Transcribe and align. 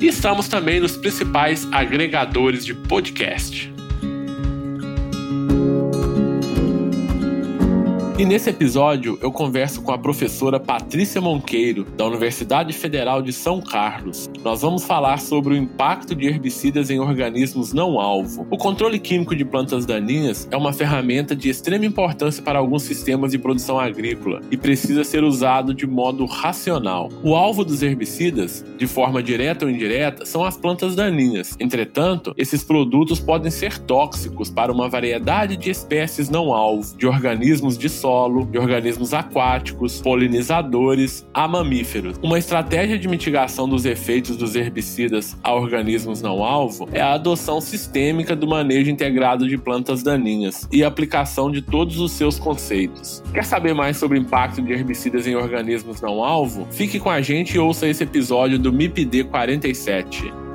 E 0.00 0.06
estamos 0.06 0.48
também 0.48 0.80
nos 0.80 0.96
principais 0.96 1.66
agregadores 1.72 2.64
de 2.64 2.74
podcast. 2.74 3.75
E 8.18 8.24
nesse 8.24 8.48
episódio 8.48 9.18
eu 9.20 9.30
converso 9.30 9.82
com 9.82 9.92
a 9.92 9.98
professora 9.98 10.58
Patrícia 10.58 11.20
Monqueiro, 11.20 11.84
da 11.98 12.06
Universidade 12.06 12.72
Federal 12.72 13.20
de 13.20 13.30
São 13.30 13.60
Carlos. 13.60 14.30
Nós 14.42 14.62
vamos 14.62 14.84
falar 14.84 15.18
sobre 15.18 15.52
o 15.52 15.56
impacto 15.56 16.14
de 16.14 16.24
herbicidas 16.26 16.88
em 16.88 16.98
organismos 16.98 17.74
não 17.74 18.00
alvo. 18.00 18.46
O 18.50 18.56
controle 18.56 18.98
químico 18.98 19.36
de 19.36 19.44
plantas 19.44 19.84
daninhas 19.84 20.48
é 20.50 20.56
uma 20.56 20.72
ferramenta 20.72 21.36
de 21.36 21.50
extrema 21.50 21.84
importância 21.84 22.42
para 22.42 22.58
alguns 22.58 22.84
sistemas 22.84 23.32
de 23.32 23.38
produção 23.38 23.78
agrícola 23.78 24.40
e 24.50 24.56
precisa 24.56 25.04
ser 25.04 25.22
usado 25.22 25.74
de 25.74 25.86
modo 25.86 26.24
racional. 26.24 27.10
O 27.22 27.34
alvo 27.34 27.66
dos 27.66 27.82
herbicidas, 27.82 28.64
de 28.78 28.86
forma 28.86 29.22
direta 29.22 29.66
ou 29.66 29.70
indireta, 29.70 30.24
são 30.24 30.42
as 30.42 30.56
plantas 30.56 30.96
daninhas. 30.96 31.54
Entretanto, 31.60 32.32
esses 32.38 32.64
produtos 32.64 33.20
podem 33.20 33.50
ser 33.50 33.76
tóxicos 33.78 34.48
para 34.48 34.72
uma 34.72 34.88
variedade 34.88 35.54
de 35.54 35.68
espécies 35.68 36.30
não 36.30 36.50
alvo, 36.50 36.96
de 36.96 37.06
organismos 37.06 37.76
de 37.76 37.90
solo, 38.06 38.46
de 38.46 38.56
organismos 38.56 39.12
aquáticos, 39.12 40.00
polinizadores 40.00 41.26
a 41.34 41.48
mamíferos. 41.48 42.16
Uma 42.22 42.38
estratégia 42.38 42.96
de 42.96 43.08
mitigação 43.08 43.68
dos 43.68 43.84
efeitos 43.84 44.36
dos 44.36 44.54
herbicidas 44.54 45.36
a 45.42 45.52
organismos 45.52 46.22
não 46.22 46.44
alvo 46.44 46.88
é 46.92 47.00
a 47.00 47.14
adoção 47.14 47.60
sistêmica 47.60 48.36
do 48.36 48.46
manejo 48.46 48.92
integrado 48.92 49.48
de 49.48 49.58
plantas 49.58 50.04
daninhas 50.04 50.68
e 50.70 50.84
aplicação 50.84 51.50
de 51.50 51.60
todos 51.60 51.98
os 51.98 52.12
seus 52.12 52.38
conceitos. 52.38 53.24
Quer 53.34 53.44
saber 53.44 53.74
mais 53.74 53.96
sobre 53.96 54.16
o 54.16 54.22
impacto 54.22 54.62
de 54.62 54.72
herbicidas 54.72 55.26
em 55.26 55.34
organismos 55.34 56.00
não 56.00 56.22
alvo? 56.22 56.64
Fique 56.70 57.00
com 57.00 57.10
a 57.10 57.20
gente 57.20 57.56
e 57.56 57.58
ouça 57.58 57.88
esse 57.88 58.04
episódio 58.04 58.56
do 58.56 58.72
MIPD 58.72 59.24
47. 59.24 60.46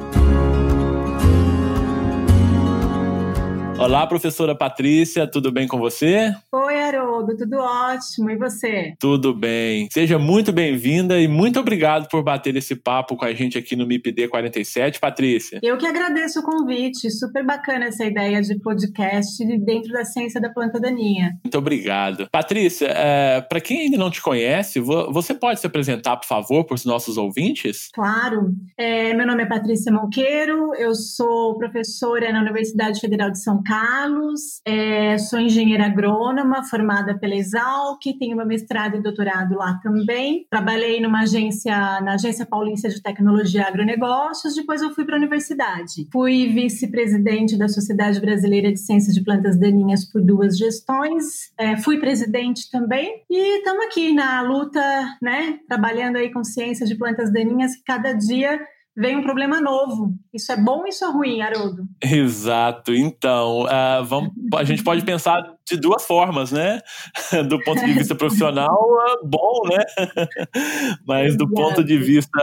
Olá, 3.81 4.05
professora 4.05 4.53
Patrícia, 4.53 5.25
tudo 5.25 5.51
bem 5.51 5.67
com 5.67 5.79
você? 5.79 6.31
Oi, 6.51 6.79
Haroldo, 6.79 7.00
tudo 7.27 7.57
ótimo. 7.57 8.29
E 8.29 8.37
você? 8.37 8.93
Tudo 8.99 9.33
bem. 9.33 9.87
Seja 9.91 10.17
muito 10.17 10.51
bem-vinda 10.51 11.19
e 11.19 11.27
muito 11.27 11.59
obrigado 11.59 12.07
por 12.09 12.23
bater 12.23 12.55
esse 12.55 12.75
papo 12.75 13.15
com 13.15 13.25
a 13.25 13.33
gente 13.33 13.57
aqui 13.57 13.75
no 13.75 13.85
MIPD 13.85 14.27
47, 14.27 14.99
Patrícia. 14.99 15.59
Eu 15.61 15.77
que 15.77 15.85
agradeço 15.85 16.39
o 16.39 16.43
convite. 16.43 17.09
Super 17.11 17.45
bacana 17.45 17.85
essa 17.85 18.05
ideia 18.05 18.41
de 18.41 18.59
podcast 18.59 19.43
dentro 19.59 19.91
da 19.91 20.05
ciência 20.05 20.39
da 20.39 20.49
planta 20.49 20.79
daninha. 20.79 21.37
Muito 21.43 21.57
obrigado. 21.57 22.27
Patrícia, 22.31 22.87
é, 22.87 23.41
para 23.41 23.61
quem 23.61 23.81
ainda 23.81 23.97
não 23.97 24.11
te 24.11 24.21
conhece, 24.21 24.79
você 24.79 25.33
pode 25.33 25.59
se 25.59 25.67
apresentar, 25.67 26.17
por 26.17 26.27
favor, 26.27 26.65
para 26.65 26.75
os 26.75 26.85
nossos 26.85 27.17
ouvintes? 27.17 27.89
Claro. 27.93 28.53
É, 28.77 29.13
meu 29.13 29.27
nome 29.27 29.43
é 29.43 29.45
Patrícia 29.45 29.91
Monqueiro, 29.91 30.73
eu 30.75 30.95
sou 30.95 31.57
professora 31.57 32.31
na 32.31 32.41
Universidade 32.41 32.99
Federal 32.99 33.31
de 33.31 33.41
São 33.41 33.61
Carlos 33.63 33.81
Carlos, 34.01 34.61
é, 34.65 35.17
sou 35.17 35.39
engenheira 35.39 35.85
agrônoma, 35.85 36.63
formada 36.63 37.10
pela 37.17 37.35
Exalc, 37.35 37.99
tenho 38.19 38.37
meu 38.37 38.45
mestrado 38.45 38.97
e 38.97 39.01
doutorado 39.01 39.55
lá 39.55 39.79
também. 39.81 40.45
Trabalhei 40.49 40.99
numa 41.01 41.21
agência, 41.21 42.01
na 42.01 42.13
Agência 42.13 42.45
Paulista 42.45 42.89
de 42.89 43.01
Tecnologia 43.01 43.61
e 43.61 43.63
Agronegócios, 43.63 44.55
depois 44.55 44.81
eu 44.81 44.93
fui 44.93 45.05
para 45.05 45.15
a 45.15 45.19
universidade. 45.19 46.07
Fui 46.11 46.47
vice-presidente 46.47 47.57
da 47.57 47.67
Sociedade 47.67 48.19
Brasileira 48.19 48.71
de 48.71 48.79
Ciências 48.79 49.15
de 49.15 49.23
Plantas 49.23 49.59
Daninhas 49.59 50.05
por 50.05 50.21
duas 50.21 50.57
gestões, 50.57 51.51
é, 51.57 51.77
fui 51.77 51.99
presidente 51.99 52.69
também 52.69 53.23
e 53.29 53.57
estamos 53.57 53.85
aqui 53.85 54.13
na 54.13 54.41
luta, 54.41 54.81
né, 55.21 55.59
trabalhando 55.67 56.17
aí 56.17 56.31
com 56.31 56.43
ciências 56.43 56.89
de 56.89 56.95
plantas 56.95 57.31
daninhas 57.31 57.75
que 57.75 57.83
cada 57.83 58.13
dia 58.13 58.59
vem 58.95 59.17
um 59.17 59.23
problema 59.23 59.61
novo. 59.61 60.13
Isso 60.33 60.51
é 60.51 60.57
bom 60.57 60.85
isso 60.85 61.03
é 61.05 61.11
ruim, 61.11 61.41
Haroldo? 61.41 61.83
Exato. 62.03 62.93
Então, 62.93 63.63
uh, 63.63 64.03
vamos, 64.03 64.31
a 64.55 64.63
gente 64.63 64.83
pode 64.83 65.03
pensar 65.03 65.41
de 65.71 65.77
duas 65.77 66.05
formas, 66.05 66.51
né? 66.51 66.81
Do 67.47 67.59
ponto 67.63 67.83
de 67.85 67.93
vista 67.93 68.13
profissional, 68.13 68.77
é 69.07 69.15
bom, 69.25 69.61
né? 69.69 69.83
Mas 71.07 71.37
do 71.37 71.49
ponto 71.49 71.83
de 71.83 71.97
vista 71.97 72.39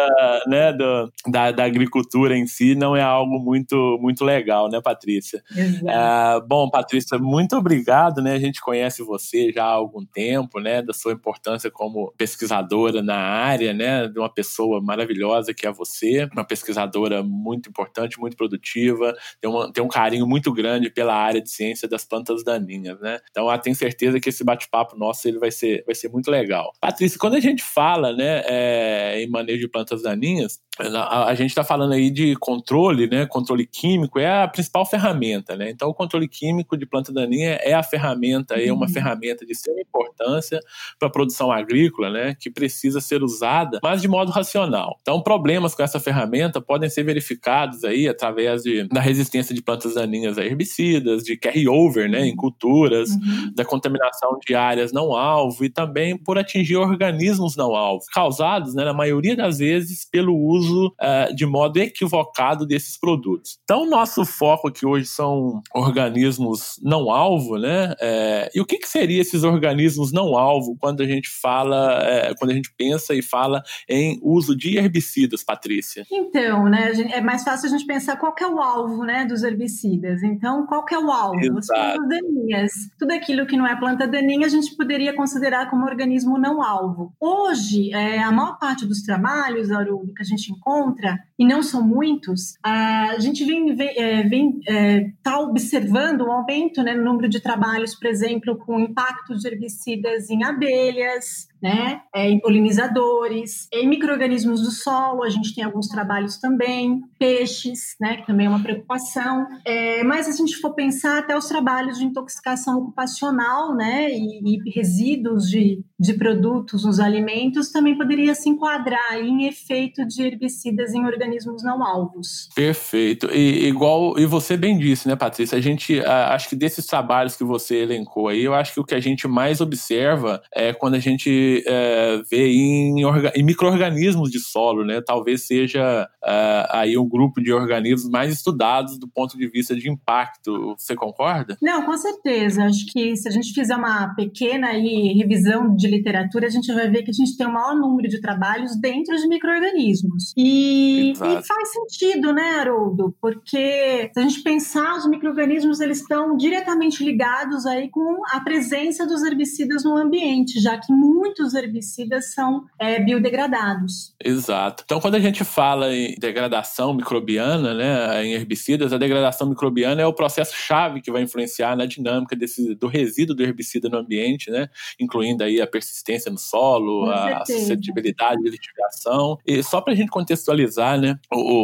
né, 0.46 0.72
do, 0.72 1.12
da, 1.26 1.50
da, 1.50 1.64
agricultura 1.64 2.36
em 2.36 2.46
si, 2.46 2.74
não 2.74 2.96
é 2.96 3.02
algo 3.02 3.38
muito, 3.38 3.98
muito 4.00 4.24
legal, 4.24 4.68
né, 4.70 4.80
Patrícia? 4.80 5.42
Uh, 5.52 6.46
bom, 6.46 6.70
Patrícia, 6.70 7.18
muito 7.18 7.56
obrigado, 7.56 8.22
né? 8.22 8.32
A 8.32 8.38
gente 8.38 8.60
conhece 8.60 9.02
você 9.02 9.52
já 9.52 9.64
há 9.64 9.72
algum 9.72 10.04
tempo, 10.04 10.60
né? 10.60 10.82
Da 10.82 10.92
sua 10.92 11.12
importância 11.12 11.70
como 11.70 12.12
pesquisadora 12.16 13.02
na 13.02 13.16
área, 13.16 13.72
né? 13.72 14.08
De 14.08 14.18
uma 14.18 14.32
pessoa 14.32 14.80
maravilhosa 14.80 15.52
que 15.52 15.66
é 15.66 15.72
você, 15.72 16.28
uma 16.32 16.44
pesquisadora 16.44 17.22
muito 17.22 17.68
importante, 17.68 18.18
muito 18.18 18.36
produtiva, 18.36 19.14
tem, 19.40 19.50
uma, 19.50 19.72
tem 19.72 19.84
um 19.84 19.88
carinho 19.88 20.26
muito 20.26 20.52
grande 20.52 20.90
pela 20.90 21.14
área 21.14 21.40
de 21.40 21.50
ciência 21.50 21.88
das 21.88 22.04
plantas 22.04 22.42
daninhas, 22.44 23.00
né? 23.00 23.17
Então, 23.30 23.50
eu 23.50 23.58
tenho 23.58 23.76
certeza 23.76 24.20
que 24.20 24.28
esse 24.28 24.44
bate-papo 24.44 24.96
nosso 24.96 25.26
ele 25.28 25.38
vai 25.38 25.50
ser, 25.50 25.84
vai 25.84 25.94
ser 25.94 26.08
muito 26.08 26.30
legal. 26.30 26.72
Patrícia, 26.80 27.18
quando 27.18 27.34
a 27.34 27.40
gente 27.40 27.62
fala 27.62 28.12
né, 28.14 28.42
é, 28.46 29.22
em 29.22 29.28
manejo 29.28 29.60
de 29.60 29.68
plantas 29.68 30.02
daninhas, 30.02 30.60
a, 30.78 31.26
a 31.26 31.34
gente 31.34 31.50
está 31.50 31.64
falando 31.64 31.92
aí 31.92 32.10
de 32.10 32.36
controle, 32.36 33.08
né? 33.08 33.26
Controle 33.26 33.66
químico 33.66 34.18
é 34.18 34.42
a 34.42 34.48
principal 34.48 34.86
ferramenta, 34.86 35.56
né? 35.56 35.70
Então, 35.70 35.88
o 35.88 35.94
controle 35.94 36.28
químico 36.28 36.76
de 36.76 36.86
planta 36.86 37.12
daninha 37.12 37.54
é 37.62 37.74
a 37.74 37.82
ferramenta, 37.82 38.54
é 38.54 38.72
uma 38.72 38.86
uhum. 38.86 38.92
ferramenta 38.92 39.44
de 39.44 39.52
extrema 39.52 39.80
importância 39.80 40.60
para 40.98 41.08
a 41.08 41.10
produção 41.10 41.50
agrícola, 41.50 42.10
né? 42.10 42.36
Que 42.38 42.50
precisa 42.50 43.00
ser 43.00 43.22
usada, 43.22 43.80
mas 43.82 44.00
de 44.00 44.08
modo 44.08 44.30
racional. 44.30 44.98
Então, 45.02 45.20
problemas 45.20 45.74
com 45.74 45.82
essa 45.82 45.98
ferramenta 45.98 46.60
podem 46.60 46.88
ser 46.88 47.02
verificados 47.02 47.84
aí 47.84 48.08
através 48.08 48.62
de, 48.62 48.84
da 48.88 49.00
resistência 49.00 49.54
de 49.54 49.62
plantas 49.62 49.94
daninhas 49.94 50.38
a 50.38 50.44
herbicidas, 50.44 51.24
de 51.24 51.36
carry-over, 51.36 52.08
né? 52.08 52.26
Em 52.26 52.36
culturas, 52.36 53.10
uhum. 53.10 53.52
da 53.54 53.64
contaminação 53.64 54.38
de 54.46 54.54
áreas 54.54 54.92
não 54.92 55.14
alvo 55.14 55.64
e 55.64 55.70
também 55.70 56.16
por 56.16 56.38
atingir 56.38 56.76
organismos 56.76 57.56
não 57.56 57.74
alvo, 57.74 58.04
causados, 58.12 58.74
né? 58.74 58.84
Na 58.84 58.94
maioria 58.94 59.34
das 59.34 59.58
vezes 59.58 60.08
pelo 60.08 60.36
uso 60.36 60.67
uso 60.68 60.94
uh, 61.00 61.34
de 61.34 61.46
modo 61.46 61.78
equivocado 61.78 62.66
desses 62.66 62.98
produtos. 62.98 63.58
Então, 63.64 63.88
nosso 63.88 64.24
foco 64.24 64.68
aqui 64.68 64.86
hoje 64.86 65.06
são 65.06 65.62
organismos 65.74 66.78
não 66.82 67.10
alvo, 67.10 67.56
né? 67.58 67.94
É, 68.00 68.50
e 68.54 68.60
o 68.60 68.66
que, 68.66 68.78
que 68.78 68.88
seria 68.88 69.20
esses 69.20 69.42
organismos 69.42 70.12
não 70.12 70.36
alvo 70.36 70.76
quando 70.78 71.02
a 71.02 71.06
gente 71.06 71.28
fala, 71.28 72.02
é, 72.04 72.34
quando 72.34 72.50
a 72.50 72.54
gente 72.54 72.72
pensa 72.76 73.14
e 73.14 73.22
fala 73.22 73.62
em 73.88 74.18
uso 74.22 74.56
de 74.56 74.76
herbicidas, 74.76 75.42
Patrícia? 75.42 76.06
Então, 76.10 76.64
né, 76.64 76.92
é 77.12 77.20
mais 77.20 77.42
fácil 77.42 77.68
a 77.68 77.70
gente 77.70 77.86
pensar 77.86 78.16
qual 78.16 78.34
é 78.40 78.46
o 78.46 78.60
alvo, 78.60 79.04
né, 79.04 79.24
dos 79.24 79.42
herbicidas. 79.42 80.22
Então, 80.22 80.66
qual 80.66 80.84
é 80.90 80.98
o 80.98 81.10
alvo? 81.10 81.38
Exato. 81.40 81.58
As 81.58 81.66
plantas 81.66 82.08
daninhas. 82.08 82.72
Tudo 82.98 83.12
aquilo 83.12 83.46
que 83.46 83.56
não 83.56 83.66
é 83.66 83.76
planta 83.76 84.06
daninha 84.06 84.46
a 84.46 84.50
gente 84.50 84.74
poderia 84.76 85.14
considerar 85.14 85.70
como 85.70 85.84
organismo 85.84 86.38
não 86.38 86.62
alvo. 86.62 87.12
Hoje, 87.20 87.92
é, 87.92 88.18
a 88.22 88.32
maior 88.32 88.58
parte 88.58 88.86
dos 88.86 89.02
trabalhos, 89.02 89.70
Haroldo, 89.70 90.12
que 90.14 90.22
a 90.22 90.24
gente 90.24 90.52
encontra, 90.58 91.18
e 91.38 91.46
não 91.46 91.62
são 91.62 91.82
muitos, 91.82 92.58
a 92.62 93.18
gente 93.18 93.44
vem, 93.44 93.74
vem, 93.74 93.88
é, 93.96 94.22
vem 94.22 94.60
é, 94.68 95.10
tá 95.22 95.40
observando 95.40 96.22
um 96.22 96.32
aumento 96.32 96.82
né, 96.82 96.94
no 96.94 97.04
número 97.04 97.28
de 97.28 97.40
trabalhos, 97.40 97.94
por 97.94 98.06
exemplo, 98.06 98.56
com 98.56 98.78
impactos 98.78 99.42
de 99.42 99.48
herbicidas 99.48 100.30
em 100.30 100.44
abelhas, 100.44 101.47
né? 101.62 102.00
É, 102.14 102.28
em 102.28 102.40
polinizadores, 102.40 103.68
em 103.72 103.88
micro-organismos 103.88 104.62
do 104.62 104.70
solo, 104.70 105.22
a 105.22 105.28
gente 105.28 105.54
tem 105.54 105.64
alguns 105.64 105.88
trabalhos 105.88 106.38
também, 106.38 107.00
peixes, 107.18 107.96
né? 108.00 108.18
Que 108.18 108.26
também 108.26 108.46
é 108.46 108.48
uma 108.48 108.62
preocupação. 108.62 109.46
É, 109.64 110.02
mas 110.04 110.26
se 110.26 110.32
a 110.32 110.36
gente 110.36 110.56
for 110.56 110.74
pensar 110.74 111.18
até 111.18 111.36
os 111.36 111.46
trabalhos 111.46 111.98
de 111.98 112.04
intoxicação 112.04 112.78
ocupacional, 112.78 113.74
né? 113.74 114.08
E, 114.10 114.60
e 114.66 114.70
resíduos 114.70 115.48
de, 115.48 115.82
de 115.98 116.14
produtos 116.14 116.84
nos 116.84 117.00
alimentos 117.00 117.70
também 117.70 117.96
poderia 117.96 118.34
se 118.34 118.48
enquadrar 118.48 119.18
em 119.18 119.46
efeito 119.46 120.06
de 120.06 120.22
herbicidas 120.22 120.92
em 120.92 121.04
organismos 121.04 121.62
não 121.62 121.82
alvos. 121.82 122.48
Perfeito. 122.54 123.28
E 123.32 123.66
igual 123.66 124.18
e 124.18 124.26
você 124.26 124.56
bem 124.56 124.78
disse, 124.78 125.08
né, 125.08 125.16
Patrícia? 125.16 125.56
A 125.56 125.60
gente 125.60 126.00
acho 126.00 126.48
que 126.48 126.56
desses 126.56 126.86
trabalhos 126.86 127.36
que 127.36 127.44
você 127.44 127.76
elencou 127.76 128.28
aí, 128.28 128.44
eu 128.44 128.54
acho 128.54 128.74
que 128.74 128.80
o 128.80 128.84
que 128.84 128.94
a 128.94 129.00
gente 129.00 129.26
mais 129.26 129.60
observa 129.60 130.42
é 130.54 130.72
quando 130.72 130.94
a 130.94 130.98
gente 130.98 131.30
é, 131.66 132.22
vê 132.30 132.48
em, 132.48 133.02
em 133.34 133.42
micro-organismos 133.42 134.30
de 134.30 134.38
solo, 134.38 134.84
né? 134.84 135.00
Talvez 135.00 135.46
seja 135.46 136.08
é, 136.24 136.66
aí 136.70 136.98
um 136.98 137.08
grupo 137.08 137.40
de 137.40 137.52
organismos 137.52 138.10
mais 138.10 138.32
estudados 138.32 138.98
do 138.98 139.08
ponto 139.08 139.36
de 139.36 139.48
vista 139.48 139.74
de 139.74 139.90
impacto. 139.90 140.74
Você 140.78 140.94
concorda? 140.94 141.56
Não, 141.62 141.84
com 141.84 141.96
certeza. 141.96 142.64
Acho 142.64 142.86
que 142.92 143.16
se 143.16 143.28
a 143.28 143.30
gente 143.30 143.52
fizer 143.52 143.76
uma 143.76 144.14
pequena 144.14 144.68
aí, 144.68 145.12
revisão 145.16 145.74
de 145.74 145.88
literatura, 145.88 146.46
a 146.46 146.50
gente 146.50 146.72
vai 146.72 146.88
ver 146.88 147.02
que 147.02 147.10
a 147.10 147.14
gente 147.14 147.36
tem 147.36 147.46
o 147.46 147.52
maior 147.52 147.74
número 147.74 148.08
de 148.08 148.20
trabalhos 148.20 148.78
dentro 148.80 149.16
de 149.16 149.28
micro-organismos. 149.28 150.32
E, 150.36 151.12
e, 151.12 151.16
faz 151.16 151.72
sentido, 151.72 152.32
né, 152.32 152.58
Haroldo? 152.60 153.14
Porque 153.20 154.10
se 154.12 154.20
a 154.20 154.22
gente 154.22 154.42
pensar, 154.42 154.96
os 154.96 155.08
micro-organismos 155.08 155.80
estão 155.80 156.36
diretamente 156.36 157.04
ligados 157.04 157.66
aí 157.66 157.88
com 157.88 158.22
a 158.32 158.40
presença 158.40 159.06
dos 159.06 159.22
herbicidas 159.22 159.84
no 159.84 159.96
ambiente, 159.96 160.60
já 160.60 160.78
que 160.78 160.92
muitos 161.38 161.54
herbicidas 161.54 162.32
são 162.34 162.66
é, 162.78 163.00
biodegradados. 163.00 164.14
Exato. 164.22 164.82
Então, 164.84 165.00
quando 165.00 165.14
a 165.14 165.20
gente 165.20 165.44
fala 165.44 165.94
em 165.94 166.16
degradação 166.18 166.92
microbiana, 166.92 167.74
né, 167.74 168.24
em 168.24 168.32
herbicidas, 168.32 168.92
a 168.92 168.98
degradação 168.98 169.48
microbiana 169.48 170.02
é 170.02 170.06
o 170.06 170.12
processo 170.12 170.54
chave 170.56 171.00
que 171.00 171.10
vai 171.10 171.22
influenciar 171.22 171.76
na 171.76 171.86
dinâmica 171.86 172.34
desse, 172.34 172.74
do 172.74 172.88
resíduo 172.88 173.36
do 173.36 173.42
herbicida 173.42 173.88
no 173.88 173.98
ambiente, 173.98 174.50
né, 174.50 174.68
incluindo 174.98 175.44
aí 175.44 175.60
a 175.60 175.66
persistência 175.66 176.30
no 176.30 176.38
solo, 176.38 177.08
a 177.10 177.44
suscetibilidade 177.46 178.42
de 178.42 178.50
litigação. 178.50 179.38
E 179.46 179.62
só 179.62 179.80
para 179.80 179.92
a 179.92 179.96
gente 179.96 180.10
contextualizar, 180.10 181.00
né, 181.00 181.18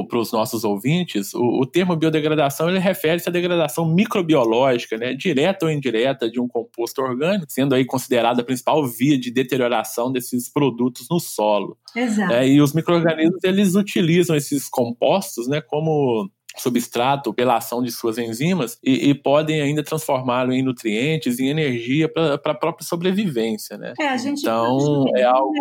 para 0.08 0.18
os 0.18 0.32
nossos 0.32 0.64
ouvintes, 0.64 1.34
o, 1.34 1.60
o 1.62 1.66
termo 1.66 1.96
biodegradação 1.96 2.68
ele 2.68 2.78
refere-se 2.78 3.28
à 3.28 3.32
degradação 3.32 3.84
microbiológica, 3.86 4.96
né, 4.96 5.14
direta 5.14 5.66
ou 5.66 5.72
indireta 5.72 6.30
de 6.30 6.40
um 6.40 6.46
composto 6.46 7.02
orgânico, 7.02 7.46
sendo 7.48 7.74
aí 7.74 7.84
considerada 7.84 8.42
a 8.42 8.44
principal 8.44 8.86
via 8.86 9.18
de 9.18 9.30
deterioração 9.30 9.63
desses 10.12 10.48
produtos 10.48 11.06
no 11.10 11.18
solo. 11.18 11.78
Exato. 11.94 12.32
É, 12.32 12.48
e 12.48 12.60
os 12.60 12.72
micro-organismos, 12.72 13.42
eles 13.44 13.74
utilizam 13.74 14.34
esses 14.36 14.68
compostos, 14.68 15.48
né, 15.48 15.60
como 15.60 16.30
substrato 16.56 17.32
pela 17.34 17.56
ação 17.56 17.82
de 17.82 17.90
suas 17.90 18.18
enzimas 18.18 18.78
e, 18.82 19.10
e 19.10 19.14
podem 19.14 19.60
ainda 19.60 19.82
transformá-lo 19.82 20.52
em 20.52 20.62
nutrientes, 20.62 21.38
em 21.38 21.48
energia 21.48 22.08
para 22.08 22.34
a 22.34 22.54
própria 22.54 22.86
sobrevivência, 22.86 23.76
né? 23.76 23.94
É, 23.98 24.08
a 24.08 24.16
gente 24.16 24.40
então 24.40 25.06
é 25.16 25.24
algo 25.24 25.52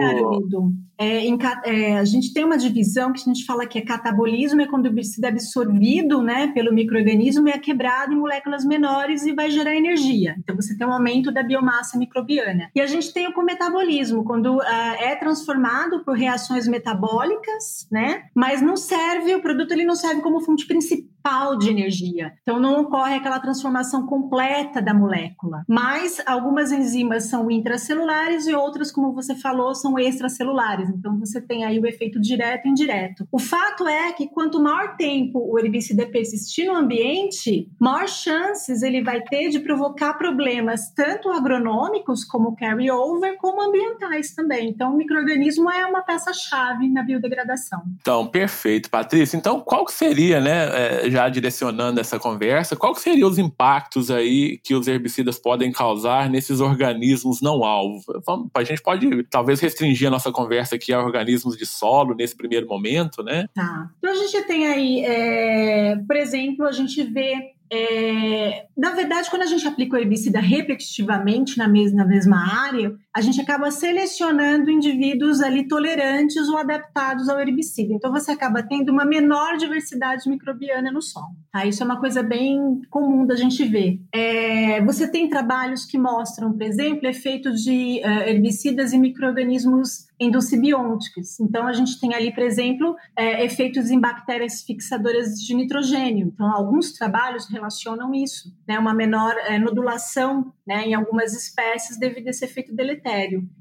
é, 0.97 1.19
em, 1.25 1.37
é, 1.65 1.97
a 1.97 2.05
gente 2.05 2.31
tem 2.33 2.45
uma 2.45 2.57
divisão 2.57 3.11
que 3.11 3.19
a 3.19 3.23
gente 3.23 3.45
fala 3.45 3.65
que 3.65 3.79
é 3.79 3.81
catabolismo 3.81 4.61
é 4.61 4.67
quando 4.67 4.85
o 4.85 4.87
herbicida 4.89 5.27
é 5.27 5.31
absorvido, 5.31 6.21
né, 6.21 6.51
pelo 6.53 6.71
microorganismo 6.71 7.47
e 7.47 7.51
é 7.51 7.57
quebrado 7.57 8.13
em 8.13 8.17
moléculas 8.17 8.63
menores 8.63 9.23
e 9.25 9.33
vai 9.33 9.49
gerar 9.49 9.75
energia. 9.75 10.35
Então 10.37 10.55
você 10.55 10.77
tem 10.77 10.85
um 10.85 10.93
aumento 10.93 11.31
da 11.31 11.41
biomassa 11.41 11.97
microbiana. 11.97 12.69
E 12.75 12.79
a 12.79 12.87
gente 12.87 13.11
tem 13.11 13.27
o 13.27 13.33
cometabolismo 13.33 14.23
quando 14.23 14.57
uh, 14.57 14.61
é 14.99 15.15
transformado 15.15 16.03
por 16.05 16.15
reações 16.15 16.67
metabólicas, 16.67 17.87
né, 17.91 18.25
mas 18.35 18.61
não 18.61 18.77
serve 18.77 19.33
o 19.35 19.41
produto 19.41 19.71
ele 19.71 19.85
não 19.85 19.95
serve 19.95 20.21
como 20.21 20.39
fonte 20.41 20.67
principal 20.67 20.82
se 20.83 21.12
principal 21.23 21.57
de 21.57 21.69
energia. 21.69 22.33
Então 22.41 22.59
não 22.59 22.81
ocorre 22.81 23.15
aquela 23.15 23.39
transformação 23.39 24.05
completa 24.05 24.81
da 24.81 24.93
molécula. 24.93 25.63
Mas 25.67 26.21
algumas 26.25 26.71
enzimas 26.71 27.25
são 27.25 27.49
intracelulares 27.49 28.45
e 28.45 28.53
outras, 28.53 28.91
como 28.91 29.13
você 29.13 29.33
falou, 29.35 29.73
são 29.73 29.97
extracelulares. 29.97 30.89
Então 30.89 31.17
você 31.17 31.41
tem 31.41 31.63
aí 31.63 31.79
o 31.79 31.87
efeito 31.87 32.19
direto 32.19 32.67
e 32.67 32.69
indireto. 32.69 33.25
O 33.31 33.39
fato 33.39 33.87
é 33.87 34.11
que 34.11 34.27
quanto 34.27 34.61
maior 34.61 34.95
tempo 34.97 35.39
o 35.39 35.57
herbicida 35.57 36.05
persistir 36.05 36.67
no 36.67 36.75
ambiente, 36.75 37.69
maior 37.79 38.07
chances 38.07 38.83
ele 38.83 39.01
vai 39.01 39.21
ter 39.21 39.49
de 39.49 39.59
provocar 39.59 40.15
problemas 40.15 40.91
tanto 40.93 41.29
agronômicos 41.29 42.25
como 42.25 42.55
carry-over, 42.55 43.37
como 43.37 43.61
ambientais 43.61 44.33
também. 44.33 44.69
Então 44.69 44.93
o 44.93 44.97
microorganismo 44.97 45.71
é 45.71 45.85
uma 45.85 46.01
peça-chave 46.01 46.89
na 46.89 47.01
biodegradação. 47.03 47.81
Então, 48.01 48.27
perfeito, 48.27 48.89
Patrícia. 48.89 49.37
Então, 49.37 49.61
qual 49.61 49.87
seria, 49.87 50.41
né, 50.41 50.69
é, 50.73 51.12
já 51.13 51.29
direcionando 51.29 51.99
essa 51.99 52.19
conversa, 52.19 52.75
qual 52.75 52.95
seriam 52.95 53.29
os 53.29 53.37
impactos 53.37 54.09
aí 54.09 54.59
que 54.63 54.73
os 54.73 54.87
herbicidas 54.87 55.37
podem 55.37 55.71
causar 55.71 56.29
nesses 56.29 56.59
organismos 56.59 57.41
não 57.41 57.63
alvo? 57.63 58.01
Vamos, 58.25 58.49
a 58.53 58.63
gente 58.63 58.81
pode 58.81 59.23
talvez 59.29 59.59
restringir 59.59 60.07
a 60.07 60.11
nossa 60.11 60.31
conversa 60.31 60.75
aqui 60.75 60.91
a 60.91 60.99
organismos 60.99 61.55
de 61.55 61.65
solo 61.65 62.15
nesse 62.15 62.35
primeiro 62.35 62.67
momento, 62.67 63.23
né? 63.23 63.47
Tá. 63.53 63.89
Então 63.99 64.11
a 64.11 64.15
gente 64.15 64.41
tem 64.47 64.65
aí, 64.65 65.05
é, 65.05 65.95
por 66.07 66.15
exemplo, 66.15 66.65
a 66.65 66.71
gente 66.71 67.03
vê 67.03 67.53
é, 67.71 68.67
na 68.77 68.91
verdade, 68.91 69.29
quando 69.31 69.41
a 69.41 69.47
gente 69.47 69.67
aplica 69.67 69.95
o 69.95 69.99
herbicida 69.99 70.39
repetitivamente 70.39 71.57
na 71.57 71.67
mesma, 71.67 72.03
na 72.03 72.05
mesma 72.05 72.67
área, 72.67 72.93
a 73.15 73.21
gente 73.21 73.39
acaba 73.39 73.69
selecionando 73.69 74.71
indivíduos 74.71 75.39
ali 75.39 75.67
tolerantes 75.67 76.49
ou 76.49 76.57
adaptados 76.57 77.29
ao 77.29 77.39
herbicida. 77.39 77.93
Então, 77.93 78.11
você 78.11 78.31
acaba 78.31 78.63
tendo 78.63 78.91
uma 78.91 79.05
menor 79.05 79.55
diversidade 79.55 80.27
microbiana 80.27 80.91
no 80.91 81.01
solo. 81.01 81.35
Tá? 81.51 81.63
Isso 81.63 81.83
é 81.83 81.85
uma 81.85 81.99
coisa 81.99 82.23
bem 82.23 82.81
comum 82.89 83.25
da 83.25 83.35
gente 83.35 83.63
ver. 83.65 84.01
É, 84.11 84.83
você 84.83 85.07
tem 85.07 85.29
trabalhos 85.29 85.85
que 85.85 85.97
mostram, 85.97 86.51
por 86.53 86.63
exemplo, 86.63 87.07
efeito 87.07 87.53
de 87.53 88.01
uh, 88.03 88.27
herbicidas 88.27 88.93
e 88.93 88.97
micro-organismos 88.97 90.07
endocibiônticos. 90.19 91.39
Então, 91.39 91.67
a 91.67 91.73
gente 91.73 91.99
tem 91.99 92.13
ali, 92.15 92.33
por 92.33 92.43
exemplo, 92.43 92.95
é, 93.15 93.45
efeitos 93.45 93.91
em 93.91 93.99
bactérias 93.99 94.63
fixadoras 94.63 95.35
de 95.35 95.53
nitrogênio. 95.53 96.31
Então, 96.33 96.49
alguns 96.51 96.93
trabalhos 96.93 97.47
relacionam 97.49 98.13
isso, 98.13 98.51
né? 98.67 98.79
Uma 98.79 98.93
menor 98.93 99.35
é, 99.45 99.59
nodulação 99.59 100.53
né, 100.65 100.85
em 100.85 100.93
algumas 100.93 101.33
espécies 101.33 101.99
devido 101.99 102.27
a 102.27 102.29
esse 102.29 102.45
efeito 102.45 102.73
deletério. 102.73 103.02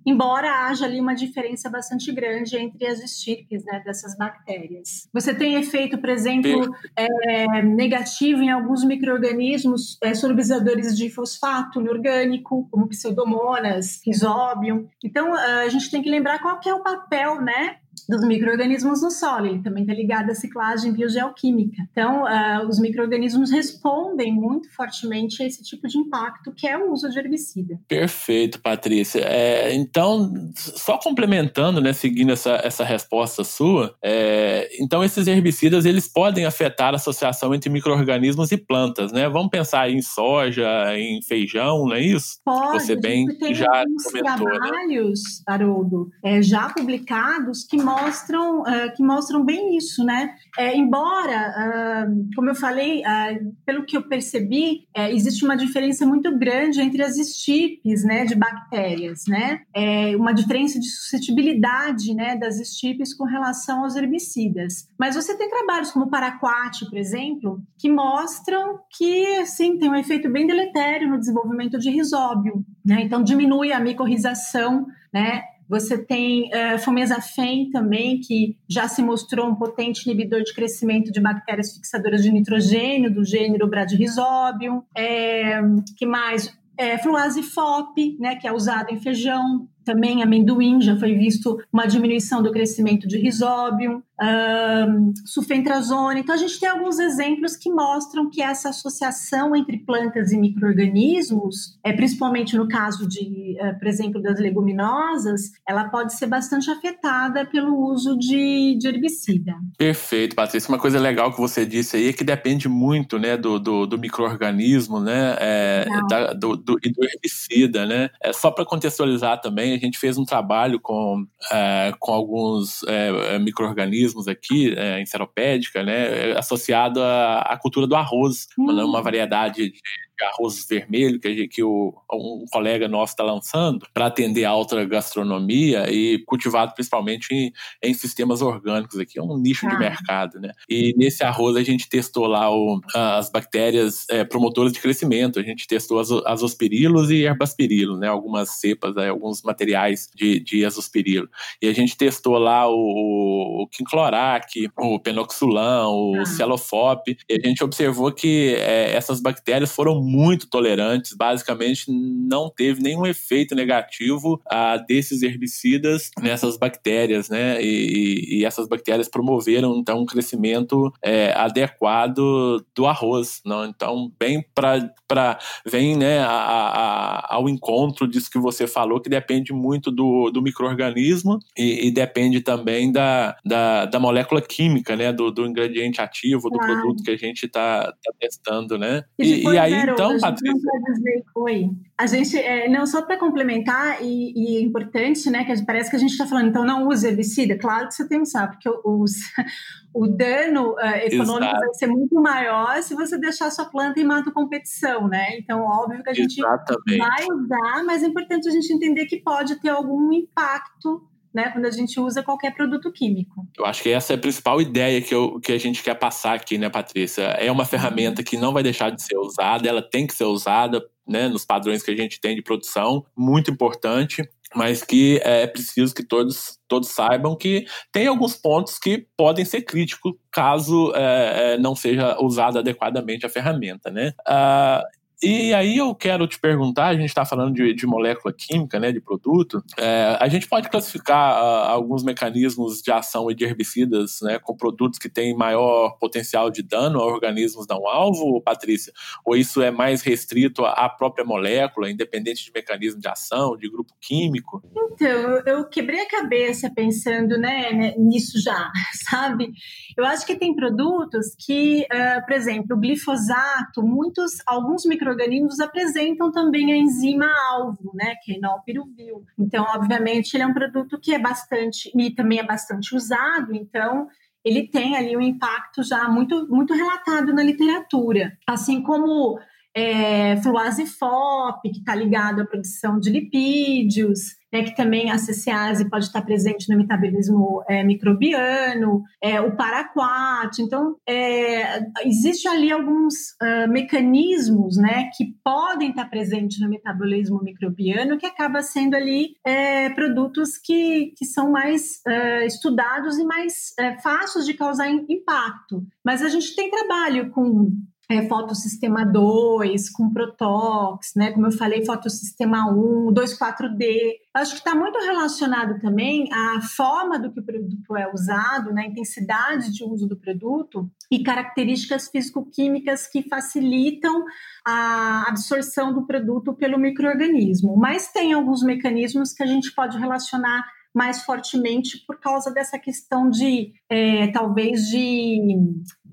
Embora 0.05 0.67
haja 0.67 0.85
ali 0.85 1.01
uma 1.01 1.15
diferença 1.15 1.71
bastante 1.71 2.11
grande 2.13 2.57
entre 2.57 2.87
as 2.87 3.01
estirpes 3.01 3.65
né, 3.65 3.83
dessas 3.85 4.17
bactérias. 4.17 5.09
Você 5.13 5.35
tem 5.35 5.55
efeito, 5.55 5.99
por 5.99 6.09
exemplo, 6.09 6.75
é, 6.97 7.63
negativo 7.63 8.43
em 8.43 8.51
alguns 8.51 8.85
micro-organismos 8.85 9.99
é, 10.03 10.15
solubilizadores 10.15 10.97
de 10.97 11.11
fosfato 11.11 11.81
inorgânico, 11.81 12.69
como 12.71 12.89
pseudomonas, 12.89 14.01
rhizobium. 14.05 14.89
Então, 15.05 15.35
a 15.35 15.69
gente 15.69 15.91
tem 15.91 16.03
que 16.03 16.11
lembrar 16.11 16.41
qual 16.41 16.59
que 16.59 16.69
é 16.69 16.75
o 16.75 16.83
papel 16.83 17.41
né, 17.41 17.77
dos 18.09 18.27
micro-organismos 18.27 19.03
no 19.03 19.11
solo, 19.11 19.47
ele 19.47 19.63
também 19.63 19.83
está 19.83 19.95
ligado 19.95 20.31
à 20.31 20.35
ciclagem 20.35 20.93
biogeoquímica. 20.93 21.83
Então, 21.91 22.25
uh, 22.25 22.67
os 22.69 22.79
micro-organismos 22.79 23.51
respondem 23.51 24.33
muito 24.33 24.71
fortemente 24.75 25.43
a 25.43 25.47
esse 25.47 25.63
tipo 25.63 25.87
de 25.87 25.99
impacto 25.99 26.53
que 26.53 26.67
é 26.67 26.77
o 26.77 26.93
uso 26.93 27.09
de 27.09 27.19
herbicida. 27.19 27.79
Perfeito, 27.89 28.61
Patrícia. 28.61 29.21
É, 29.21 29.75
então, 29.75 30.33
só 30.55 30.99
complementando, 30.99 31.81
né, 31.81 31.93
seguindo 31.93 32.33
essa, 32.33 32.61
essa 32.63 32.85
resposta 32.85 33.45
sua, 33.45 33.95
é, 34.03 34.69
então 34.81 35.03
esses 35.03 35.27
herbicidas 35.27 35.85
eles 35.85 36.09
podem 36.09 36.45
afetar 36.45 36.93
a 36.93 36.97
associação 36.97 37.55
entre 37.55 37.71
micro-organismos 37.71 38.53
e 38.53 38.57
plantas, 38.57 39.13
né? 39.13 39.29
Vamos 39.29 39.51
pensar 39.51 39.91
em 39.91 40.01
soja, 40.03 40.67
em 40.97 41.21
feijão, 41.23 41.87
não 41.87 41.95
é 41.95 42.01
isso? 42.01 42.39
Pode, 42.45 42.83
Você 42.83 42.97
bem 42.97 43.27
tem 43.39 43.55
já 43.55 43.67
comentou, 43.67 44.49
né? 44.49 44.59
trabalhos, 44.59 45.21
né? 45.47 45.55
Haroldo, 45.55 46.11
é, 46.23 46.43
já 46.43 46.69
publicados 46.71 47.65
que 47.65 47.77
mostram, 47.77 47.92
uh, 47.95 48.95
que 48.97 49.03
mostram 49.03 49.45
bem 49.45 49.77
isso, 49.77 50.05
né? 50.05 50.35
É, 50.59 50.77
embora, 50.77 52.07
uh, 52.09 52.35
como 52.35 52.51
eu 52.51 52.55
falei, 52.55 53.01
uh, 53.01 53.55
pelo 53.65 53.85
que 53.85 53.97
eu 53.97 54.03
percebi, 54.03 54.87
é, 54.95 55.13
existe 55.13 55.45
uma 55.45 55.57
diferença 55.57 56.07
muito 56.07 56.37
grande 56.39 56.81
entre 56.81 57.03
as 57.03 57.17
estirpes, 57.17 58.05
né, 58.05 58.25
de 58.25 58.35
bactérias, 58.35 59.25
né? 59.29 59.61
É 59.75 60.17
uma 60.17 60.33
diferença 60.33 60.79
de 60.79 60.89
suscetibilidade, 60.89 62.15
né, 62.15 62.37
das 62.37 62.59
estirpes 62.59 63.15
com 63.15 63.25
relação 63.25 63.85
aos 63.85 63.97
herbicidas. 63.97 64.89
Mas 64.99 65.15
você 65.15 65.37
tem 65.37 65.49
trabalhos 65.49 65.91
como 65.91 66.07
o 66.07 66.11
paraquat, 66.11 66.85
por 66.89 66.99
exemplo, 66.99 67.63
que 67.79 67.91
mostram 67.91 68.81
que, 68.91 69.45
sim, 69.47 69.79
tem 69.79 69.91
um 69.91 69.95
efeito 69.95 70.31
bem 70.31 70.47
deletério 70.47 71.09
no 71.09 71.19
desenvolvimento 71.19 71.79
de 71.79 71.91
risóbio, 71.91 72.65
né? 72.85 73.03
Então 73.03 73.23
diminui 73.23 73.73
a 73.73 73.81
micorrização, 73.81 74.87
né? 75.13 75.43
Você 75.69 75.97
tem 75.97 76.51
uh, 76.51 76.79
fomesafen 76.79 77.71
também, 77.71 78.21
que 78.21 78.57
já 78.69 78.89
se 78.89 79.03
mostrou 79.03 79.49
um 79.49 79.55
potente 79.55 80.05
inibidor 80.05 80.43
de 80.43 80.55
crescimento 80.55 81.11
de 81.11 81.21
bactérias 81.21 81.75
fixadoras 81.75 82.23
de 82.23 82.31
nitrogênio, 82.31 83.13
do 83.13 83.25
gênero 83.25 83.69
Bradyrhizobium. 83.69 84.83
É, 84.97 85.61
que 85.97 86.05
mais? 86.07 86.53
É, 86.77 86.99
fluazifop, 86.99 88.17
né, 88.19 88.37
que 88.37 88.49
é 88.49 88.53
usado 88.53 88.91
em 88.91 89.01
feijão, 89.01 89.69
também 89.85 90.23
amendoim 90.23 90.81
já 90.81 90.97
foi 90.97 91.15
visto 91.15 91.59
uma 91.73 91.87
diminuição 91.87 92.43
do 92.43 92.53
crescimento 92.53 93.07
de 93.07 93.19
risóbio, 93.19 94.03
um, 94.23 95.13
sulfentrazona. 95.25 96.19
Então, 96.19 96.35
a 96.35 96.39
gente 96.39 96.59
tem 96.59 96.69
alguns 96.69 96.99
exemplos 96.99 97.57
que 97.57 97.71
mostram 97.71 98.31
que 98.31 98.41
essa 98.41 98.69
associação 98.69 99.55
entre 99.57 99.79
plantas 99.79 100.33
e 100.33 100.39
micro-organismos, 100.39 101.79
é, 101.83 101.93
principalmente 101.93 102.57
no 102.57 102.69
caso 102.69 103.07
de, 103.09 103.57
uh, 103.61 103.79
por 103.79 103.89
exemplo, 103.89 104.23
das 104.23 104.39
leguminosas, 104.39 105.53
ela 105.69 105.89
pode 105.89 106.15
ser 106.15 106.27
bastante 106.27 106.71
afetada 106.71 107.45
pelo 107.45 107.77
uso 107.77 108.17
de, 108.17 108.77
de 108.79 108.89
herbicida. 108.89 109.55
Perfeito, 109.77 110.37
Patrícia. 110.37 110.69
Uma 110.69 110.79
coisa 110.79 111.01
legal 111.01 111.33
que 111.33 111.41
você 111.41 111.67
disse 111.67 111.97
aí 111.97 112.09
é 112.09 112.13
que 112.13 112.25
depende 112.25 112.69
muito 112.69 113.19
né, 113.19 113.37
do, 113.37 113.59
do, 113.59 113.87
do 113.87 113.99
micro-organismo 113.99 115.01
né, 115.01 115.37
é, 115.41 115.87
da, 116.09 116.33
do, 116.33 116.57
do, 116.57 116.79
e 116.83 116.91
do 116.91 117.05
herbicida. 117.05 117.87
Né? 117.87 118.11
É, 118.23 118.33
só 118.33 118.51
para 118.51 118.65
contextualizar 118.65 119.41
também, 119.41 119.72
a 119.75 119.79
gente 119.79 119.99
fez 119.99 120.19
um 120.19 120.25
trabalho 120.25 120.81
com, 120.81 121.27
é, 121.51 121.93
com 121.99 122.13
alguns 122.13 122.83
é, 122.85 123.39
micro-organismos 123.39 124.29
aqui, 124.29 124.75
é, 124.77 125.01
em 125.01 125.07
seropédica, 125.07 125.83
né, 125.83 126.33
associado 126.37 127.03
à, 127.03 127.41
à 127.41 127.57
cultura 127.57 127.87
do 127.87 127.97
arroz, 127.97 128.47
hum. 128.59 128.71
uma 128.85 129.03
variedade 129.03 129.71
de 129.71 129.81
arroz 130.21 130.67
vermelho 130.69 131.19
que, 131.19 131.49
que 131.49 131.63
o, 131.63 131.95
um 132.13 132.45
colega 132.51 132.89
nosso 132.89 133.13
está 133.13 133.25
lançando 133.25 133.87
para 133.93 134.07
atender 134.07 134.45
a 134.45 134.51
alta 134.51 134.85
gastronomia 134.85 135.91
e 135.91 136.19
cultivado 136.27 136.75
principalmente 136.75 137.29
em, 137.33 137.53
em, 137.83 137.95
sistemas 137.95 138.43
orgânicos 138.43 138.99
aqui, 138.99 139.19
é 139.19 139.23
um 139.23 139.39
nicho 139.39 139.67
ah. 139.67 139.71
de 139.71 139.79
mercado, 139.79 140.41
né? 140.41 140.53
E 140.69 140.95
nesse 140.97 141.25
arroz 141.25 141.57
a 141.57 141.63
gente 141.63 141.89
testou 141.89 142.27
lá 142.27 142.51
o, 142.51 142.81
as 142.95 143.31
bactérias 143.31 144.07
é, 144.11 144.25
promotoras 144.25 144.73
de 144.73 144.81
crescimento, 144.81 145.39
a 145.39 145.43
gente 145.43 145.67
testou 145.67 145.99
as, 145.99 146.11
azospirilos 146.27 147.11
e 147.11 147.25
herbaspirilo, 147.25 147.97
né? 147.97 148.09
Algumas 148.09 148.51
cepas, 148.61 148.95
né? 148.95 149.09
alguns 149.09 149.43
materiais 149.43 150.09
de, 150.15 150.41
de 150.41 150.65
azospirilo. 150.65 151.29
E 151.61 151.69
a 151.69 151.73
gente 151.73 151.97
testou 151.97 152.39
lá 152.39 152.69
o, 152.69 153.63
o 153.63 153.69
quinclorac, 153.69 154.69
o 154.79 154.99
penoxulam, 154.99 155.89
o 155.89 156.21
ah. 156.21 156.27
celofop, 156.27 157.17
e 157.29 157.35
a 157.35 157.49
gente 157.49 157.63
observou 157.63 158.13
que 158.13 158.55
é, 158.59 158.95
essas 158.95 159.21
bactérias 159.21 159.75
foram 159.75 160.02
muito 160.03 160.49
tolerantes, 160.49 161.15
basicamente 161.15 161.85
não 161.89 162.51
teve 162.51 162.83
nenhum 162.83 163.07
efeito 163.07 163.55
negativo 163.55 164.41
ah, 164.51 164.77
desses 164.77 165.23
herbicidas 165.23 166.11
nessas 166.21 166.57
bactérias, 166.57 167.29
né? 167.29 167.63
E, 167.63 168.41
e, 168.41 168.45
essas 168.45 168.69
bactérias 168.69 169.09
promoveram 169.09 169.77
então 169.79 170.01
um 170.01 170.07
crescimento 170.07 170.93
é, 171.03 171.33
adequado 171.33 172.65
do 172.75 172.87
arroz, 172.87 173.41
não? 173.45 173.65
Então 173.65 174.13
bem 174.19 174.45
para 174.55 175.39
vem 175.67 175.97
né 175.97 176.21
a, 176.21 176.31
a, 176.31 177.35
ao 177.37 177.49
encontro 177.49 178.07
disso 178.09 178.31
que 178.31 178.39
você 178.39 178.67
falou 178.67 179.01
que 179.01 179.09
depende 179.09 179.53
muito 179.53 179.91
do, 179.91 180.31
do 180.31 180.43
microorganismo 180.43 181.39
e, 181.57 181.87
e 181.87 181.91
depende 181.91 182.41
também 182.41 182.91
da, 182.91 183.37
da, 183.45 183.87
da, 183.87 184.01
molécula 184.01 184.41
química, 184.41 184.97
né? 184.97 185.13
Do, 185.13 185.31
do 185.31 185.47
ingrediente 185.47 186.01
ativo 186.01 186.51
do 186.51 186.59
produto 186.59 187.03
que 187.03 187.11
a 187.11 187.17
gente 187.17 187.47
está 187.47 187.85
tá 187.87 188.13
testando, 188.19 188.79
né? 188.79 189.05
E, 189.19 189.43
e 189.49 189.59
aí 189.59 189.92
então, 189.93 190.19
Patrícia. 190.19 190.71
Dizer, 190.85 191.25
oi. 191.35 191.71
A 191.97 192.07
gente, 192.07 192.37
é, 192.37 192.69
não, 192.69 192.87
só 192.87 193.03
para 193.03 193.17
complementar, 193.17 194.03
e, 194.03 194.33
e, 194.35 194.57
é 194.57 194.61
importante, 194.61 195.31
né, 195.31 195.45
que 195.45 195.65
parece 195.65 195.91
que 195.91 195.97
a 195.97 195.99
gente 195.99 196.13
está 196.13 196.27
falando, 196.27 196.49
então 196.49 196.65
não 196.65 196.89
use 196.89 197.07
herbicida. 197.07 197.57
Claro 197.57 197.89
que 197.89 197.95
você 197.95 198.09
tem 198.09 198.19
que 198.19 198.29
usar, 198.29 198.49
porque 198.49 198.69
os, 198.85 199.13
o 199.95 200.07
dano 200.07 200.73
uh, 200.73 200.97
econômico 201.03 201.45
Exato. 201.45 201.61
vai 201.61 201.75
ser 201.75 201.87
muito 201.87 202.15
maior 202.21 202.83
se 202.83 202.95
você 202.95 203.19
deixar 203.19 203.51
sua 203.51 203.67
planta 203.67 204.01
em 204.01 204.05
mato 204.05 204.33
competição, 204.33 205.07
né? 205.09 205.37
Então, 205.39 205.61
óbvio 205.61 206.03
que 206.03 206.11
a 206.11 206.15
gente 206.15 206.39
Exatamente. 206.39 206.99
vai 206.99 207.27
usar, 207.31 207.85
mas 207.85 208.03
é 208.03 208.07
importante 208.07 208.49
a 208.49 208.53
gente 208.53 208.73
entender 208.73 209.07
que 209.07 209.21
pode 209.21 209.57
ter 209.61 209.69
algum 209.69 210.13
impacto 210.13 211.03
né, 211.35 211.51
quando 211.51 211.67
a 211.67 211.71
gente 211.71 211.99
usa 211.99 212.23
qualquer 212.23 212.55
produto 212.55 212.93
químico. 212.93 213.47
Eu 213.59 213.65
acho 213.65 213.83
que 213.83 213.91
essa 213.91 214.13
é 214.13 214.17
a 214.17 214.19
principal 214.19 214.61
ideia 214.61 215.01
que, 215.01 215.15
eu, 215.15 215.41
que 215.41 215.53
a 215.53 215.59
gente 215.59 215.83
quer 215.83 215.95
passar 215.95 216.35
aqui, 216.35 216.59
né, 216.59 216.69
Patrícia? 216.69 217.23
É 217.23 217.51
uma 217.51 217.65
ferramenta 217.65 218.23
que 218.23 218.37
não 218.37 218.53
vai 218.53 218.63
deixar 218.63 218.91
de 218.91 219.03
ser 219.03 219.17
usada, 219.17 219.69
ela 219.69 219.83
tem 219.83 220.07
que 220.07 220.15
ser 220.15 220.25
usada 220.25 220.83
né, 221.07 221.29
nos 221.29 221.45
padrões 221.45 221.83
que 221.83 221.91
a 221.91 221.97
gente 221.97 222.21
tem 222.21 222.37
de 222.37 222.43
produção, 222.43 223.05
muito 223.17 223.51
importante, 223.51 224.29
mas 224.55 224.83
que 224.83 225.21
é 225.25 225.47
preciso 225.47 225.95
que 225.95 226.03
todos, 226.03 226.59
todos 226.69 226.91
saibam 226.91 227.35
que 227.35 227.65
tem 227.91 228.07
alguns 228.07 228.37
pontos 228.37 228.79
que 228.79 229.07
podem 229.17 229.45
ser 229.45 229.63
críticos 229.63 230.13
caso 230.31 230.93
é, 230.95 231.55
é 231.55 231.59
não 231.59 231.75
seja 231.75 232.19
usada 232.21 232.61
adequadamente 232.61 233.25
a 233.25 233.31
ferramenta, 233.31 233.91
né? 233.91 234.13
Uh, 234.29 235.02
e 235.23 235.55
aí 235.55 235.77
eu 235.77 235.95
quero 235.95 236.27
te 236.27 236.39
perguntar, 236.39 236.89
a 236.89 236.95
gente 236.95 237.09
está 237.09 237.25
falando 237.25 237.55
de, 237.55 237.73
de, 237.73 237.87
molécula 237.87 238.33
química, 238.33 238.81
né, 238.81 238.91
de 238.91 239.01
produto, 239.01 239.63
é, 239.79 240.17
a 240.19 240.29
gente 240.29 240.49
pode 240.49 240.69
classificar 240.69 241.41
uh, 241.41 241.71
alguns 241.71 242.03
mecanismos 242.03 242.83
de 242.83 242.91
ação 242.91 243.27
de 243.29 243.45
herbicidas 243.45 244.21
né, 244.23 244.39
com 244.39 244.57
produtos 244.57 244.99
que 244.99 245.09
têm 245.09 245.37
maior 245.37 245.97
potencial 245.99 246.51
de 246.51 246.63
dano 246.63 247.01
a 247.01 247.07
organismos 247.07 247.67
não 247.69 247.87
alvo, 247.87 248.41
Patrícia? 248.41 248.93
Ou 249.25 249.37
isso 249.37 249.63
é 249.63 249.71
mais 249.71 250.03
restrito 250.03 250.65
à 250.65 250.89
própria 250.89 251.25
molécula, 251.25 251.91
independente 251.91 252.45
de 252.45 252.53
mecanismo 252.53 253.01
de 253.01 253.09
ação, 253.09 253.57
de 253.57 253.71
grupo 253.71 253.93
químico? 254.01 254.63
Então, 254.93 255.43
eu 255.47 255.69
quebrei 255.69 256.01
a 256.01 256.09
cabeça 256.09 256.71
pensando 256.75 257.39
né, 257.39 257.73
né 257.73 257.95
nisso 257.97 258.41
já, 258.41 258.71
sabe? 259.09 259.53
Eu 259.97 260.05
acho 260.05 260.27
que 260.27 260.35
tem 260.35 260.55
produtos 260.55 261.35
que, 261.39 261.83
uh, 261.83 262.25
por 262.27 262.33
exemplo, 262.33 262.77
o 262.77 262.81
glifosato, 262.81 263.83
muitos, 263.83 264.33
alguns 264.47 264.85
micro 264.85 265.12
micro-organismos 265.13 265.61
apresentam 265.61 266.31
também 266.31 266.73
a 266.73 266.77
enzima 266.77 267.27
alvo, 267.51 267.93
né, 267.95 268.15
que 268.23 268.33
é 268.33 268.37
enolpiruvil. 268.37 269.25
Então, 269.39 269.65
obviamente, 269.75 270.35
ele 270.35 270.43
é 270.43 270.47
um 270.47 270.55
produto 270.55 270.99
que 270.99 271.15
é 271.15 271.19
bastante, 271.19 271.91
e 271.95 272.11
também 272.11 272.39
é 272.39 272.43
bastante 272.43 272.95
usado, 272.95 273.55
então 273.55 274.09
ele 274.45 274.67
tem 274.67 274.97
ali 274.97 275.17
um 275.17 275.21
impacto 275.21 275.83
já 275.83 276.09
muito, 276.09 276.49
muito 276.49 276.75
relatado 276.75 277.33
na 277.33 277.43
literatura. 277.43 278.37
Assim 278.47 278.83
como 278.83 279.39
é, 279.75 280.37
FOP, 280.37 281.71
que 281.71 281.79
está 281.79 281.95
ligado 281.95 282.43
à 282.43 282.45
produção 282.45 282.99
de 282.99 283.11
lipídios, 283.11 284.43
né, 284.53 284.63
que 284.65 284.77
também 284.77 285.11
a 285.11 285.17
CCase 285.17 285.89
pode 285.89 286.05
estar 286.05 286.21
presente 286.23 286.71
no 286.71 286.77
metabolismo 286.77 287.65
é, 287.67 287.83
microbiano, 287.83 289.03
é, 289.23 289.41
o 289.41 289.57
paraquat. 289.57 290.61
Então, 290.61 290.97
é, 291.09 291.81
existe 292.05 292.47
ali 292.47 292.71
alguns 292.71 293.15
uh, 293.43 293.71
mecanismos 293.71 294.77
né, 294.77 295.11
que 295.17 295.35
podem 295.43 295.91
estar 295.91 296.05
presentes 296.11 296.61
no 296.61 296.69
metabolismo 296.69 297.43
microbiano 297.43 298.19
que 298.19 298.27
acaba 298.27 298.61
sendo 298.61 298.95
ali 298.95 299.37
é, 299.45 299.89
produtos 299.91 300.59
que, 300.59 301.15
que 301.17 301.25
são 301.25 301.51
mais 301.51 302.03
uh, 302.07 302.45
estudados 302.45 303.19
e 303.19 303.25
mais 303.25 303.73
é, 303.79 303.99
fáceis 304.01 304.45
de 304.45 304.53
causar 304.53 304.91
impacto. 304.91 305.83
Mas 306.05 306.23
a 306.23 306.29
gente 306.29 306.55
tem 306.55 306.71
trabalho 306.71 307.31
com 307.31 307.71
é, 308.13 308.29
fotossistema 308.29 309.07
2, 309.07 309.89
com 309.91 310.13
Protox, 310.13 311.13
né? 311.17 311.33
Como 311.33 311.47
eu 311.47 311.53
falei, 311.53 311.85
fotossistema 311.85 312.71
1, 312.71 313.13
2,4D. 313.13 314.17
Acho 314.35 314.53
que 314.53 314.59
está 314.59 314.75
muito 314.75 314.99
relacionado 314.99 315.81
também 315.81 316.29
à 316.31 316.61
forma 316.61 317.19
do 317.19 317.33
que 317.33 317.41
o 317.41 317.45
produto 317.45 317.97
é 317.97 318.13
usado, 318.13 318.73
né? 318.73 318.87
intensidade 318.87 319.73
de 319.73 319.83
uso 319.83 320.07
do 320.07 320.17
produto 320.17 320.91
e 321.11 321.23
características 321.23 322.09
físico-químicas 322.09 323.07
que 323.07 323.23
facilitam 323.23 324.25
a 324.67 325.29
absorção 325.29 325.93
do 325.95 326.07
produto 326.07 326.55
pelo 326.55 326.79
microorganismo. 326.79 327.77
Mas 327.77 328.13
tem 328.13 328.33
alguns 328.35 328.63
mecanismos 328.63 329.33
que 329.33 329.43
a 329.43 329.47
gente 329.47 329.75
pode 329.75 329.99
relacionar 329.99 330.65
mais 330.95 331.23
fortemente 331.23 332.05
por 332.07 332.21
causa 332.21 332.53
dessa 332.53 332.79
questão 332.79 333.31
de, 333.31 333.73
é, 333.89 334.27
talvez, 334.29 334.83
de 334.89 335.57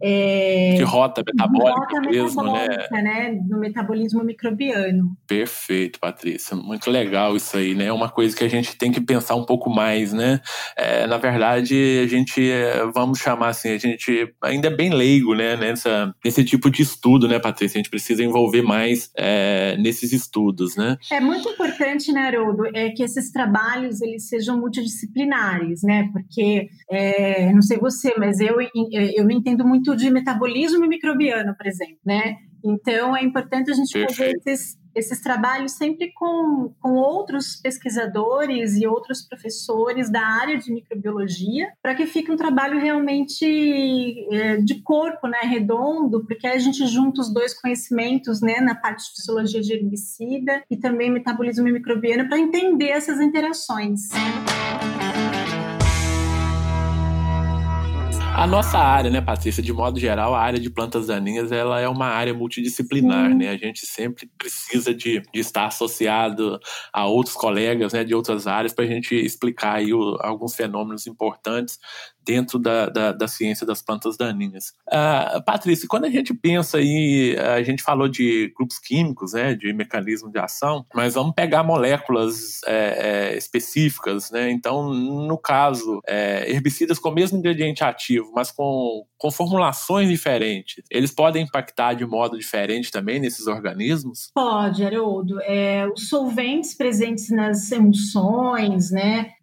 é, 0.01 0.75
de 0.77 0.83
rota 0.83 1.23
metabólica 1.25 1.79
rota 1.79 2.01
mesmo, 2.01 2.43
né? 2.43 2.51
metabólica, 2.51 3.01
né? 3.01 3.01
né? 3.01 3.39
No 3.47 3.59
metabolismo 3.59 4.23
microbiano. 4.23 5.17
Perfeito, 5.27 5.99
Patrícia. 5.99 6.55
Muito 6.55 6.89
legal 6.89 7.35
isso 7.35 7.57
aí, 7.57 7.73
né? 7.75 7.85
É 7.85 7.93
uma 7.93 8.09
coisa 8.09 8.35
que 8.35 8.43
a 8.43 8.47
gente 8.47 8.77
tem 8.77 8.91
que 8.91 9.01
pensar 9.01 9.35
um 9.35 9.45
pouco 9.45 9.69
mais, 9.69 10.13
né? 10.13 10.39
É, 10.77 11.07
na 11.07 11.17
verdade, 11.17 12.01
a 12.03 12.07
gente, 12.07 12.49
é, 12.49 12.85
vamos 12.93 13.19
chamar 13.19 13.49
assim, 13.49 13.69
a 13.69 13.77
gente 13.77 14.33
ainda 14.41 14.67
é 14.67 14.75
bem 14.75 14.93
leigo, 14.93 15.35
né? 15.35 15.55
Nessa, 15.55 16.13
nesse 16.23 16.43
tipo 16.43 16.69
de 16.69 16.81
estudo, 16.81 17.27
né, 17.27 17.39
Patrícia? 17.39 17.77
A 17.77 17.79
gente 17.79 17.89
precisa 17.89 18.23
envolver 18.23 18.61
mais 18.61 19.11
é, 19.17 19.77
nesses 19.77 20.13
estudos, 20.13 20.75
né? 20.75 20.97
É 21.11 21.19
muito 21.19 21.49
importante, 21.49 22.11
né, 22.11 22.27
Haroldo, 22.27 22.63
é 22.73 22.89
que 22.89 23.03
esses 23.03 23.31
trabalhos, 23.31 24.01
eles 24.01 24.27
sejam 24.27 24.59
multidisciplinares, 24.59 25.81
né? 25.83 26.09
Porque, 26.13 26.69
é, 26.89 27.51
não 27.53 27.61
sei 27.61 27.77
você, 27.77 28.13
mas 28.17 28.39
eu, 28.39 28.57
eu 28.61 29.23
não 29.23 29.31
entendo 29.31 29.65
muito 29.65 29.88
de 29.95 30.09
metabolismo 30.09 30.87
microbiano, 30.87 31.55
por 31.55 31.67
exemplo, 31.67 31.97
né? 32.05 32.37
Então 32.63 33.15
é 33.15 33.23
importante 33.23 33.71
a 33.71 33.73
gente 33.73 33.93
Perfeito. 33.93 34.15
fazer 34.15 34.51
esses 34.51 34.79
esses 34.95 35.21
trabalhos 35.21 35.73
sempre 35.73 36.11
com, 36.13 36.73
com 36.79 36.93
outros 36.93 37.55
pesquisadores 37.55 38.75
e 38.75 38.87
outros 38.87 39.21
professores 39.21 40.11
da 40.11 40.21
área 40.21 40.57
de 40.57 40.71
microbiologia, 40.71 41.71
para 41.81 41.95
que 41.95 42.05
fique 42.05 42.31
um 42.31 42.35
trabalho 42.35 42.79
realmente 42.79 44.27
é, 44.31 44.57
de 44.57 44.81
corpo, 44.81 45.27
né, 45.27 45.39
redondo, 45.43 46.25
porque 46.25 46.47
a 46.47 46.57
gente 46.57 46.85
junta 46.87 47.21
os 47.21 47.33
dois 47.33 47.59
conhecimentos, 47.59 48.41
né, 48.41 48.59
na 48.59 48.75
parte 48.75 49.03
de 49.05 49.15
fisiologia 49.15 49.61
de 49.61 49.73
herbicida 49.73 50.63
e 50.69 50.77
também 50.77 51.11
metabolismo 51.11 51.65
microbiano 51.65 52.27
para 52.27 52.39
entender 52.39 52.89
essas 52.89 53.19
interações. 53.19 54.09
A 58.39 58.47
nossa 58.47 58.77
área, 58.77 59.11
né, 59.11 59.19
Patrícia, 59.19 59.61
de 59.61 59.73
modo 59.73 59.99
geral, 59.99 60.33
a 60.33 60.39
área 60.39 60.57
de 60.57 60.69
plantas 60.69 61.07
daninhas, 61.07 61.51
ela 61.51 61.77
é 61.81 61.89
uma 61.89 62.05
área 62.05 62.33
multidisciplinar, 62.33 63.35
né? 63.35 63.49
A 63.49 63.57
gente 63.57 63.85
sempre 63.85 64.31
precisa 64.37 64.93
de, 64.93 65.19
de 65.19 65.39
estar 65.41 65.65
associado 65.65 66.57
a 66.93 67.05
outros 67.05 67.35
colegas, 67.35 67.91
né, 67.91 68.05
de 68.05 68.15
outras 68.15 68.47
áreas 68.47 68.71
para 68.71 68.85
a 68.85 68.87
gente 68.87 69.13
explicar 69.13 69.75
aí 69.75 69.93
o, 69.93 70.17
alguns 70.21 70.55
fenômenos 70.55 71.05
importantes 71.05 71.79
dentro 72.29 72.59
da, 72.59 72.85
da, 72.85 73.11
da, 73.11 73.27
ciência 73.27 73.65
das 73.65 73.81
plantas 73.81 74.15
daninhas. 74.15 74.75
Uh, 74.87 75.43
Patrícia, 75.43 75.87
quando 75.87 76.05
a 76.05 76.11
gente 76.11 76.31
pensa 76.31 76.77
aí, 76.77 77.35
a 77.39 77.63
gente 77.63 77.81
falou 77.81 78.07
de 78.07 78.53
grupos 78.55 78.77
químicos, 78.77 79.33
né, 79.33 79.55
de 79.55 79.73
mecanismo 79.73 80.31
de 80.31 80.37
ação, 80.37 80.85
mas 80.93 81.15
vamos 81.15 81.33
pegar 81.33 81.63
moléculas 81.63 82.61
é, 82.67 83.31
é, 83.31 83.37
específicas, 83.37 84.29
né? 84.29 84.51
Então, 84.51 84.93
no 84.93 85.39
caso, 85.39 86.01
é, 86.07 86.51
herbicidas 86.51 86.99
com 86.99 87.09
o 87.09 87.13
mesmo 87.15 87.39
ingrediente 87.39 87.83
ativo, 87.83 88.31
mas 88.35 88.51
com, 88.51 89.03
com 89.19 89.29
formulações 89.29 90.07
diferentes, 90.07 90.81
eles 90.89 91.11
podem 91.11 91.43
impactar 91.43 91.93
de 91.93 92.05
modo 92.05 92.37
diferente 92.37 92.89
também 92.89 93.19
nesses 93.19 93.45
organismos? 93.47 94.31
Pode, 94.33 94.83
Haroldo. 94.83 95.39
É, 95.41 95.85
os 95.87 96.07
solventes 96.07 96.73
presentes 96.73 97.29
nas 97.29 97.69
emulsões, 97.71 98.89
né? 98.91 99.33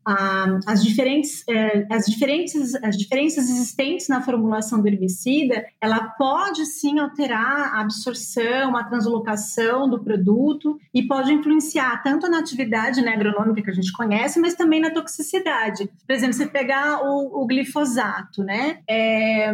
As, 0.64 0.84
diferentes, 0.84 1.42
eh, 1.48 1.84
as, 1.90 2.06
diferentes, 2.06 2.76
as 2.76 2.96
diferenças 2.96 3.50
existentes 3.50 4.06
na 4.06 4.22
formulação 4.22 4.80
do 4.80 4.86
herbicida, 4.86 5.66
ela 5.80 6.10
pode 6.10 6.64
sim 6.64 7.00
alterar 7.00 7.74
a 7.74 7.80
absorção, 7.80 8.76
a 8.76 8.84
translocação 8.84 9.90
do 9.90 9.98
produto 9.98 10.78
e 10.94 11.02
pode 11.02 11.32
influenciar 11.32 12.04
tanto 12.04 12.30
na 12.30 12.38
atividade 12.38 13.02
né, 13.02 13.14
agronômica 13.14 13.62
que 13.62 13.70
a 13.70 13.74
gente 13.74 13.90
conhece, 13.90 14.38
mas 14.38 14.54
também 14.54 14.80
na 14.80 14.90
toxicidade. 14.90 15.90
Por 16.06 16.14
exemplo, 16.14 16.34
você 16.34 16.46
pegar 16.46 17.00
o, 17.02 17.42
o 17.42 17.44
glifosato, 17.44 18.44
né? 18.44 18.78
É, 18.88 19.52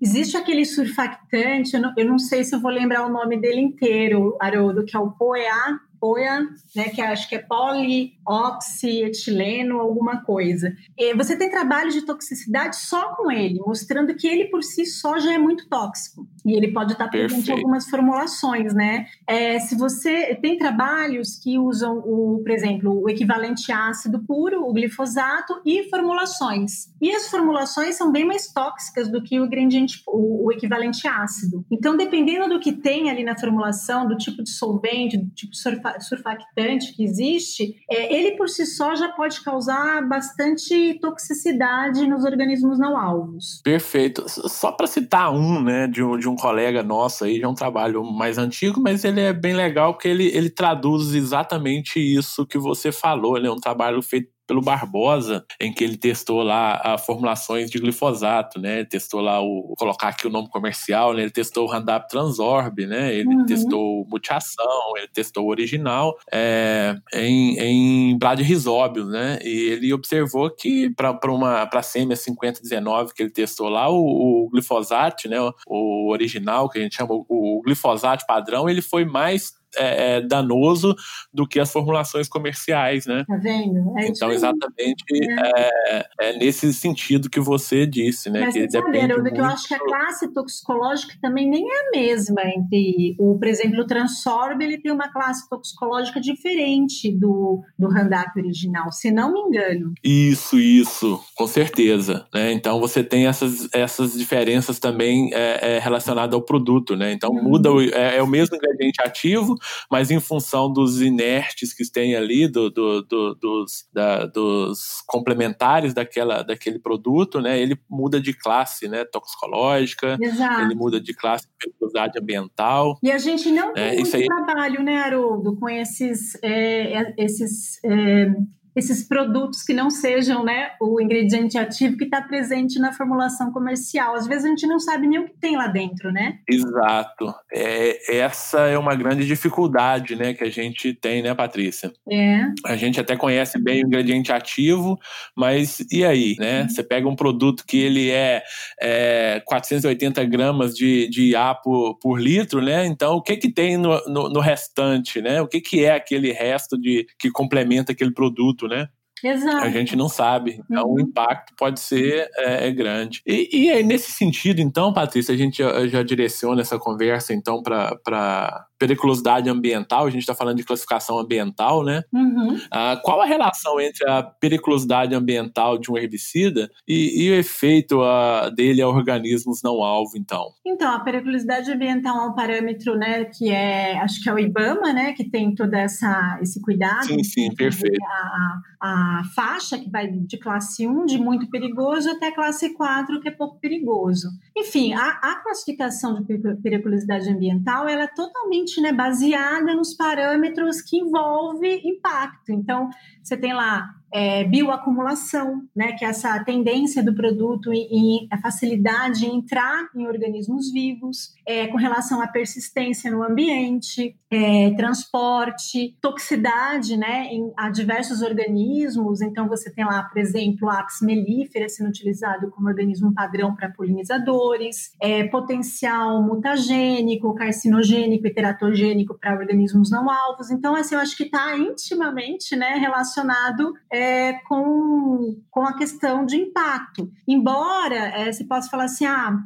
Existe 0.00 0.36
aquele 0.36 0.64
surfactante, 0.64 1.74
eu 1.74 1.80
não, 1.80 1.92
eu 1.96 2.04
não, 2.04 2.18
sei 2.18 2.42
se 2.44 2.52
eu 2.54 2.60
vou 2.60 2.70
lembrar 2.70 3.06
o 3.06 3.12
nome 3.12 3.40
dele 3.40 3.60
inteiro, 3.60 4.36
Haroldo, 4.40 4.84
que 4.84 4.96
é 4.96 4.98
o 4.98 5.12
POEA, 5.12 5.78
POEA, 6.00 6.48
né, 6.74 6.88
que 6.90 7.00
acho 7.00 7.28
que 7.28 7.36
é 7.36 7.38
polioxietileno, 7.38 9.80
alguma 9.80 10.22
coisa. 10.22 10.74
E 10.98 11.14
você 11.14 11.36
tem 11.36 11.50
trabalho 11.50 11.90
de 11.90 12.02
toxicidade 12.02 12.76
só 12.76 13.14
com 13.14 13.30
ele, 13.30 13.60
mostrando 13.60 14.14
que 14.14 14.26
ele 14.26 14.46
por 14.46 14.62
si 14.62 14.84
só 14.84 15.18
já 15.18 15.32
é 15.32 15.38
muito 15.38 15.66
tóxico. 15.68 16.26
E 16.44 16.52
ele 16.56 16.72
pode 16.72 16.92
estar 16.92 17.08
presente 17.08 17.50
em 17.50 17.54
algumas 17.54 17.88
formulações, 17.88 18.74
né? 18.74 19.06
É, 19.26 19.58
se 19.60 19.74
você 19.74 20.34
tem 20.34 20.58
trabalhos 20.58 21.38
que 21.38 21.58
usam, 21.58 21.98
o, 21.98 22.40
por 22.42 22.50
exemplo, 22.50 23.02
o 23.02 23.08
equivalente 23.08 23.72
ácido 23.72 24.22
puro, 24.26 24.62
o 24.62 24.72
glifosato, 24.72 25.60
e 25.64 25.88
formulações. 25.88 26.92
E 27.00 27.10
as 27.10 27.28
formulações 27.28 27.96
são 27.96 28.12
bem 28.12 28.26
mais 28.26 28.52
tóxicas 28.52 29.10
do 29.10 29.22
que 29.22 29.40
o 29.40 29.46
ingrediente, 29.46 30.02
o, 30.06 30.46
o 30.46 30.52
equivalente 30.52 31.06
ácido. 31.08 31.64
Então, 31.70 31.96
dependendo 31.96 32.48
do 32.48 32.60
que 32.60 32.72
tem 32.72 33.10
ali 33.10 33.24
na 33.24 33.38
formulação, 33.38 34.06
do 34.06 34.16
tipo 34.16 34.42
de 34.42 34.50
solvente, 34.50 35.16
do 35.16 35.30
tipo 35.30 35.52
de 35.52 36.04
surfactante 36.04 36.94
que 36.94 37.04
existe, 37.04 37.76
é, 37.90 38.14
ele 38.14 38.36
por 38.36 38.48
si 38.48 38.66
só 38.66 38.94
já 38.94 39.08
pode 39.08 39.42
causar 39.42 40.06
bastante 40.06 40.98
toxicidade 41.00 42.06
nos 42.06 42.24
organismos 42.24 42.78
não 42.78 42.96
alvos. 42.96 43.60
Perfeito. 43.62 44.24
Só 44.28 44.72
para 44.72 44.86
citar 44.86 45.32
um, 45.32 45.62
né, 45.62 45.86
de 45.86 46.02
um, 46.02 46.18
de 46.18 46.28
um 46.28 46.33
colega 46.36 46.82
nosso 46.82 47.24
aí, 47.24 47.38
de 47.38 47.46
um 47.46 47.54
trabalho 47.54 48.04
mais 48.04 48.38
antigo, 48.38 48.80
mas 48.80 49.04
ele 49.04 49.20
é 49.20 49.32
bem 49.32 49.54
legal 49.54 49.94
porque 49.94 50.08
ele, 50.08 50.26
ele 50.28 50.50
traduz 50.50 51.14
exatamente 51.14 51.98
isso 51.98 52.46
que 52.46 52.58
você 52.58 52.90
falou. 52.92 53.36
Ele 53.36 53.46
é 53.46 53.50
um 53.52 53.56
trabalho 53.56 54.02
feito 54.02 54.33
pelo 54.46 54.60
Barbosa, 54.60 55.44
em 55.60 55.72
que 55.72 55.82
ele 55.82 55.96
testou 55.96 56.42
lá 56.42 56.80
a 56.82 56.98
formulações 56.98 57.70
de 57.70 57.78
glifosato, 57.78 58.60
né? 58.60 58.78
Ele 58.80 58.88
testou 58.88 59.20
lá 59.20 59.40
o 59.40 59.74
colocar 59.76 60.08
aqui 60.08 60.26
o 60.26 60.30
nome 60.30 60.48
comercial, 60.48 61.14
né? 61.14 61.22
Ele 61.22 61.30
testou 61.30 61.66
o 61.66 61.70
Roundup 61.70 62.08
Transorb, 62.08 62.86
né? 62.86 63.14
Ele 63.14 63.28
uhum. 63.28 63.46
testou 63.46 64.06
mutiação, 64.08 64.96
ele 64.96 65.08
testou 65.08 65.44
o 65.44 65.50
original 65.50 66.16
é, 66.32 66.96
em, 67.12 67.58
em 67.58 68.18
bladyrhizóbios, 68.18 69.08
né? 69.08 69.38
E 69.42 69.72
ele 69.72 69.92
observou 69.92 70.50
que 70.50 70.90
para 70.94 71.32
uma 71.32 71.66
para 71.66 71.82
sêmia 71.82 72.16
5019 72.16 73.14
que 73.14 73.22
ele 73.22 73.30
testou 73.30 73.68
lá 73.68 73.88
o, 73.88 74.44
o 74.44 74.48
glifosato, 74.50 75.28
né? 75.28 75.40
O, 75.40 75.52
o, 75.66 76.10
original 76.12 76.68
que 76.68 76.78
a 76.78 76.82
gente 76.82 76.96
chama 76.96 77.14
o, 77.14 77.24
o 77.28 77.62
glifosato 77.62 78.24
padrão, 78.26 78.68
ele 78.68 78.82
foi 78.82 79.04
mais 79.04 79.52
é, 79.76 80.16
é, 80.16 80.20
danoso 80.20 80.94
do 81.32 81.46
que 81.46 81.60
as 81.60 81.72
formulações 81.72 82.28
comerciais, 82.28 83.06
né? 83.06 83.24
Tá 83.26 83.36
vendo? 83.36 83.98
É 83.98 84.06
então, 84.06 84.30
exatamente 84.30 85.04
é. 85.12 85.98
é. 85.98 86.06
é. 86.20 86.38
nesse 86.38 86.72
sentido 86.72 87.30
que 87.30 87.40
você 87.40 87.86
disse, 87.86 88.30
né? 88.30 88.40
Mas 88.40 88.54
que 88.54 88.70
sabe, 88.70 88.92
depende 88.92 89.14
muito... 89.14 89.34
que 89.34 89.40
eu 89.40 89.44
acho 89.44 89.68
que 89.68 89.74
a 89.74 89.78
classe 89.78 90.32
toxicológica 90.32 91.14
também 91.20 91.48
nem 91.48 91.64
é 91.68 91.74
a 91.74 91.90
mesma 91.92 92.42
entre 92.44 93.16
o, 93.18 93.38
por 93.38 93.48
exemplo, 93.48 93.80
o 93.80 93.86
Transorb, 93.86 94.62
ele 94.62 94.78
tem 94.78 94.92
uma 94.92 95.12
classe 95.12 95.48
toxicológica 95.48 96.20
diferente 96.20 97.10
do, 97.12 97.62
do 97.78 97.88
Roundup 97.88 98.38
original, 98.38 98.90
se 98.92 99.10
não 99.10 99.32
me 99.32 99.40
engano. 99.40 99.92
Isso, 100.02 100.58
isso, 100.58 101.20
com 101.34 101.46
certeza, 101.46 102.26
né? 102.32 102.52
Então, 102.52 102.80
você 102.80 103.02
tem 103.02 103.26
essas, 103.26 103.68
essas 103.72 104.14
diferenças 104.14 104.78
também 104.78 105.30
é, 105.32 105.78
relacionadas 105.78 106.34
ao 106.34 106.42
produto, 106.42 106.96
né? 106.96 107.12
Então, 107.12 107.30
uhum. 107.30 107.42
muda, 107.42 107.72
o, 107.72 107.80
é, 107.80 108.16
é 108.16 108.22
o 108.22 108.26
mesmo 108.26 108.56
ingrediente 108.56 109.00
ativo, 109.02 109.54
mas 109.90 110.10
em 110.10 110.20
função 110.20 110.72
dos 110.72 111.00
inertes 111.00 111.72
que 111.72 111.84
tem 111.90 112.16
ali, 112.16 112.48
do, 112.48 112.70
do, 112.70 113.02
do, 113.02 113.34
dos, 113.34 113.88
da, 113.92 114.26
dos 114.26 115.02
complementares 115.06 115.94
daquela, 115.94 116.42
daquele 116.42 116.78
produto, 116.78 117.40
né, 117.40 117.58
ele 117.60 117.78
muda 117.88 118.20
de 118.20 118.32
classe 118.32 118.88
né, 118.88 119.04
toxicológica, 119.04 120.18
Exato. 120.20 120.62
ele 120.62 120.74
muda 120.74 121.00
de 121.00 121.14
classe 121.14 121.46
de 121.46 121.52
periculosidade 121.58 122.18
ambiental. 122.18 122.98
E 123.02 123.10
a 123.10 123.18
gente 123.18 123.50
não 123.50 123.72
tem 123.72 123.84
é, 123.84 123.94
muito 123.96 124.16
aí... 124.16 124.26
trabalho, 124.26 124.82
né, 124.82 124.98
Haroldo, 124.98 125.56
com 125.56 125.68
esses, 125.68 126.36
é, 126.42 127.14
esses 127.16 127.82
é 127.84 128.26
esses 128.74 129.06
produtos 129.06 129.62
que 129.62 129.72
não 129.72 129.90
sejam 129.90 130.44
né, 130.44 130.72
o 130.80 131.00
ingrediente 131.00 131.56
ativo 131.56 131.96
que 131.96 132.04
está 132.04 132.20
presente 132.20 132.78
na 132.78 132.92
formulação 132.92 133.52
comercial. 133.52 134.14
Às 134.14 134.26
vezes 134.26 134.44
a 134.44 134.48
gente 134.48 134.66
não 134.66 134.80
sabe 134.80 135.06
nem 135.06 135.20
o 135.20 135.26
que 135.26 135.34
tem 135.38 135.56
lá 135.56 135.68
dentro, 135.68 136.10
né? 136.10 136.38
Exato. 136.48 137.32
É, 137.52 138.16
essa 138.18 138.60
é 138.66 138.76
uma 138.76 138.94
grande 138.94 139.26
dificuldade 139.26 140.16
né, 140.16 140.34
que 140.34 140.42
a 140.42 140.50
gente 140.50 140.92
tem, 140.92 141.22
né, 141.22 141.34
Patrícia? 141.34 141.92
É. 142.10 142.46
A 142.66 142.76
gente 142.76 143.00
até 143.00 143.16
conhece 143.16 143.58
bem 143.58 143.84
o 143.84 143.86
ingrediente 143.86 144.32
ativo, 144.32 144.98
mas 145.36 145.80
e 145.90 146.04
aí? 146.04 146.36
Né? 146.38 146.62
Uhum. 146.62 146.68
Você 146.68 146.82
pega 146.82 147.08
um 147.08 147.16
produto 147.16 147.64
que 147.66 147.78
ele 147.78 148.10
é, 148.10 148.42
é 148.80 149.42
480 149.46 150.24
gramas 150.24 150.74
de, 150.74 151.08
de 151.08 151.30
IA 151.30 151.54
por, 151.54 151.96
por 151.98 152.20
litro, 152.20 152.60
né? 152.60 152.86
Então 152.86 153.16
o 153.16 153.22
que, 153.22 153.36
que 153.36 153.50
tem 153.50 153.76
no, 153.76 154.00
no, 154.06 154.28
no 154.28 154.40
restante? 154.40 155.20
Né? 155.20 155.40
O 155.40 155.46
que, 155.46 155.60
que 155.60 155.84
é 155.84 155.94
aquele 155.94 156.32
resto 156.32 156.78
de 156.78 157.06
que 157.18 157.30
complementa 157.30 157.92
aquele 157.92 158.12
produto? 158.12 158.63
Né? 158.68 158.88
Exato. 159.22 159.64
A 159.64 159.70
gente 159.70 159.96
não 159.96 160.08
sabe. 160.08 160.60
Então, 160.70 160.84
uhum. 160.84 160.94
o 160.94 161.00
impacto 161.00 161.54
pode 161.56 161.80
ser 161.80 162.28
é, 162.36 162.68
é 162.68 162.70
grande. 162.72 163.22
E, 163.26 163.48
e 163.52 163.70
aí, 163.70 163.82
nesse 163.82 164.12
sentido, 164.12 164.60
então, 164.60 164.92
Patrícia, 164.92 165.34
a 165.34 165.38
gente 165.38 165.58
já, 165.58 165.86
já 165.86 166.02
direciona 166.02 166.60
essa 166.60 166.78
conversa, 166.78 167.32
então, 167.32 167.62
para 167.62 168.66
periculosidade 168.78 169.48
ambiental. 169.48 170.06
A 170.06 170.10
gente 170.10 170.20
está 170.20 170.34
falando 170.34 170.56
de 170.56 170.64
classificação 170.64 171.18
ambiental, 171.18 171.84
né? 171.84 172.02
Uhum. 172.12 172.58
Ah, 172.70 173.00
qual 173.02 173.20
a 173.20 173.26
relação 173.26 173.80
entre 173.80 174.08
a 174.08 174.22
periculosidade 174.22 175.14
ambiental 175.14 175.78
de 175.78 175.90
um 175.90 175.96
herbicida 175.96 176.70
e, 176.86 177.24
e 177.24 177.30
o 177.30 177.34
efeito 177.34 178.02
a, 178.02 178.46
ah, 178.46 178.50
dele 178.50 178.82
a 178.82 178.88
organismos 178.88 179.62
não 179.62 179.82
alvo, 179.82 180.16
então? 180.16 180.52
Então, 180.66 180.92
a 180.92 181.00
periculosidade 181.00 181.70
ambiental 181.70 182.16
é 182.16 182.26
um 182.28 182.34
parâmetro, 182.34 182.96
né, 182.96 183.24
que 183.24 183.50
é, 183.50 183.98
acho 184.00 184.22
que 184.22 184.28
é 184.28 184.32
o 184.32 184.38
IBAMA, 184.38 184.92
né, 184.92 185.12
que 185.12 185.24
tem 185.24 185.54
todo 185.54 185.74
essa, 185.74 186.38
esse 186.42 186.60
cuidado. 186.60 187.06
Sim, 187.06 187.22
sim, 187.22 187.54
perfeito. 187.54 188.02
A, 188.02 188.60
a 188.80 189.22
faixa 189.34 189.78
que 189.78 189.90
vai 189.90 190.08
de 190.08 190.38
classe 190.38 190.86
1, 190.86 191.06
de 191.06 191.18
muito 191.18 191.48
perigoso, 191.48 192.10
até 192.10 192.30
classe 192.32 192.74
4, 192.74 193.20
que 193.20 193.28
é 193.28 193.30
pouco 193.30 193.58
perigoso. 193.58 194.28
Enfim, 194.56 194.92
a, 194.92 195.08
a 195.22 195.42
classificação 195.42 196.14
de 196.14 196.24
periculosidade 196.62 197.28
ambiental, 197.30 197.88
ela 197.88 198.04
é 198.04 198.08
totalmente 198.08 198.73
né, 198.80 198.92
baseada 198.92 199.74
nos 199.74 199.94
parâmetros 199.94 200.80
que 200.80 200.98
envolve 200.98 201.80
impacto. 201.84 202.52
Então, 202.52 202.90
você 203.22 203.36
tem 203.36 203.52
lá 203.52 203.94
é, 204.14 204.44
bioacumulação, 204.44 205.62
né, 205.74 205.92
que 205.94 206.04
é 206.04 206.08
essa 206.08 206.38
tendência 206.44 207.02
do 207.02 207.12
produto 207.12 207.72
e, 207.74 208.28
a 208.30 208.38
facilidade 208.38 209.26
em 209.26 209.38
entrar 209.38 209.88
em 209.92 210.06
organismos 210.06 210.72
vivos, 210.72 211.34
é, 211.44 211.66
com 211.66 211.76
relação 211.76 212.22
à 212.22 212.28
persistência 212.28 213.10
no 213.10 213.24
ambiente, 213.24 214.16
é, 214.30 214.70
transporte, 214.76 215.96
toxicidade, 216.00 216.96
né, 216.96 217.26
em, 217.32 217.52
a 217.56 217.70
diversos 217.70 218.22
organismos. 218.22 219.20
Então, 219.20 219.48
você 219.48 219.68
tem 219.68 219.84
lá, 219.84 220.04
por 220.04 220.18
exemplo, 220.18 220.68
a 220.68 220.78
Apis 220.78 221.00
mellifera 221.02 221.68
sendo 221.68 221.88
utilizado 221.88 222.50
como 222.50 222.68
organismo 222.68 223.12
padrão 223.12 223.54
para 223.54 223.68
polinizadores, 223.70 224.92
é, 225.00 225.24
potencial 225.24 226.22
mutagênico, 226.22 227.34
carcinogênico 227.34 228.28
e 228.28 228.32
teratogênico 228.32 229.18
para 229.18 229.34
organismos 229.34 229.90
não 229.90 230.08
alvos. 230.08 230.52
Então, 230.52 230.76
assim, 230.76 230.94
eu 230.94 231.00
acho 231.00 231.16
que 231.16 231.24
está 231.24 231.56
intimamente 231.58 232.54
né, 232.54 232.74
relacionado 232.74 233.74
é, 234.04 234.34
com, 234.46 235.40
com 235.50 235.62
a 235.62 235.76
questão 235.76 236.26
de 236.26 236.36
impacto. 236.36 237.10
Embora 237.26 237.96
é, 237.96 238.30
se 238.32 238.44
possa 238.44 238.68
falar 238.68 238.84
assim, 238.84 239.06
ah, 239.06 239.38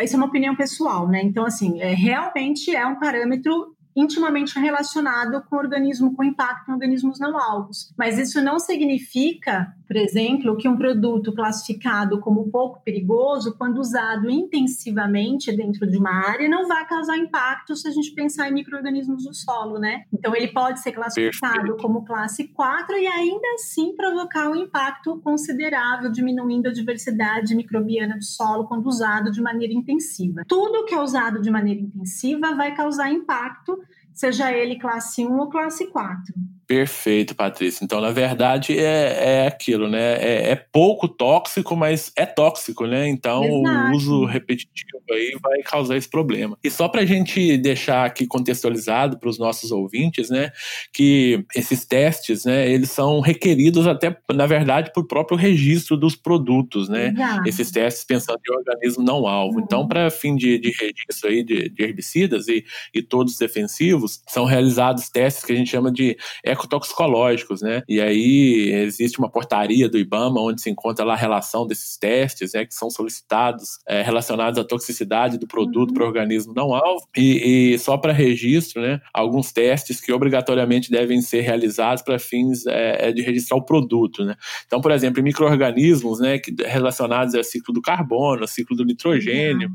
isso 0.00 0.14
é 0.14 0.16
uma 0.16 0.26
opinião 0.26 0.54
pessoal, 0.54 1.08
né? 1.08 1.20
Então, 1.22 1.44
assim, 1.44 1.80
é, 1.80 1.92
realmente 1.94 2.74
é 2.74 2.86
um 2.86 2.98
parâmetro 2.98 3.74
intimamente 3.96 4.58
relacionado 4.58 5.42
com 5.48 5.56
organismo 5.56 6.14
com 6.16 6.24
impacto 6.24 6.68
em 6.68 6.74
organismos 6.74 7.20
não 7.20 7.38
alvos. 7.38 7.92
Mas 7.96 8.18
isso 8.18 8.40
não 8.42 8.58
significa, 8.58 9.72
por 9.86 9.96
exemplo, 9.96 10.56
que 10.56 10.68
um 10.68 10.76
produto 10.76 11.32
classificado 11.32 12.18
como 12.20 12.50
pouco 12.50 12.82
perigoso, 12.82 13.56
quando 13.56 13.78
usado 13.78 14.30
intensivamente 14.30 15.54
dentro 15.54 15.86
de 15.86 15.98
uma 15.98 16.10
área, 16.10 16.48
não 16.48 16.66
vai 16.66 16.86
causar 16.86 17.16
impacto 17.16 17.76
se 17.76 17.88
a 17.88 17.90
gente 17.90 18.12
pensar 18.12 18.48
em 18.48 18.54
micro-organismos 18.54 19.24
do 19.24 19.34
solo, 19.34 19.78
né? 19.78 20.04
Então 20.12 20.34
ele 20.34 20.48
pode 20.48 20.80
ser 20.80 20.92
classificado 20.92 21.54
Perfeito. 21.54 21.82
como 21.82 22.04
classe 22.04 22.48
4 22.48 22.96
e 22.96 23.06
ainda 23.06 23.48
assim 23.54 23.94
provocar 23.94 24.48
um 24.48 24.56
impacto 24.56 25.20
considerável, 25.20 26.10
diminuindo 26.10 26.68
a 26.68 26.72
diversidade 26.72 27.54
microbiana 27.54 28.16
do 28.16 28.24
solo 28.24 28.66
quando 28.66 28.86
usado 28.86 29.30
de 29.30 29.42
maneira 29.42 29.74
intensiva. 29.74 30.42
Tudo 30.48 30.84
que 30.84 30.94
é 30.94 31.00
usado 31.00 31.40
de 31.40 31.50
maneira 31.50 31.80
intensiva 31.80 32.54
vai 32.54 32.74
causar 32.74 33.10
impacto 33.10 33.78
seja 34.14 34.52
ele 34.52 34.78
classe 34.78 35.26
1 35.26 35.38
ou 35.38 35.50
classe 35.50 35.88
4. 35.88 36.34
Perfeito, 36.66 37.34
Patrícia. 37.34 37.84
Então, 37.84 38.00
na 38.00 38.10
verdade, 38.10 38.78
é, 38.78 39.42
é 39.42 39.46
aquilo, 39.46 39.88
né? 39.88 40.14
É, 40.14 40.50
é 40.52 40.56
pouco 40.56 41.06
tóxico, 41.06 41.76
mas 41.76 42.10
é 42.16 42.24
tóxico, 42.24 42.86
né? 42.86 43.06
Então, 43.06 43.44
Exato. 43.44 43.90
o 43.90 43.96
uso 43.96 44.24
repetitivo 44.24 45.02
aí 45.10 45.36
vai 45.42 45.60
causar 45.62 45.96
esse 45.96 46.08
problema. 46.08 46.58
E 46.64 46.70
só 46.70 46.88
para 46.88 47.02
a 47.02 47.06
gente 47.06 47.58
deixar 47.58 48.06
aqui 48.06 48.26
contextualizado 48.26 49.18
para 49.18 49.28
os 49.28 49.38
nossos 49.38 49.70
ouvintes, 49.70 50.30
né? 50.30 50.52
Que 50.92 51.44
esses 51.54 51.84
testes, 51.84 52.44
né? 52.44 52.70
Eles 52.70 52.90
são 52.90 53.20
requeridos 53.20 53.86
até, 53.86 54.16
na 54.32 54.46
verdade, 54.46 54.90
por 54.94 55.06
próprio 55.06 55.36
registro 55.36 55.96
dos 55.96 56.16
produtos, 56.16 56.88
né? 56.88 57.08
Exato. 57.08 57.48
Esses 57.48 57.70
testes 57.70 58.04
pensando 58.04 58.38
em 58.48 58.54
organismo 58.54 59.04
não 59.04 59.26
alvo. 59.26 59.58
Uhum. 59.58 59.64
Então, 59.64 59.86
para 59.86 60.10
fim 60.10 60.34
de, 60.34 60.58
de 60.58 60.70
registro 60.70 61.28
aí 61.28 61.44
de, 61.44 61.68
de 61.68 61.82
herbicidas 61.82 62.48
e, 62.48 62.64
e 62.94 63.02
todos 63.02 63.36
defensivos, 63.36 64.22
são 64.26 64.46
realizados 64.46 65.10
testes 65.10 65.44
que 65.44 65.52
a 65.52 65.56
gente 65.56 65.70
chama 65.70 65.92
de 65.92 66.16
ecotoxicológicos, 66.54 67.60
né? 67.62 67.82
E 67.88 68.00
aí 68.00 68.70
existe 68.72 69.18
uma 69.18 69.30
portaria 69.30 69.88
do 69.88 69.98
IBAMA 69.98 70.40
onde 70.40 70.62
se 70.62 70.70
encontra 70.70 71.04
lá 71.04 71.14
a 71.14 71.16
relação 71.16 71.66
desses 71.66 71.96
testes, 71.96 72.52
né, 72.54 72.64
que 72.64 72.74
são 72.74 72.90
solicitados 72.90 73.78
é, 73.86 74.02
relacionados 74.02 74.58
à 74.58 74.64
toxicidade 74.64 75.38
do 75.38 75.46
produto 75.46 75.90
uhum. 75.90 75.94
para 75.94 76.04
o 76.04 76.06
organismo 76.06 76.54
não 76.54 76.74
alvo 76.74 77.06
e, 77.16 77.74
e 77.74 77.78
só 77.78 77.96
para 77.96 78.12
registro, 78.12 78.80
né, 78.82 79.00
alguns 79.12 79.52
testes 79.52 80.00
que 80.00 80.12
obrigatoriamente 80.12 80.90
devem 80.90 81.20
ser 81.20 81.42
realizados 81.42 82.02
para 82.02 82.18
fins 82.18 82.66
é, 82.66 83.12
de 83.12 83.22
registrar 83.22 83.56
o 83.56 83.64
produto, 83.64 84.24
né? 84.24 84.34
Então, 84.66 84.80
por 84.80 84.90
exemplo, 84.90 85.20
em 85.20 85.24
microorganismos, 85.24 86.20
né, 86.20 86.38
que 86.38 86.54
relacionados 86.64 87.34
ao 87.34 87.44
ciclo 87.44 87.74
do 87.74 87.82
carbono, 87.82 88.46
ciclo 88.46 88.76
do 88.76 88.84
nitrogênio, 88.84 89.70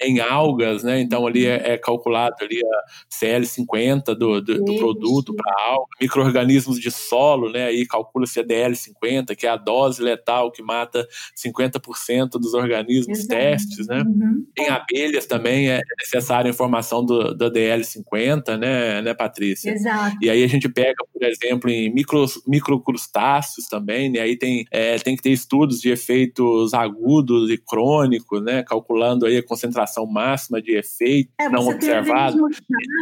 em 0.00 0.20
algas, 0.20 0.82
né? 0.82 1.00
Então 1.00 1.26
ali 1.26 1.46
é, 1.46 1.72
é 1.72 1.78
calculado 1.78 2.36
ali 2.40 2.60
a 2.64 2.84
CL50 3.10 4.14
do, 4.14 4.40
do, 4.40 4.64
do 4.64 4.76
produto 4.76 5.34
para 5.34 5.52
alga, 5.70 5.86
micro-organismos 6.18 6.80
de 6.80 6.90
solo, 6.90 7.50
né? 7.50 7.66
Aí 7.66 7.86
calcula-se 7.86 8.40
a 8.40 8.44
DL50, 8.44 9.36
que 9.36 9.46
é 9.46 9.50
a 9.50 9.56
dose 9.56 10.02
letal 10.02 10.50
que 10.50 10.62
mata 10.62 11.06
50% 11.36 12.30
dos 12.32 12.54
organismos 12.54 13.18
Exato. 13.18 13.28
testes, 13.28 13.86
né? 13.86 14.02
Uhum. 14.02 14.46
Em 14.56 14.68
abelhas 14.68 15.26
também 15.26 15.70
é 15.70 15.80
necessária 16.00 16.48
a 16.48 16.52
informação 16.52 17.04
do, 17.04 17.34
do 17.34 17.50
DL50, 17.50 18.58
né, 18.58 19.02
né, 19.02 19.14
Patrícia? 19.14 19.70
Exato. 19.70 20.16
E 20.20 20.28
aí 20.28 20.42
a 20.42 20.46
gente 20.46 20.68
pega, 20.68 21.04
por 21.12 21.22
exemplo, 21.22 21.70
em 21.70 21.92
micros, 21.92 22.42
microcrustáceos 22.46 23.68
também, 23.68 24.10
né? 24.10 24.20
Aí 24.20 24.36
tem, 24.36 24.64
é, 24.70 24.96
tem 24.98 25.16
que 25.16 25.22
ter 25.22 25.30
estudos 25.30 25.80
de 25.80 25.90
efeitos 25.90 26.74
agudos 26.74 27.50
e 27.50 27.58
crônicos, 27.58 28.42
né? 28.42 28.62
Calculando 28.62 29.26
aí 29.26 29.36
a 29.36 29.46
concentração 29.46 30.06
máxima 30.06 30.60
de 30.60 30.76
efeito 30.76 31.30
é, 31.38 31.48
não 31.48 31.68
observado. 31.68 32.38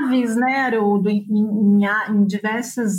Chaves, 0.02 0.36
né, 0.36 0.56
Haroldo, 0.60 1.08
em, 1.08 1.26
em, 1.30 1.84
em 1.84 2.26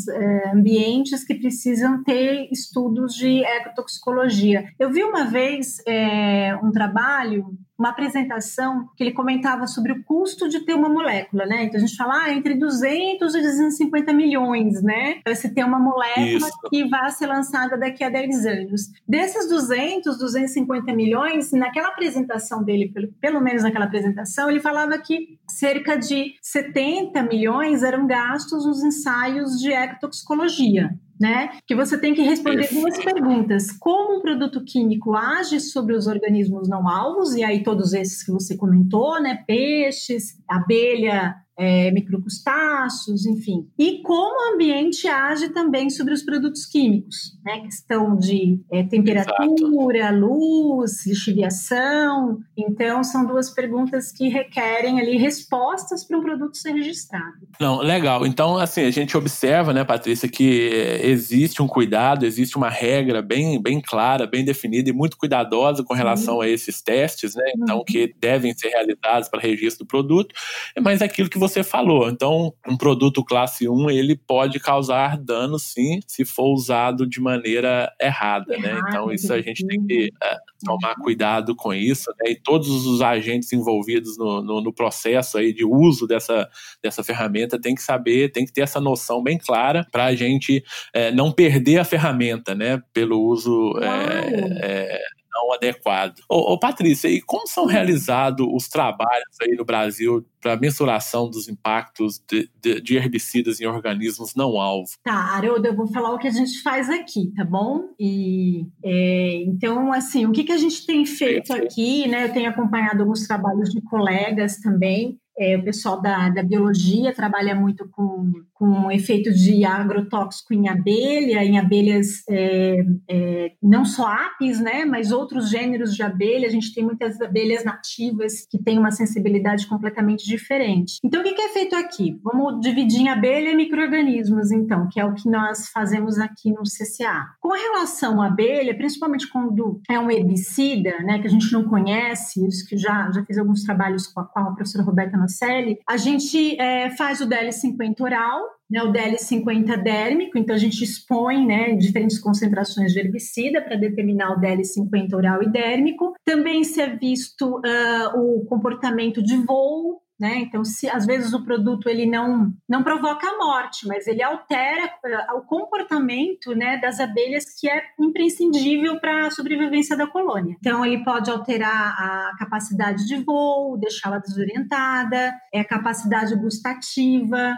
é, 0.08 0.52
ambientes 0.52 1.24
que 1.24 1.36
precisam 1.36 2.04
ter 2.04 2.48
estudos 2.52 3.14
de 3.14 3.44
ecotoxicologia. 3.44 4.66
Eu 4.80 4.92
vi 4.92 5.04
uma 5.04 5.26
vez 5.26 5.82
é, 5.86 6.56
um 6.64 6.72
trabalho 6.72 7.58
uma 7.78 7.90
apresentação 7.90 8.90
que 8.96 9.04
ele 9.04 9.12
comentava 9.12 9.68
sobre 9.68 9.92
o 9.92 10.04
custo 10.04 10.50
de 10.50 10.62
ter 10.62 10.74
uma 10.74 10.90
molécula, 10.90 11.46
né? 11.46 11.66
Então 11.66 11.78
a 11.78 11.86
gente 11.86 11.96
fala 11.96 12.24
ah, 12.24 12.34
entre 12.34 12.56
200 12.56 13.36
e 13.36 13.42
250 13.42 14.14
milhões, 14.14 14.82
né? 14.82 15.22
Para 15.24 15.36
se 15.36 15.54
ter 15.54 15.64
uma 15.64 15.80
molécula 15.80 16.48
Isso. 16.48 16.60
que 16.70 16.88
vá 16.88 17.10
ser 17.10 17.28
lançada 17.28 17.78
daqui 17.78 18.04
a 18.04 18.10
10 18.10 18.46
anos. 18.46 18.92
Desses 19.08 19.48
200, 19.48 20.18
250 20.18 20.94
milhões, 20.94 21.52
naquela 21.52 21.90
apresentação 21.90 22.64
dele, 22.64 22.90
pelo, 22.90 23.08
pelo 23.22 23.42
menos 23.42 23.64
naquela 23.64 23.86
apresentação, 23.86 24.50
ele 24.50 24.60
falava 24.60 24.98
que 24.98 25.38
cerca 25.48 25.98
de 25.98 26.36
70 26.42 27.22
milhões 27.24 27.84
eram 27.84 28.08
gastos 28.08 28.66
nos 28.66 28.84
ensaios 28.84 29.60
de 29.60 29.72
ecotoxicologia 29.72 30.98
né? 31.20 31.50
Que 31.66 31.76
você 31.76 32.00
tem 32.00 32.14
que 32.14 32.22
responder 32.22 32.70
duas 32.72 32.98
perguntas: 32.98 33.72
como 33.72 34.18
um 34.18 34.22
produto 34.22 34.64
químico 34.64 35.16
age 35.16 35.60
sobre 35.60 35.96
os 35.96 36.08
organismos 36.08 36.68
não 36.70 36.88
alvos, 36.88 37.36
e 37.36 37.44
aí 37.44 37.64
todos 37.64 37.94
esses 37.94 38.24
que 38.24 38.32
você 38.32 38.56
comentou, 38.56 39.22
né? 39.22 39.44
Peixes, 39.48 40.38
abelha, 40.48 41.36
é, 41.58 41.90
microcrustáceos, 41.92 43.26
enfim. 43.26 43.68
E 43.78 44.02
como 44.04 44.52
o 44.52 44.54
ambiente 44.54 45.08
age 45.08 45.50
também 45.50 45.90
sobre 45.90 46.14
os 46.14 46.22
produtos 46.22 46.66
químicos, 46.66 47.38
né? 47.44 47.62
Questão 47.62 48.16
de 48.16 48.62
é, 48.72 48.84
temperatura, 48.84 49.98
Exato. 49.98 50.20
luz, 50.20 51.06
lixiviação. 51.06 52.40
Então, 52.56 53.04
são 53.04 53.26
duas 53.26 53.50
perguntas 53.50 54.12
que 54.12 54.28
requerem 54.28 55.00
ali 55.00 55.18
respostas 55.18 56.04
para 56.04 56.18
um 56.18 56.22
produto 56.22 56.56
ser 56.58 56.74
registrado. 56.74 57.48
Não, 57.60 57.80
legal. 57.80 58.26
Então, 58.26 58.58
assim, 58.58 58.82
a 58.82 58.92
gente 58.92 59.18
observa, 59.18 59.74
né, 59.74 59.84
Patrícia, 59.84 60.30
que 60.30 60.70
existe 61.02 61.62
um 61.62 61.68
cuidado, 61.68 62.26
existe 62.26 62.56
uma 62.56 62.70
regra 62.70 63.22
bem, 63.22 63.60
bem 63.60 63.82
clara, 63.82 64.28
bem 64.28 64.46
definida 64.46 64.90
e 64.90 64.94
muito 64.94 65.18
cuidadosa 65.18 65.84
com 65.84 65.94
relação 65.96 66.40
a 66.40 66.48
esses 66.48 66.82
testes, 66.82 67.34
né? 67.34 67.52
Então, 67.56 67.78
uhum. 67.80 67.84
que 67.84 68.14
devem 68.20 68.56
ser 68.56 68.70
realizados 68.70 69.28
para 69.28 69.42
registro 69.42 69.86
do 69.86 69.88
produto, 69.88 70.36
mas 70.80 71.02
aquilo 71.02 71.30
que 71.30 71.38
você 71.38 71.47
você 71.48 71.64
falou. 71.64 72.10
Então, 72.10 72.54
um 72.68 72.78
produto 72.78 73.24
classe 73.24 73.68
1, 73.68 73.90
ele 73.90 74.16
pode 74.16 74.60
causar 74.60 75.18
dano, 75.18 75.58
sim, 75.58 76.00
se 76.08 76.26
for 76.26 76.54
usado 76.54 77.08
de 77.08 77.20
maneira 77.20 77.92
errada, 78.02 78.58
né? 78.58 78.80
Então, 78.88 79.12
isso 79.12 79.32
a 79.34 79.42
gente 79.42 79.66
tem 79.66 79.86
que 79.86 80.10
é, 80.24 80.38
tomar 80.64 80.96
cuidado 80.96 81.56
com 81.56 81.74
isso, 81.74 82.10
né? 82.20 82.32
E 82.32 82.36
todos 82.36 82.68
os 82.86 83.02
agentes 83.02 83.52
envolvidos 83.54 84.18
no, 84.18 84.42
no, 84.42 84.62
no, 84.62 84.74
processo 84.74 85.38
aí 85.38 85.54
de 85.54 85.66
uso 85.66 86.06
dessa, 86.06 86.48
dessa 86.84 87.04
ferramenta 87.04 87.60
tem 87.60 87.76
que 87.76 87.82
saber, 87.82 88.32
tem 88.32 88.46
que 88.46 88.54
ter 88.54 88.62
essa 88.62 88.80
noção 88.80 89.24
bem 89.24 89.38
clara 89.38 89.86
para 89.92 90.06
a 90.06 90.16
gente 90.16 90.64
é, 90.94 91.12
não 91.12 91.32
perder 91.32 91.80
a 91.80 91.86
ferramenta, 91.86 92.54
né? 92.54 92.82
Pelo 92.94 93.22
uso 93.22 93.74
é, 93.82 95.00
não 95.38 95.54
adequado. 95.54 96.20
Ô, 96.28 96.54
ô 96.54 96.60
Patrícia, 96.60 97.08
e 97.08 97.22
como 97.22 97.48
são 97.48 97.66
realizados 97.66 98.48
os 98.50 98.68
trabalhos 98.68 99.38
aí 99.42 99.56
no 99.56 99.64
Brasil 99.64 100.26
para 100.42 100.58
mensuração 100.58 101.30
dos 101.30 101.48
impactos 101.48 102.22
de, 102.28 102.50
de, 102.62 102.82
de, 102.82 102.96
herbicidas 102.96 103.60
em 103.60 103.66
organismos 103.66 104.34
não 104.36 104.60
alvo? 104.60 104.90
Tá, 105.04 105.36
Haroldo, 105.36 105.68
eu 105.68 105.76
vou 105.76 105.88
falar 105.88 106.14
o 106.14 106.18
que 106.18 106.28
a 106.28 106.32
gente 106.32 106.62
faz 106.62 106.90
aqui, 106.90 107.32
tá 107.36 107.44
bom? 107.44 107.90
E 108.00 108.66
é, 108.84 109.44
então, 109.44 109.92
assim, 109.94 110.26
o 110.26 110.32
que, 110.32 110.44
que 110.44 110.52
a 110.52 110.58
gente 110.58 110.86
tem 110.86 111.06
feito 111.06 111.54
aqui, 111.54 112.08
né? 112.08 112.26
Eu 112.26 112.34
tenho 112.34 112.50
acompanhado 112.50 113.02
alguns 113.02 113.28
trabalhos 113.28 113.70
de 113.70 113.82
colegas 113.82 114.58
também. 114.58 115.20
É, 115.40 115.56
o 115.56 115.64
pessoal 115.64 116.02
da, 116.02 116.30
da 116.30 116.42
biologia 116.42 117.14
trabalha 117.14 117.54
muito 117.54 117.88
com, 117.90 118.32
com 118.58 118.92
efeito 118.92 119.32
de 119.32 119.64
agrotóxico 119.64 120.54
em 120.54 120.68
abelha, 120.68 121.44
em 121.44 121.60
abelhas 121.60 122.24
é, 122.30 122.84
é, 123.08 123.52
não 123.62 123.86
só 123.86 124.08
apis, 124.08 124.60
né, 124.60 124.84
mas 124.84 125.12
outros 125.12 125.50
gêneros 125.50 125.96
de 125.96 126.02
abelha. 126.02 126.48
A 126.48 126.52
gente 126.52 126.74
tem 126.74 126.84
muitas 126.84 127.22
abelhas 127.22 127.64
nativas 127.64 128.48
que 128.50 128.58
têm 128.58 128.80
uma 128.80 128.92
sensibilidade 128.92 129.68
completamente 129.68 130.26
diferente. 130.26 131.00
Então, 131.04 131.22
o 131.22 131.24
que 131.24 131.40
é 131.40 131.50
feito 131.50 131.76
aqui? 131.76 132.20
Vamos 132.24 132.60
dividir 132.60 133.02
em 133.02 133.10
abelha 133.10 133.52
e 133.52 133.56
micro-organismos, 133.56 134.52
então, 134.52 134.88
que 134.92 135.00
é 135.00 135.06
o 135.06 135.14
que 135.14 135.30
nós 135.30 135.70
fazemos 135.70 136.18
aqui 136.18 136.52
no 136.52 136.64
CCA. 136.64 137.26
Com 137.40 137.50
relação 137.50 138.22
à 138.22 138.28
abelha, 138.28 138.76
principalmente 138.76 139.30
quando 139.30 139.80
é 139.90 140.00
um 140.00 140.10
herbicida, 140.10 140.98
né, 141.00 141.20
que 141.20 141.28
a 141.28 141.30
gente 141.30 141.52
não 141.54 141.64
conhece, 141.64 142.46
isso 142.48 142.68
que 142.68 142.76
já, 142.76 143.12
já 143.12 143.24
fiz 143.24 143.38
alguns 143.38 143.64
trabalhos 143.64 144.08
com 144.08 144.22
a, 144.22 144.26
com 144.26 144.40
a 144.40 144.56
professora 144.56 144.84
Roberta 144.84 145.16
Nocelli, 145.16 145.78
a 145.88 145.98
gente 145.98 146.60
é, 146.60 146.90
faz 146.92 147.22
o 147.22 147.28
DL50 147.28 148.02
oral, 148.02 148.47
né, 148.70 148.84
o 148.84 148.92
DL50 148.92 149.82
dérmico, 149.82 150.38
então 150.38 150.56
a 150.56 150.60
gente 150.60 150.84
expõe 150.84 151.46
né, 151.46 151.74
diferentes 151.74 152.20
concentrações 152.20 152.92
de 152.92 153.00
herbicida 153.00 153.62
para 153.62 153.78
determinar 153.78 154.34
o 154.34 154.42
DL50 154.42 155.14
oral 155.14 155.44
e 155.44 155.50
dérmico. 155.50 156.14
Também 156.26 156.64
se 156.64 156.82
é 156.82 156.96
visto 156.96 157.58
uh, 157.58 158.20
o 158.20 158.46
comportamento 158.46 159.24
de 159.24 159.38
voo, 159.38 160.02
né? 160.20 160.40
Então, 160.40 160.64
se 160.64 160.90
às 160.90 161.06
vezes 161.06 161.32
o 161.34 161.44
produto 161.46 161.88
ele 161.88 162.06
não 162.06 162.52
não 162.68 162.84
provoca 162.84 163.28
a 163.28 163.38
morte, 163.38 163.88
mas 163.88 164.08
ele 164.08 164.24
altera 164.24 164.92
eh, 165.06 165.34
o 165.34 165.42
comportamento, 165.42 166.56
né, 166.56 166.78
das 166.78 167.00
abelhas 167.00 167.46
que 167.60 167.70
é 167.70 167.84
imprescindível 168.00 169.00
para 169.00 169.28
a 169.28 169.32
sobrevivência 169.32 169.96
da 169.96 170.08
colônia. 170.08 170.56
Então, 170.60 170.84
ele 170.84 171.04
pode 171.04 171.30
alterar 171.30 171.72
a 171.72 172.36
capacidade 172.40 173.06
de 173.06 173.18
voo, 173.24 173.78
deixá-la 173.78 174.18
desorientada, 174.18 175.36
é 175.54 175.60
a 175.60 175.68
capacidade 175.68 176.36
gustativa, 176.36 177.56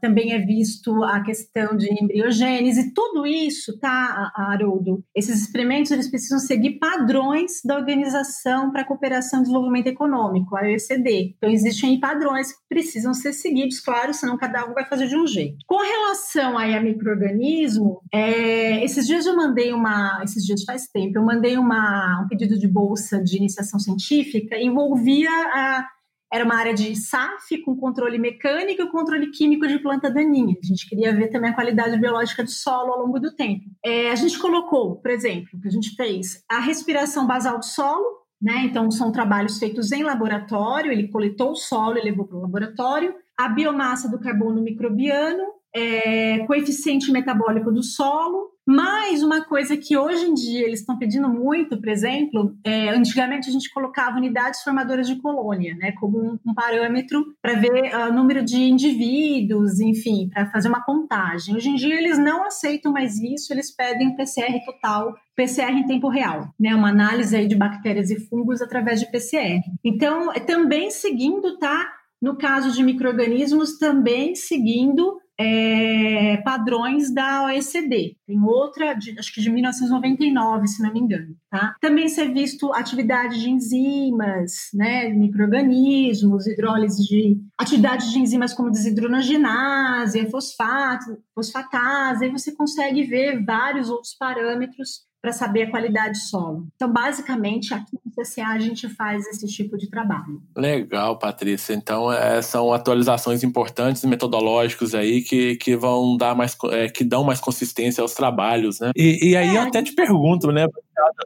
também 0.00 0.32
é 0.32 0.38
visto 0.38 1.02
a 1.04 1.20
questão 1.20 1.76
de 1.76 1.86
embriogênese, 1.92 2.92
tudo 2.92 3.26
isso, 3.26 3.78
tá, 3.78 4.32
Haroldo? 4.34 5.04
Esses 5.14 5.40
experimentos 5.40 5.90
eles 5.90 6.10
precisam 6.10 6.38
seguir 6.38 6.78
padrões 6.78 7.60
da 7.64 7.76
Organização 7.76 8.70
para 8.72 8.82
a 8.82 8.84
Cooperação 8.84 9.40
e 9.40 9.42
Desenvolvimento 9.42 9.86
Econômico, 9.86 10.56
a 10.56 10.62
OECD. 10.62 11.34
Então, 11.36 11.50
existem 11.50 11.98
padrões 12.00 12.52
que 12.52 12.58
precisam 12.68 13.14
ser 13.14 13.32
seguidos, 13.32 13.80
claro, 13.80 14.12
senão 14.12 14.36
cada 14.36 14.64
um 14.68 14.74
vai 14.74 14.84
fazer 14.84 15.06
de 15.06 15.16
um 15.16 15.26
jeito. 15.26 15.58
Com 15.66 15.78
relação 15.78 16.58
aí 16.58 16.74
a 16.74 16.82
microorganismo, 16.82 18.00
é, 18.12 18.84
esses 18.84 19.06
dias 19.06 19.26
eu 19.26 19.36
mandei 19.36 19.72
uma, 19.72 20.20
esses 20.24 20.44
dias 20.44 20.64
faz 20.64 20.88
tempo, 20.88 21.18
eu 21.18 21.24
mandei 21.24 21.56
uma, 21.56 22.22
um 22.24 22.28
pedido 22.28 22.58
de 22.58 22.66
bolsa 22.66 23.22
de 23.22 23.36
iniciação 23.36 23.78
científica, 23.78 24.56
envolvia 24.58 25.30
a 25.30 25.86
era 26.34 26.44
uma 26.44 26.56
área 26.56 26.74
de 26.74 26.96
SAF 26.96 27.58
com 27.58 27.76
controle 27.76 28.18
mecânico 28.18 28.82
e 28.82 28.90
controle 28.90 29.30
químico 29.30 29.68
de 29.68 29.78
planta 29.78 30.10
daninha. 30.10 30.56
A 30.60 30.66
gente 30.66 30.88
queria 30.88 31.14
ver 31.14 31.28
também 31.28 31.50
a 31.50 31.54
qualidade 31.54 31.96
biológica 31.96 32.42
do 32.42 32.50
solo 32.50 32.92
ao 32.92 33.02
longo 33.02 33.20
do 33.20 33.36
tempo. 33.36 33.62
É, 33.84 34.10
a 34.10 34.16
gente 34.16 34.36
colocou, 34.40 34.96
por 34.96 35.12
exemplo, 35.12 35.60
que 35.62 35.68
a 35.68 35.70
gente 35.70 35.94
fez 35.94 36.42
a 36.50 36.58
respiração 36.58 37.24
basal 37.24 37.60
do 37.60 37.64
solo, 37.64 38.04
né? 38.42 38.64
Então 38.64 38.90
são 38.90 39.12
trabalhos 39.12 39.60
feitos 39.60 39.92
em 39.92 40.02
laboratório. 40.02 40.90
Ele 40.90 41.06
coletou 41.06 41.52
o 41.52 41.56
solo 41.56 41.98
e 41.98 42.02
levou 42.02 42.26
para 42.26 42.36
o 42.36 42.42
laboratório. 42.42 43.14
A 43.38 43.48
biomassa 43.48 44.10
do 44.10 44.18
carbono 44.18 44.60
microbiano, 44.60 45.44
é, 45.72 46.40
coeficiente 46.48 47.12
metabólico 47.12 47.70
do 47.70 47.82
solo, 47.84 48.50
mas 48.74 49.22
uma 49.22 49.44
coisa 49.44 49.76
que 49.76 49.96
hoje 49.96 50.24
em 50.24 50.34
dia 50.34 50.66
eles 50.66 50.80
estão 50.80 50.98
pedindo 50.98 51.28
muito, 51.28 51.78
por 51.78 51.88
exemplo, 51.88 52.56
é, 52.64 52.88
antigamente 52.88 53.48
a 53.48 53.52
gente 53.52 53.72
colocava 53.72 54.16
unidades 54.16 54.62
formadoras 54.62 55.06
de 55.06 55.14
colônia, 55.22 55.76
né, 55.76 55.92
como 55.92 56.18
um, 56.18 56.38
um 56.44 56.52
parâmetro 56.52 57.24
para 57.40 57.54
ver 57.54 57.94
o 57.94 58.08
uh, 58.08 58.12
número 58.12 58.44
de 58.44 58.56
indivíduos, 58.56 59.78
enfim, 59.78 60.28
para 60.28 60.46
fazer 60.46 60.68
uma 60.68 60.84
contagem. 60.84 61.54
Hoje 61.54 61.70
em 61.70 61.76
dia 61.76 61.94
eles 61.96 62.18
não 62.18 62.44
aceitam 62.44 62.92
mais 62.92 63.16
isso, 63.20 63.52
eles 63.52 63.70
pedem 63.70 64.16
PCR 64.16 64.58
total, 64.64 65.14
PCR 65.36 65.70
em 65.70 65.86
tempo 65.86 66.08
real, 66.08 66.48
né, 66.58 66.74
uma 66.74 66.88
análise 66.88 67.36
aí 67.36 67.46
de 67.46 67.54
bactérias 67.54 68.10
e 68.10 68.18
fungos 68.28 68.60
através 68.60 68.98
de 68.98 69.08
PCR. 69.08 69.60
Então, 69.84 70.32
também 70.46 70.90
seguindo, 70.90 71.58
tá? 71.58 71.92
No 72.20 72.36
caso 72.36 72.72
de 72.72 72.82
micro-organismos, 72.82 73.78
também 73.78 74.34
seguindo 74.34 75.20
é, 75.38 76.36
padrões 76.38 77.12
da 77.12 77.44
OECD. 77.44 78.16
Tem 78.26 78.40
outra, 78.42 78.94
de, 78.94 79.18
acho 79.18 79.32
que 79.32 79.40
de 79.40 79.50
1999, 79.50 80.66
se 80.68 80.82
não 80.82 80.92
me 80.92 81.00
engano. 81.00 81.36
Tá? 81.50 81.74
Também 81.80 82.08
ser 82.08 82.32
visto 82.32 82.72
atividade 82.72 83.40
de 83.40 83.50
enzimas, 83.50 84.68
né, 84.72 85.08
microorganismos, 85.08 86.46
hidrólise 86.46 87.02
de 87.04 87.38
atividade 87.58 88.10
de 88.10 88.18
enzimas 88.18 88.54
como 88.54 88.70
desidrogenase, 88.70 90.30
fosfato, 90.30 91.18
fosfatase, 91.34 92.24
aí 92.24 92.30
você 92.30 92.54
consegue 92.54 93.04
ver 93.04 93.44
vários 93.44 93.90
outros 93.90 94.14
parâmetros 94.14 95.04
para 95.24 95.32
saber 95.32 95.62
a 95.62 95.70
qualidade 95.70 96.18
do 96.18 96.22
solo. 96.22 96.66
Então, 96.76 96.92
basicamente, 96.92 97.72
aqui 97.72 97.96
no 98.04 98.12
CCA 98.12 98.48
a 98.48 98.58
gente 98.58 98.86
faz 98.90 99.26
esse 99.28 99.46
tipo 99.46 99.78
de 99.78 99.88
trabalho. 99.88 100.42
Legal, 100.54 101.18
Patrícia. 101.18 101.72
Então, 101.72 102.12
é, 102.12 102.42
são 102.42 102.74
atualizações 102.74 103.42
importantes 103.42 104.04
metodológicos 104.04 104.94
aí 104.94 105.22
que, 105.22 105.56
que 105.56 105.74
vão 105.76 106.18
dar 106.18 106.34
mais, 106.34 106.54
é, 106.72 106.90
que 106.90 107.02
dão 107.02 107.24
mais 107.24 107.40
consistência 107.40 108.02
aos 108.02 108.12
trabalhos, 108.12 108.80
né? 108.80 108.90
E, 108.94 109.30
e 109.30 109.34
aí 109.34 109.48
é, 109.48 109.56
eu 109.56 109.62
até 109.62 109.82
te 109.82 109.94
pergunto, 109.94 110.52
né? 110.52 110.66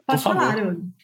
Pode 0.05 0.23
falar, 0.23 0.55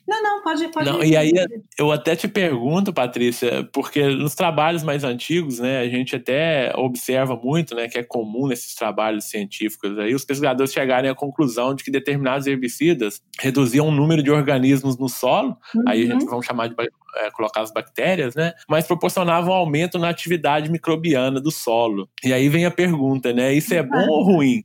Não, 0.07 0.23
não, 0.23 0.43
pode, 0.43 0.67
pode. 0.69 0.89
Não, 0.89 1.03
e 1.03 1.15
aí 1.15 1.31
eu 1.77 1.91
até 1.91 2.15
te 2.15 2.27
pergunto, 2.27 2.93
Patrícia, 2.93 3.67
porque 3.71 4.07
nos 4.07 4.33
trabalhos 4.33 4.83
mais 4.83 5.03
antigos, 5.03 5.59
né, 5.59 5.79
a 5.79 5.87
gente 5.87 6.15
até 6.15 6.73
observa 6.75 7.35
muito, 7.35 7.75
né, 7.75 7.87
que 7.87 7.97
é 7.97 8.03
comum 8.03 8.47
nesses 8.47 8.73
trabalhos 8.75 9.25
científicos 9.25 9.97
aí 9.99 10.13
os 10.15 10.25
pesquisadores 10.25 10.73
chegarem 10.73 11.09
à 11.09 11.15
conclusão 11.15 11.75
de 11.75 11.83
que 11.83 11.91
determinados 11.91 12.47
herbicidas 12.47 13.21
reduziam 13.39 13.87
o 13.87 13.91
número 13.91 14.23
de 14.23 14.31
organismos 14.31 14.97
no 14.97 15.09
solo, 15.09 15.57
uhum. 15.73 15.83
aí 15.87 16.03
a 16.03 16.05
gente 16.05 16.23
uhum. 16.23 16.29
vamos 16.29 16.45
chamar 16.45 16.67
de 16.69 16.75
é, 17.17 17.31
colocar 17.31 17.61
as 17.61 17.71
bactérias, 17.71 18.35
né, 18.35 18.53
mas 18.67 18.87
proporcionavam 18.87 19.51
um 19.53 19.55
aumento 19.55 19.99
na 19.99 20.09
atividade 20.09 20.71
microbiana 20.71 21.39
do 21.39 21.51
solo. 21.51 22.09
E 22.23 22.33
aí 22.33 22.49
vem 22.49 22.65
a 22.65 22.71
pergunta, 22.71 23.31
né, 23.31 23.53
isso 23.53 23.73
é 23.73 23.83
bom 23.83 24.07
ou 24.07 24.23
ruim? 24.23 24.63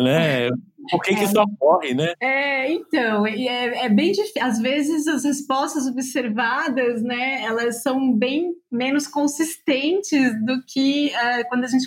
né? 0.00 0.48
Por 0.90 1.00
que, 1.00 1.14
que 1.14 1.24
isso 1.24 1.40
ocorre, 1.40 1.94
né? 1.94 2.14
É, 2.20 2.72
então, 2.72 3.26
é, 3.26 3.84
é 3.84 3.88
bem 3.88 4.12
difícil. 4.12 4.42
Às 4.42 4.58
vezes 4.60 5.06
as 5.06 5.24
respostas 5.24 5.86
observadas, 5.86 7.02
né, 7.02 7.42
elas 7.42 7.82
são 7.82 8.12
bem 8.12 8.52
menos 8.70 9.06
consistentes 9.06 10.32
do 10.44 10.62
que 10.66 11.08
uh, 11.08 11.48
quando 11.48 11.64
a 11.64 11.68
gente 11.68 11.86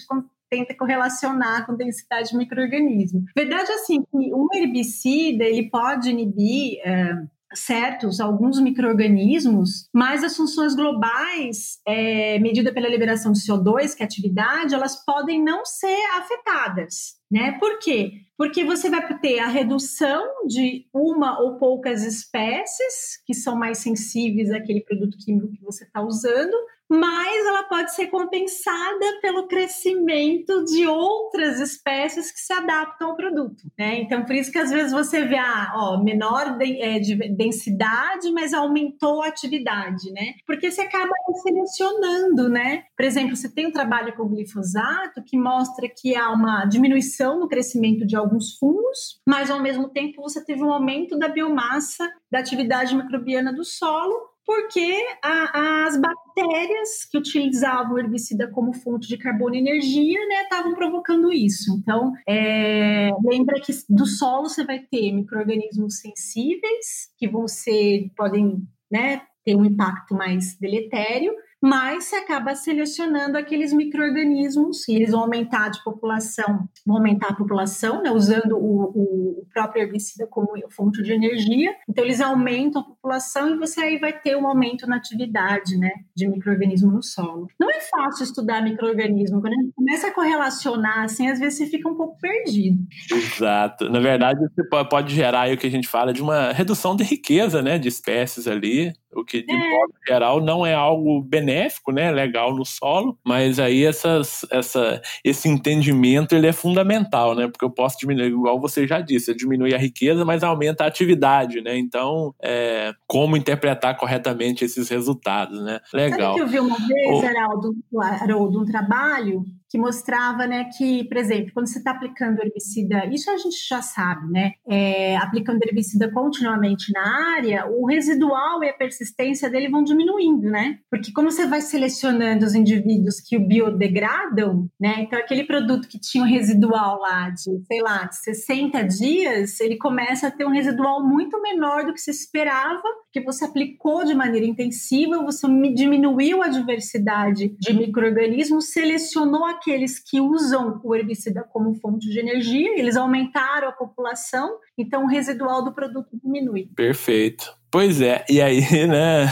tenta 0.50 0.76
correlacionar 0.76 1.66
com 1.66 1.76
densidade 1.76 2.30
de 2.30 2.38
microorganismo. 2.38 3.24
Verdade 3.36 3.72
assim 3.72 4.02
que 4.04 4.34
um 4.34 4.48
herbicida 4.54 5.44
ele 5.44 5.70
pode 5.70 6.10
inibir 6.10 6.80
uh, 6.80 7.28
certos 7.56 8.20
alguns 8.20 8.60
micro-organismos, 8.60 9.88
mas 9.94 10.24
as 10.24 10.36
funções 10.36 10.76
globais, 10.76 11.80
é, 11.88 12.38
medida 12.40 12.74
pela 12.74 12.90
liberação 12.90 13.32
de 13.32 13.40
CO2, 13.40 13.96
que 13.96 14.04
é 14.04 14.06
atividade, 14.06 14.76
elas 14.76 15.04
podem 15.04 15.44
não 15.44 15.66
ser 15.66 15.98
afetadas. 16.18 17.16
Né? 17.32 17.54
Por 17.60 17.80
quê? 17.80 18.26
Porque 18.38 18.64
você 18.64 18.90
vai 18.90 19.20
ter 19.20 19.40
a 19.40 19.48
redução 19.48 20.46
de 20.46 20.86
uma 20.94 21.42
ou 21.42 21.58
poucas 21.58 22.04
espécies 22.04 23.22
que 23.26 23.34
são 23.34 23.56
mais 23.56 23.78
sensíveis 23.78 24.52
àquele 24.52 24.82
produto 24.82 25.18
químico 25.18 25.52
que 25.54 25.64
você 25.64 25.86
está 25.86 26.02
usando, 26.02 26.56
mas 26.90 27.46
ela 27.48 27.64
pode 27.64 27.94
ser 27.96 28.08
compensada 28.08 29.20
pelo 29.22 29.48
crescimento 29.48 30.64
de 30.66 30.86
outras 30.86 31.60
espécies 31.60 32.32
que 32.32 32.40
se 32.40 32.54
adaptam 32.54 33.10
ao 33.10 33.16
produto, 33.16 33.64
né? 33.78 34.00
Então, 34.02 34.24
por 34.24 34.36
isso 34.36 34.52
que 34.52 34.60
às 34.60 34.70
vezes 34.70 34.92
você 34.92 35.26
vê, 35.26 35.38
ah, 35.38 35.74
ó, 35.76 36.04
menor 36.04 36.58
de, 36.58 36.80
é, 36.80 37.00
de 37.00 37.16
densidade, 37.36 38.32
mas 38.32 38.54
aumentou 38.54 39.24
a 39.24 39.28
atividade, 39.28 40.12
né? 40.12 40.36
Porque 40.46 40.70
você 40.70 40.82
acaba 40.82 41.12
selecionando, 41.42 42.50
né? 42.50 42.84
Por 42.96 43.04
exemplo, 43.04 43.36
você 43.36 43.50
tem 43.50 43.66
um 43.66 43.72
trabalho 43.72 44.16
com 44.16 44.28
glifosato 44.28 45.24
que 45.24 45.38
mostra 45.38 45.90
que 45.90 46.16
há 46.16 46.30
uma 46.32 46.66
diminuição 46.66 47.15
no 47.40 47.48
crescimento 47.48 48.06
de 48.06 48.16
alguns 48.16 48.58
fungos, 48.58 49.22
mas 49.28 49.50
ao 49.50 49.62
mesmo 49.62 49.90
tempo 49.90 50.22
você 50.22 50.44
teve 50.44 50.64
um 50.64 50.72
aumento 50.72 51.18
da 51.18 51.28
biomassa 51.28 52.10
da 52.32 52.40
atividade 52.40 52.96
microbiana 52.96 53.54
do 53.54 53.64
solo, 53.64 54.36
porque 54.46 55.04
a, 55.24 55.86
as 55.88 56.00
bactérias 56.00 57.06
que 57.10 57.18
utilizavam 57.18 57.94
o 57.94 58.00
herbicida 58.00 58.48
como 58.52 58.74
fonte 58.74 59.08
de 59.08 59.18
carbono 59.18 59.56
e 59.56 59.60
energia 59.60 60.20
estavam 60.44 60.72
né, 60.72 60.78
provocando 60.78 61.34
isso. 61.34 61.76
Então, 61.80 62.14
é, 62.28 63.10
lembra 63.24 63.60
que 63.60 63.72
do 63.90 64.06
solo 64.06 64.48
você 64.48 64.64
vai 64.64 64.80
ter 64.80 65.12
micro-organismos 65.12 66.00
sensíveis, 66.00 67.10
que 67.18 67.28
vão 67.28 67.48
ser, 67.48 68.12
podem 68.16 68.62
né, 68.92 69.22
ter 69.44 69.56
um 69.56 69.66
impacto 69.66 70.14
mais 70.14 70.58
deletério, 70.60 71.34
mas 71.66 72.04
você 72.04 72.18
acaba 72.18 72.54
selecionando 72.54 73.40
aqueles 73.40 73.74
micro-organismos 73.74 74.88
e 74.88 74.98
eles 74.98 75.10
vão 75.10 75.22
aumentar 75.22 75.70
de 75.70 75.84
população, 75.84 76.70
vão 76.86 76.98
aumentar 76.98 77.30
a 77.30 77.36
população, 77.36 78.04
né, 78.04 78.12
usando 78.12 78.56
o, 78.56 79.40
o 79.42 79.46
próprio 79.52 79.82
herbicida 79.82 80.28
como 80.28 80.48
fonte 80.70 81.02
de 81.02 81.12
energia. 81.12 81.74
Então, 81.90 82.06
eles 82.06 82.22
aumentam 82.22 82.84
a 82.84 82.86
população 82.86 83.50
e 83.50 83.58
você 83.58 83.82
aí 83.82 83.98
vai 83.98 84.14
ter 84.14 84.36
um 84.36 84.46
aumento 84.46 84.86
na 84.86 84.98
atividade 84.98 85.76
né, 85.76 85.90
de 86.16 86.28
micro-organismo 86.28 86.92
no 86.92 87.02
solo. 87.02 87.48
Não 87.60 87.72
é 87.72 87.80
fácil 87.80 88.26
estudar 88.26 88.62
micro-organismo. 88.62 89.42
Quando 89.42 89.54
a 89.54 89.56
gente 89.56 89.74
começa 89.74 90.08
a 90.10 90.14
correlacionar, 90.14 91.06
assim, 91.06 91.32
às 91.32 91.40
vezes 91.40 91.58
você 91.58 91.66
fica 91.66 91.90
um 91.90 91.96
pouco 91.96 92.16
perdido. 92.20 92.78
Exato. 93.12 93.90
Na 93.90 94.00
verdade, 94.00 94.40
você 94.40 94.64
pode 94.88 95.16
gerar 95.16 95.42
aí 95.42 95.56
o 95.56 95.58
que 95.58 95.66
a 95.66 95.72
gente 95.72 95.88
fala 95.88 96.14
de 96.14 96.22
uma 96.22 96.52
redução 96.52 96.96
de 96.96 97.04
riqueza 97.04 97.64
né, 97.64 97.80
de 97.80 97.88
espécies 97.88 98.48
ali, 98.48 98.94
o 99.16 99.24
que 99.24 99.42
de 99.42 99.54
é. 99.54 99.70
modo 99.70 99.94
geral 100.06 100.42
não 100.42 100.66
é 100.66 100.74
algo 100.74 101.22
benéfico, 101.22 101.55
né, 101.92 102.12
legal 102.12 102.56
no 102.56 102.66
solo, 102.66 103.18
mas 103.26 103.60
aí 103.60 103.84
essas, 103.86 104.46
essa, 104.52 105.02
esse 105.24 105.48
entendimento 105.48 106.36
ele 106.36 106.48
é 106.48 106.54
fundamental, 106.54 107.36
né, 107.36 107.48
porque 107.48 107.66
eu 107.66 107.70
posso 107.70 107.98
diminuir, 107.98 108.28
igual 108.28 108.60
você 108.60 108.88
já 108.88 109.00
disse, 109.00 109.36
diminuir 109.36 109.74
a 109.74 109.78
riqueza, 109.78 110.26
mas 110.26 110.44
aumenta 110.44 110.84
a 110.84 110.88
atividade, 110.88 111.62
né, 111.62 111.78
então 111.78 112.34
é, 112.42 112.94
como 113.08 113.38
interpretar 113.38 113.98
corretamente 113.98 114.66
esses 114.66 114.90
resultados, 114.90 115.64
né, 115.64 115.80
legal. 115.94 116.34
Sabe 116.34 116.36
que 116.36 116.42
eu 116.42 116.48
vi 116.48 116.60
uma 116.60 116.78
vez. 116.78 117.24
Haroldo, 117.24 117.76
Haroldo, 118.22 118.62
um 118.62 118.66
trabalho 118.66 119.44
que 119.76 119.78
mostrava, 119.78 120.48
né, 120.48 120.70
que, 120.78 121.04
por 121.04 121.18
exemplo, 121.18 121.52
quando 121.54 121.68
você 121.68 121.80
está 121.80 121.92
aplicando 121.92 122.40
herbicida, 122.40 123.06
isso 123.08 123.30
a 123.30 123.36
gente 123.36 123.58
já 123.68 123.82
sabe, 123.82 124.32
né, 124.32 124.54
é, 124.66 125.18
aplicando 125.18 125.62
herbicida 125.62 126.10
continuamente 126.10 126.94
na 126.94 127.36
área, 127.36 127.66
o 127.68 127.86
residual 127.86 128.64
e 128.64 128.70
a 128.70 128.74
persistência 128.74 129.50
dele 129.50 129.68
vão 129.68 129.84
diminuindo, 129.84 130.50
né, 130.50 130.80
porque 130.90 131.12
como 131.12 131.30
você 131.30 131.46
vai 131.46 131.60
selecionando 131.60 132.46
os 132.46 132.56
indivíduos 132.56 133.20
que 133.20 133.36
o 133.36 133.46
biodegradam, 133.46 134.70
né, 134.80 135.02
então 135.02 135.20
aquele 135.20 135.44
produto 135.44 135.90
que 135.90 136.00
tinha 136.00 136.24
um 136.24 136.28
residual 136.28 137.02
lá 137.02 137.30
de, 137.30 137.66
sei 137.66 137.82
lá, 137.82 138.06
de 138.06 138.16
60 138.16 138.82
dias, 138.84 139.60
ele 139.60 139.78
começa 139.78 140.28
a 140.28 140.32
ter 140.32 140.46
um 140.46 140.52
residual 140.52 141.06
muito 141.06 141.42
menor 141.42 141.86
do 141.86 141.94
que 141.94 142.00
se 142.00 142.12
esperava, 142.12 142.82
que 143.12 143.22
você 143.22 143.44
aplicou 143.44 144.06
de 144.06 144.16
maneira 144.16 144.46
intensiva, 144.46 145.22
você 145.22 145.46
diminuiu 145.74 146.42
a 146.42 146.48
diversidade 146.48 147.54
de 147.60 147.74
micro-organismos, 147.74 148.72
selecionou 148.72 149.44
aqueles 149.66 150.00
que 150.00 150.22
usam 150.22 150.80
o 150.84 150.96
herbicida 150.96 151.44
como 151.44 151.74
fonte 151.76 152.08
de 152.08 152.20
energia, 152.20 152.78
eles 152.78 152.96
aumentaram 152.96 153.68
a 153.68 153.72
população, 153.72 154.60
então 154.78 155.06
o 155.06 155.08
residual 155.08 155.64
do 155.64 155.74
produto 155.74 156.10
diminui. 156.24 156.70
Perfeito. 156.76 157.52
Pois 157.72 158.00
é, 158.00 158.24
e 158.30 158.42
aí, 158.42 158.62
né? 158.88 159.28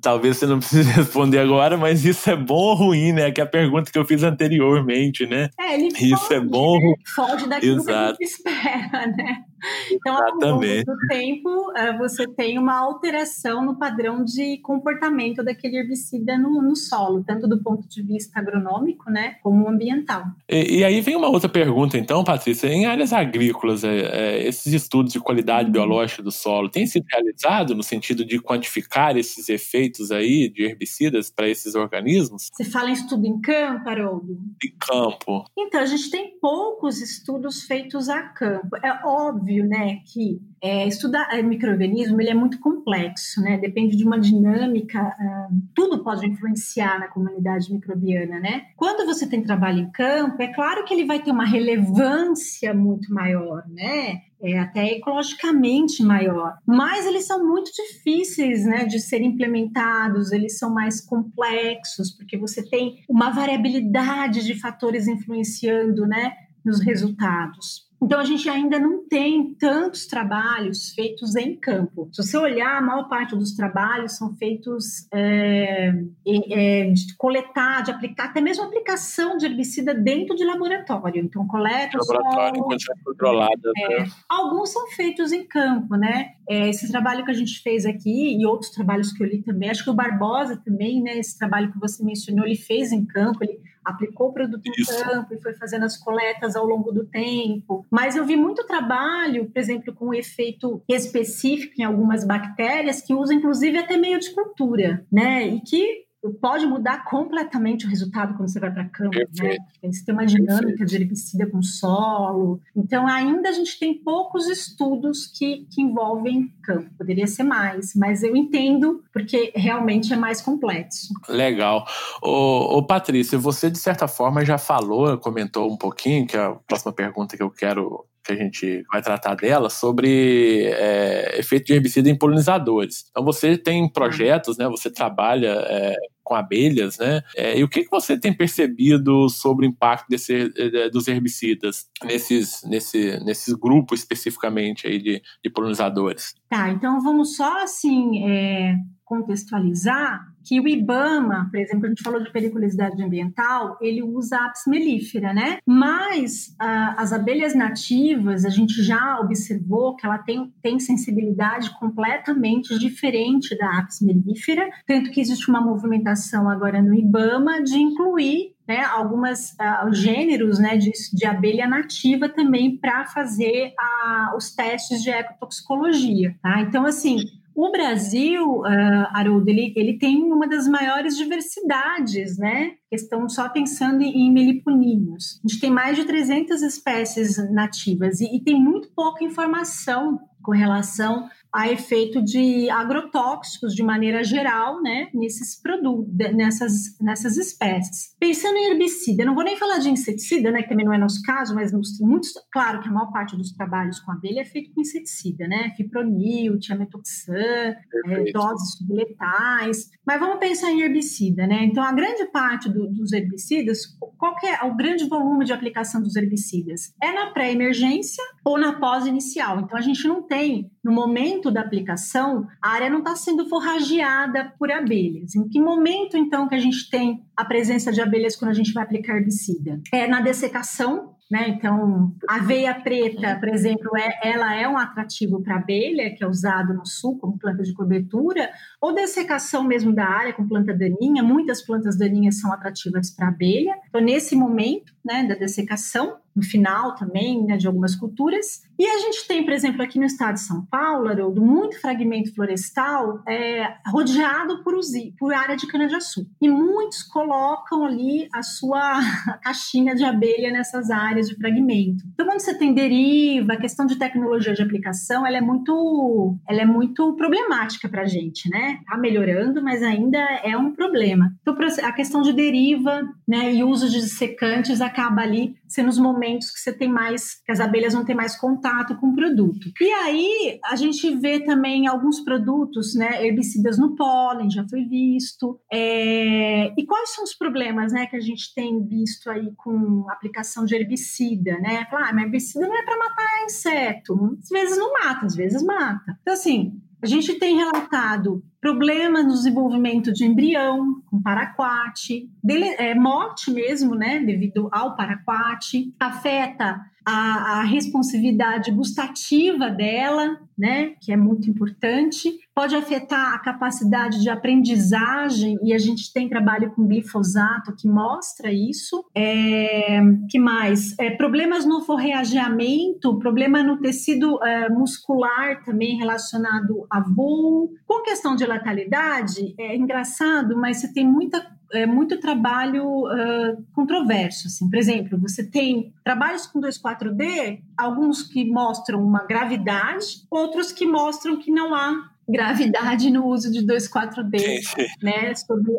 Talvez 0.00 0.36
você 0.36 0.46
não 0.46 0.58
precise 0.58 0.90
responder 0.92 1.38
agora, 1.38 1.76
mas 1.76 2.04
isso 2.04 2.30
é 2.30 2.36
bom 2.36 2.54
ou 2.54 2.74
ruim, 2.74 3.12
né? 3.12 3.30
Que 3.30 3.40
é 3.40 3.44
a 3.44 3.46
pergunta 3.46 3.90
que 3.90 3.98
eu 3.98 4.04
fiz 4.04 4.22
anteriormente, 4.22 5.26
né? 5.26 5.50
É, 5.58 5.74
ele 5.74 5.88
isso 5.88 6.16
foge, 6.16 6.34
é 6.34 6.40
bom. 6.40 6.78
Né? 6.78 6.94
Foge 7.14 7.48
daquilo 7.48 7.76
Exato. 7.76 8.16
que 8.16 8.24
a 8.24 8.26
gente 8.26 8.32
espera, 8.32 9.06
né? 9.06 9.44
Então, 9.90 10.14
Exatamente. 10.14 10.44
ao 10.44 10.60
longo 10.60 10.84
do 10.84 11.08
tempo, 11.08 11.72
eh, 11.76 11.96
você 11.96 12.26
tem 12.26 12.58
uma 12.58 12.78
alteração 12.78 13.64
no 13.64 13.78
padrão 13.78 14.24
de 14.24 14.58
comportamento 14.58 15.42
daquele 15.42 15.78
herbicida 15.78 16.36
no, 16.38 16.62
no 16.62 16.76
solo, 16.76 17.24
tanto 17.24 17.48
do 17.48 17.62
ponto 17.62 17.88
de 17.88 18.02
vista 18.02 18.38
agronômico, 18.38 19.10
né, 19.10 19.36
como 19.42 19.68
ambiental. 19.68 20.24
E, 20.48 20.78
e 20.78 20.84
aí 20.84 21.00
vem 21.00 21.16
uma 21.16 21.28
outra 21.28 21.48
pergunta, 21.48 21.96
então, 21.96 22.24
Patrícia. 22.24 22.68
Em 22.68 22.86
áreas 22.86 23.12
agrícolas, 23.12 23.84
é, 23.84 23.96
é, 23.96 24.46
esses 24.46 24.72
estudos 24.72 25.12
de 25.12 25.20
qualidade 25.20 25.70
biológica 25.70 26.22
do 26.22 26.30
solo 26.30 26.68
têm 26.84 26.86
sido 26.86 27.06
realizado 27.10 27.74
no 27.74 27.82
sentido 27.82 28.24
de 28.24 28.38
quantificar 28.38 29.16
esses 29.16 29.48
efeitos 29.48 30.10
aí 30.10 30.48
de 30.48 30.64
herbicidas 30.64 31.30
para 31.30 31.48
esses 31.48 31.74
organismos? 31.74 32.50
Você 32.52 32.64
fala 32.64 32.90
em 32.90 32.92
estudo 32.92 33.26
em 33.26 33.40
campo, 33.40 33.88
Haroldo? 33.88 34.38
Em 34.62 34.76
campo. 34.78 35.44
Então, 35.56 35.80
a 35.80 35.86
gente 35.86 36.10
tem 36.10 36.38
poucos 36.38 37.00
estudos 37.00 37.64
feitos 37.64 38.08
a 38.08 38.22
campo. 38.22 38.76
É 38.82 39.06
óbvio, 39.06 39.66
né, 39.66 40.00
que 40.12 40.40
é, 40.62 40.86
estudar 40.86 41.28
microorganismo 41.42 42.20
ele 42.20 42.30
é 42.30 42.34
muito 42.34 42.58
complexo, 42.58 43.40
né? 43.42 43.58
Depende 43.58 43.96
de 43.96 44.04
uma 44.04 44.18
dinâmica, 44.18 44.98
uh, 45.02 45.54
tudo 45.74 46.02
pode 46.02 46.26
influenciar 46.26 46.98
na 46.98 47.08
comunidade 47.08 47.70
microbiana, 47.70 48.40
né? 48.40 48.66
Quando 48.76 49.04
você 49.04 49.26
tem 49.26 49.42
trabalho 49.42 49.80
em 49.80 49.90
campo, 49.90 50.42
é 50.42 50.48
claro 50.48 50.84
que 50.84 50.94
ele 50.94 51.04
vai 51.04 51.22
ter 51.22 51.30
uma 51.30 51.44
relevância 51.44 52.72
muito 52.72 53.12
maior, 53.12 53.62
né? 53.68 54.22
É, 54.44 54.58
até 54.58 54.92
ecologicamente 54.92 56.02
maior. 56.02 56.58
Mas 56.66 57.06
eles 57.06 57.26
são 57.26 57.46
muito 57.46 57.70
difíceis 57.72 58.64
né, 58.64 58.84
de 58.84 59.00
serem 59.00 59.28
implementados, 59.28 60.30
eles 60.32 60.58
são 60.58 60.72
mais 60.72 61.00
complexos, 61.00 62.10
porque 62.10 62.36
você 62.36 62.62
tem 62.62 63.02
uma 63.08 63.30
variabilidade 63.30 64.44
de 64.44 64.60
fatores 64.60 65.08
influenciando 65.08 66.06
né, 66.06 66.34
nos 66.64 66.80
resultados. 66.80 67.88
Então, 68.04 68.20
a 68.20 68.24
gente 68.24 68.46
ainda 68.50 68.78
não 68.78 69.08
tem 69.08 69.54
tantos 69.54 70.06
trabalhos 70.06 70.90
feitos 70.90 71.34
em 71.36 71.56
campo. 71.56 72.10
Se 72.12 72.22
você 72.22 72.36
olhar, 72.36 72.76
a 72.76 72.82
maior 72.82 73.08
parte 73.08 73.34
dos 73.34 73.52
trabalhos 73.56 74.18
são 74.18 74.36
feitos 74.36 75.08
é, 75.10 75.90
é, 76.26 76.90
de 76.90 77.16
coletar, 77.16 77.82
de 77.82 77.90
aplicar, 77.90 78.26
até 78.26 78.42
mesmo 78.42 78.62
aplicação 78.62 79.38
de 79.38 79.46
herbicida 79.46 79.94
dentro 79.94 80.36
de 80.36 80.44
laboratório. 80.44 81.24
Então, 81.24 81.46
coleta. 81.46 81.96
Laboratório, 81.96 82.62
condições 82.62 83.02
controladas. 83.02 83.72
É, 83.74 84.00
né? 84.00 84.06
Alguns 84.28 84.70
são 84.70 84.86
feitos 84.88 85.32
em 85.32 85.46
campo, 85.46 85.96
né? 85.96 86.34
É, 86.46 86.68
esse 86.68 86.90
trabalho 86.92 87.24
que 87.24 87.30
a 87.30 87.34
gente 87.34 87.62
fez 87.62 87.86
aqui 87.86 88.38
e 88.38 88.44
outros 88.44 88.70
trabalhos 88.70 89.14
que 89.14 89.22
eu 89.22 89.26
li 89.26 89.42
também, 89.42 89.70
acho 89.70 89.82
que 89.82 89.88
o 89.88 89.94
Barbosa 89.94 90.60
também, 90.62 91.02
né? 91.02 91.18
Esse 91.18 91.38
trabalho 91.38 91.72
que 91.72 91.80
você 91.80 92.04
mencionou, 92.04 92.44
ele 92.44 92.56
fez 92.56 92.92
em 92.92 93.06
campo, 93.06 93.42
ele 93.42 93.58
aplicou 93.84 94.28
o 94.28 94.32
produto 94.32 94.70
Isso. 94.76 94.92
no 94.92 95.04
campo 95.04 95.34
e 95.34 95.40
foi 95.40 95.54
fazendo 95.54 95.84
as 95.84 95.96
coletas 95.96 96.56
ao 96.56 96.64
longo 96.64 96.90
do 96.92 97.04
tempo. 97.04 97.86
Mas 97.90 98.16
eu 98.16 98.24
vi 98.24 98.36
muito 98.36 98.66
trabalho, 98.66 99.50
por 99.50 99.58
exemplo, 99.58 99.94
com 99.94 100.14
efeito 100.14 100.82
específico 100.88 101.74
em 101.78 101.84
algumas 101.84 102.24
bactérias 102.24 103.00
que 103.00 103.14
usam 103.14 103.36
inclusive 103.36 103.78
até 103.78 103.96
meio 103.96 104.18
de 104.18 104.32
cultura, 104.34 105.04
né? 105.12 105.46
E 105.46 105.60
que 105.60 106.04
pode 106.32 106.66
mudar 106.66 107.04
completamente 107.04 107.86
o 107.86 107.88
resultado 107.88 108.34
quando 108.34 108.48
você 108.48 108.58
vai 108.58 108.72
para 108.72 108.84
campo, 108.86 109.16
né? 109.16 109.56
Você 109.82 110.04
tem 110.04 110.14
uma 110.14 110.24
dinâmica 110.24 110.60
Perfeito. 110.60 110.86
de 110.86 110.96
herbicida 110.96 111.46
com 111.46 111.62
solo. 111.62 112.60
Então, 112.74 113.06
ainda 113.06 113.48
a 113.48 113.52
gente 113.52 113.78
tem 113.78 113.94
poucos 113.94 114.48
estudos 114.48 115.26
que, 115.26 115.66
que 115.70 115.82
envolvem 115.82 116.52
campo. 116.62 116.90
Poderia 116.96 117.26
ser 117.26 117.42
mais, 117.42 117.94
mas 117.94 118.22
eu 118.22 118.34
entendo 118.34 119.02
porque 119.12 119.52
realmente 119.54 120.12
é 120.12 120.16
mais 120.16 120.40
complexo. 120.40 121.12
Legal. 121.28 121.86
Ô, 122.22 122.78
ô 122.78 122.86
Patrícia, 122.86 123.38
você 123.38 123.70
de 123.70 123.78
certa 123.78 124.08
forma 124.08 124.44
já 124.44 124.58
falou, 124.58 125.18
comentou 125.18 125.70
um 125.70 125.76
pouquinho, 125.76 126.26
que 126.26 126.36
é 126.36 126.40
a 126.40 126.54
próxima 126.54 126.92
pergunta 126.92 127.36
que 127.36 127.42
eu 127.42 127.50
quero 127.50 128.06
que 128.24 128.32
a 128.32 128.36
gente 128.36 128.84
vai 128.90 129.02
tratar 129.02 129.34
dela, 129.34 129.68
sobre 129.68 130.64
é, 130.66 131.38
efeito 131.38 131.66
de 131.66 131.74
herbicida 131.74 132.08
em 132.08 132.16
polinizadores. 132.16 133.04
Então 133.10 133.24
você 133.24 133.58
tem 133.58 133.88
projetos, 133.88 134.56
né? 134.56 134.66
Você 134.68 134.90
trabalha 134.90 135.50
é, 135.68 135.94
com 136.22 136.34
abelhas, 136.34 136.98
né? 136.98 137.22
É, 137.36 137.58
e 137.58 137.62
o 137.62 137.68
que, 137.68 137.84
que 137.84 137.90
você 137.90 138.18
tem 138.18 138.32
percebido 138.32 139.28
sobre 139.28 139.66
o 139.66 139.68
impacto 139.68 140.08
desse, 140.08 140.50
é, 140.56 140.88
dos 140.88 141.06
herbicidas 141.06 141.86
nesses, 142.02 142.62
nesse, 142.64 143.22
nesses 143.24 143.54
grupos 143.54 144.00
especificamente 144.00 144.86
aí 144.86 144.98
de, 144.98 145.22
de 145.44 145.50
polinizadores? 145.50 146.34
Tá, 146.48 146.70
então 146.70 147.00
vamos 147.00 147.36
só 147.36 147.62
assim 147.62 148.26
é, 148.26 148.74
contextualizar 149.04 150.34
que 150.44 150.60
o 150.60 150.68
IBAMA, 150.68 151.48
por 151.50 151.58
exemplo, 151.58 151.86
a 151.86 151.88
gente 151.88 152.02
falou 152.02 152.22
de 152.22 152.30
periculosidade 152.30 153.02
ambiental, 153.02 153.78
ele 153.80 154.02
usa 154.02 154.36
a 154.36 154.46
apis 154.46 154.62
mellifera, 154.66 155.32
né? 155.32 155.58
Mas 155.66 156.54
ah, 156.60 156.94
as 156.98 157.12
abelhas 157.12 157.54
nativas, 157.54 158.44
a 158.44 158.50
gente 158.50 158.82
já 158.82 159.18
observou 159.20 159.96
que 159.96 160.04
ela 160.04 160.18
tem, 160.18 160.52
tem 160.62 160.78
sensibilidade 160.78 161.70
completamente 161.78 162.78
diferente 162.78 163.56
da 163.56 163.78
apis 163.78 164.00
mellifera, 164.02 164.68
tanto 164.86 165.10
que 165.10 165.20
existe 165.20 165.48
uma 165.48 165.62
movimentação 165.62 166.48
agora 166.48 166.82
no 166.82 166.94
IBAMA 166.94 167.62
de 167.62 167.78
incluir 167.78 168.54
né, 168.66 168.82
algumas 168.82 169.52
uh, 169.52 169.92
gêneros 169.92 170.58
né, 170.58 170.76
de, 170.76 170.90
de, 171.12 171.26
abelha 171.26 171.68
nativa 171.68 172.30
também 172.30 172.78
para 172.78 173.04
fazer 173.06 173.74
uh, 173.78 174.36
os 174.36 174.54
testes 174.54 175.02
de 175.02 175.10
ecotoxicologia. 175.10 176.34
Tá? 176.42 176.62
Então, 176.62 176.86
assim, 176.86 177.18
o 177.54 177.70
Brasil, 177.70 178.60
uh, 178.60 179.06
Haroldo, 179.12 179.48
ele, 179.48 179.72
ele 179.76 179.98
tem 179.98 180.22
uma 180.24 180.48
das 180.48 180.66
maiores 180.66 181.16
diversidades, 181.16 182.36
né? 182.36 182.72
Questão 182.90 183.28
só 183.28 183.48
pensando 183.48 184.02
em 184.02 184.32
meliponinhos. 184.32 185.40
A 185.44 185.48
gente 185.48 185.60
tem 185.60 185.70
mais 185.70 185.96
de 185.96 186.04
300 186.04 186.62
espécies 186.62 187.36
nativas 187.52 188.20
e, 188.20 188.36
e 188.36 188.40
tem 188.40 188.60
muito 188.60 188.90
pouca 188.94 189.24
informação 189.24 190.18
com 190.42 190.52
relação 190.52 191.28
a 191.54 191.70
efeito 191.70 192.20
de 192.20 192.68
agrotóxicos 192.68 193.74
de 193.74 193.82
maneira 193.82 194.24
geral, 194.24 194.82
né, 194.82 195.08
nesses 195.14 195.60
produtos, 195.60 196.12
nessas, 196.34 196.72
nessas 197.00 197.36
espécies. 197.36 198.16
Pensando 198.18 198.56
em 198.56 198.72
herbicida, 198.72 199.24
não 199.24 199.36
vou 199.36 199.44
nem 199.44 199.56
falar 199.56 199.78
de 199.78 199.88
inseticida, 199.88 200.50
né, 200.50 200.62
que 200.62 200.68
também 200.68 200.84
não 200.84 200.92
é 200.92 200.98
nosso 200.98 201.22
caso, 201.22 201.54
mas 201.54 201.70
muitos, 202.00 202.32
claro 202.52 202.80
que 202.80 202.88
a 202.88 202.92
maior 202.92 203.12
parte 203.12 203.36
dos 203.36 203.52
trabalhos 203.52 204.00
com 204.00 204.10
abelha 204.10 204.40
é 204.40 204.44
feito 204.44 204.72
com 204.74 204.80
inseticida, 204.80 205.46
né, 205.46 205.72
fipronil, 205.76 206.58
tiametoxan, 206.58 207.34
é, 207.36 208.32
doses 208.32 208.76
subletais, 208.76 209.90
mas 210.04 210.18
vamos 210.18 210.38
pensar 210.38 210.72
em 210.72 210.80
herbicida, 210.80 211.46
né, 211.46 211.64
então 211.64 211.84
a 211.84 211.92
grande 211.92 212.24
parte 212.32 212.68
do, 212.68 212.88
dos 212.88 213.12
herbicidas, 213.12 213.96
qual 214.18 214.34
é 214.44 214.64
o 214.64 214.74
grande 214.74 215.08
volume 215.08 215.44
de 215.44 215.52
aplicação 215.52 216.02
dos 216.02 216.16
herbicidas? 216.16 216.92
É 217.00 217.12
na 217.12 217.30
pré-emergência 217.30 218.24
ou 218.44 218.58
na 218.58 218.74
pós-inicial, 218.74 219.60
então 219.60 219.78
a 219.78 219.80
gente 219.80 220.06
não 220.06 220.22
tem, 220.22 220.70
no 220.82 220.92
momento 220.92 221.44
momento 221.44 221.50
da 221.50 221.60
aplicação, 221.60 222.46
a 222.60 222.70
área 222.70 222.90
não 222.90 222.98
está 222.98 223.14
sendo 223.16 223.48
forrageada 223.48 224.52
por 224.58 224.70
abelhas. 224.70 225.34
Em 225.34 225.48
que 225.48 225.60
momento, 225.60 226.16
então, 226.16 226.48
que 226.48 226.54
a 226.54 226.58
gente 226.58 226.88
tem 226.90 227.24
a 227.36 227.44
presença 227.44 227.92
de 227.92 228.00
abelhas 228.00 228.36
quando 228.36 228.50
a 228.50 228.54
gente 228.54 228.72
vai 228.72 228.84
aplicar 228.84 229.16
herbicida? 229.16 229.80
É 229.92 230.06
na 230.06 230.20
dessecação, 230.20 231.14
né? 231.30 231.48
Então, 231.48 232.14
a 232.28 232.36
aveia 232.36 232.74
preta, 232.74 233.36
por 233.38 233.48
exemplo, 233.48 233.90
é, 233.96 234.28
ela 234.28 234.54
é 234.54 234.68
um 234.68 234.76
atrativo 234.78 235.42
para 235.42 235.56
abelha, 235.56 236.14
que 236.14 236.22
é 236.22 236.28
usado 236.28 236.74
no 236.74 236.86
sul 236.86 237.18
como 237.18 237.38
planta 237.38 237.62
de 237.62 237.72
cobertura, 237.72 238.50
ou 238.80 238.94
dessecação 238.94 239.64
mesmo 239.64 239.92
da 239.92 240.06
área 240.06 240.32
com 240.32 240.46
planta 240.46 240.74
daninha. 240.74 241.22
Muitas 241.22 241.62
plantas 241.62 241.96
daninhas 241.96 242.40
são 242.40 242.52
atrativas 242.52 243.10
para 243.10 243.28
abelha. 243.28 243.74
Então, 243.88 244.00
nesse 244.00 244.36
momento 244.36 244.92
né, 245.04 245.24
da 245.24 245.34
dessecação, 245.34 246.18
no 246.34 246.42
final 246.42 246.94
também, 246.94 247.44
né, 247.44 247.56
de 247.56 247.66
algumas 247.66 247.94
culturas. 247.94 248.62
E 248.78 248.84
a 248.86 248.98
gente 248.98 249.26
tem, 249.26 249.44
por 249.44 249.52
exemplo, 249.52 249.82
aqui 249.82 249.98
no 249.98 250.04
estado 250.04 250.34
de 250.34 250.40
São 250.40 250.64
Paulo, 250.66 251.08
Haroldo, 251.08 251.40
muito 251.40 251.80
fragmento 251.80 252.34
florestal 252.34 253.22
é, 253.26 253.74
rodeado 253.86 254.62
por, 254.64 254.74
usi, 254.74 255.14
por 255.18 255.32
área 255.32 255.56
de 255.56 255.66
cana-de-açúcar. 255.66 256.30
E 256.40 256.48
muitos 256.48 257.02
colocam 257.02 257.84
ali 257.84 258.28
a 258.32 258.42
sua 258.42 259.00
caixinha 259.42 259.94
de 259.94 260.04
abelha 260.04 260.50
nessas 260.50 260.90
áreas 260.90 261.28
de 261.28 261.36
fragmento. 261.36 262.04
Então, 262.12 262.26
quando 262.26 262.40
você 262.40 262.54
tem 262.56 262.74
deriva, 262.74 263.52
a 263.52 263.60
questão 263.60 263.86
de 263.86 263.96
tecnologia 263.96 264.54
de 264.54 264.62
aplicação, 264.62 265.24
ela 265.24 265.36
é 265.36 265.40
muito, 265.40 266.36
ela 266.48 266.62
é 266.62 266.66
muito 266.66 267.14
problemática 267.14 267.88
para 267.88 268.02
a 268.02 268.06
gente, 268.06 268.50
né? 268.50 268.78
Está 268.80 268.96
melhorando, 268.96 269.62
mas 269.62 269.82
ainda 269.82 270.18
é 270.42 270.56
um 270.56 270.72
problema. 270.72 271.32
Então, 271.42 271.56
a 271.84 271.92
questão 271.92 272.22
de 272.22 272.32
deriva 272.32 273.02
né, 273.26 273.52
e 273.54 273.62
uso 273.62 273.88
de 273.88 274.02
secantes 274.02 274.80
acaba 274.80 275.22
ali 275.22 275.56
sendo 275.74 275.88
os 275.88 275.98
momentos 275.98 276.50
que 276.50 276.60
você 276.60 276.72
tem 276.72 276.88
mais, 276.88 277.42
que 277.44 277.50
as 277.50 277.58
abelhas 277.58 277.92
vão 277.92 278.04
ter 278.04 278.14
mais 278.14 278.36
contato 278.36 278.96
com 278.96 279.08
o 279.08 279.14
produto. 279.14 279.72
E 279.80 279.90
aí 279.90 280.60
a 280.64 280.76
gente 280.76 281.10
vê 281.16 281.40
também 281.40 281.88
alguns 281.88 282.20
produtos, 282.20 282.94
né, 282.94 283.26
herbicidas 283.26 283.76
no 283.76 283.96
pólen, 283.96 284.48
já 284.48 284.64
foi 284.68 284.84
visto. 284.84 285.60
É... 285.72 286.72
E 286.78 286.86
quais 286.86 287.10
são 287.10 287.24
os 287.24 287.34
problemas, 287.34 287.92
né, 287.92 288.06
que 288.06 288.16
a 288.16 288.20
gente 288.20 288.54
tem 288.54 288.84
visto 288.86 289.28
aí 289.28 289.52
com 289.56 290.06
aplicação 290.10 290.64
de 290.64 290.76
herbicida, 290.76 291.58
né? 291.58 291.86
Falar, 291.90 292.10
ah, 292.10 292.12
mas 292.14 292.24
herbicida 292.24 292.68
não 292.68 292.76
é 292.76 292.84
para 292.84 292.98
matar 292.98 293.44
inseto. 293.44 294.38
Às 294.40 294.48
vezes 294.48 294.78
não 294.78 294.92
mata, 294.92 295.26
às 295.26 295.34
vezes 295.34 295.62
mata. 295.62 296.16
Então 296.22 296.34
assim, 296.34 296.80
a 297.02 297.06
gente 297.06 297.34
tem 297.34 297.56
relatado 297.56 298.42
problemas 298.64 299.26
no 299.26 299.32
desenvolvimento 299.34 300.10
de 300.10 300.24
embrião 300.24 301.02
com 301.10 301.20
paraquat, 301.20 302.26
dele, 302.42 302.64
é, 302.78 302.94
morte 302.94 303.50
mesmo, 303.50 303.94
né, 303.94 304.20
devido 304.20 304.70
ao 304.72 304.96
paraquat, 304.96 305.92
afeta 306.00 306.80
a, 307.04 307.58
a 307.58 307.62
responsividade 307.62 308.70
gustativa 308.70 309.68
dela, 309.68 310.38
né, 310.56 310.94
que 311.00 311.12
é 311.12 311.16
muito 311.16 311.50
importante, 311.50 312.32
pode 312.54 312.74
afetar 312.76 313.34
a 313.34 313.38
capacidade 313.40 314.22
de 314.22 314.30
aprendizagem 314.30 315.58
e 315.62 315.74
a 315.74 315.78
gente 315.78 316.12
tem 316.12 316.28
trabalho 316.28 316.70
com 316.70 316.86
glifosato 316.86 317.74
que 317.76 317.88
mostra 317.88 318.52
isso. 318.52 319.04
É, 319.14 320.00
que 320.30 320.38
mais? 320.38 320.96
É, 320.98 321.10
problemas 321.10 321.66
no 321.66 321.82
forreageamento, 321.82 323.18
problema 323.18 323.62
no 323.62 323.78
tecido 323.78 324.42
é, 324.42 324.68
muscular 324.68 325.64
também 325.64 325.98
relacionado 325.98 326.86
a 326.88 327.00
voo. 327.00 327.70
Com 327.84 328.02
questão 328.02 328.36
de 328.36 328.44
latalidade, 328.56 329.54
é 329.58 329.76
engraçado, 329.76 330.56
mas 330.56 330.78
você 330.78 330.92
tem 330.92 331.06
muita 331.06 331.54
é, 331.72 331.86
muito 331.86 332.20
trabalho 332.20 332.84
uh, 332.84 333.64
controverso. 333.74 334.46
Assim. 334.46 334.68
Por 334.70 334.78
exemplo, 334.78 335.18
você 335.18 335.44
tem 335.44 335.92
trabalhos 336.04 336.46
com 336.46 336.60
2,4-D, 336.60 337.62
alguns 337.76 338.22
que 338.22 338.44
mostram 338.44 339.04
uma 339.04 339.24
gravidade, 339.24 340.24
outros 340.30 340.70
que 340.70 340.86
mostram 340.86 341.36
que 341.36 341.50
não 341.50 341.74
há 341.74 342.10
gravidade 342.28 343.10
no 343.10 343.26
uso 343.26 343.50
de 343.50 343.66
2,4-D, 343.66 344.60
né? 345.02 345.34
Sobre 345.34 345.72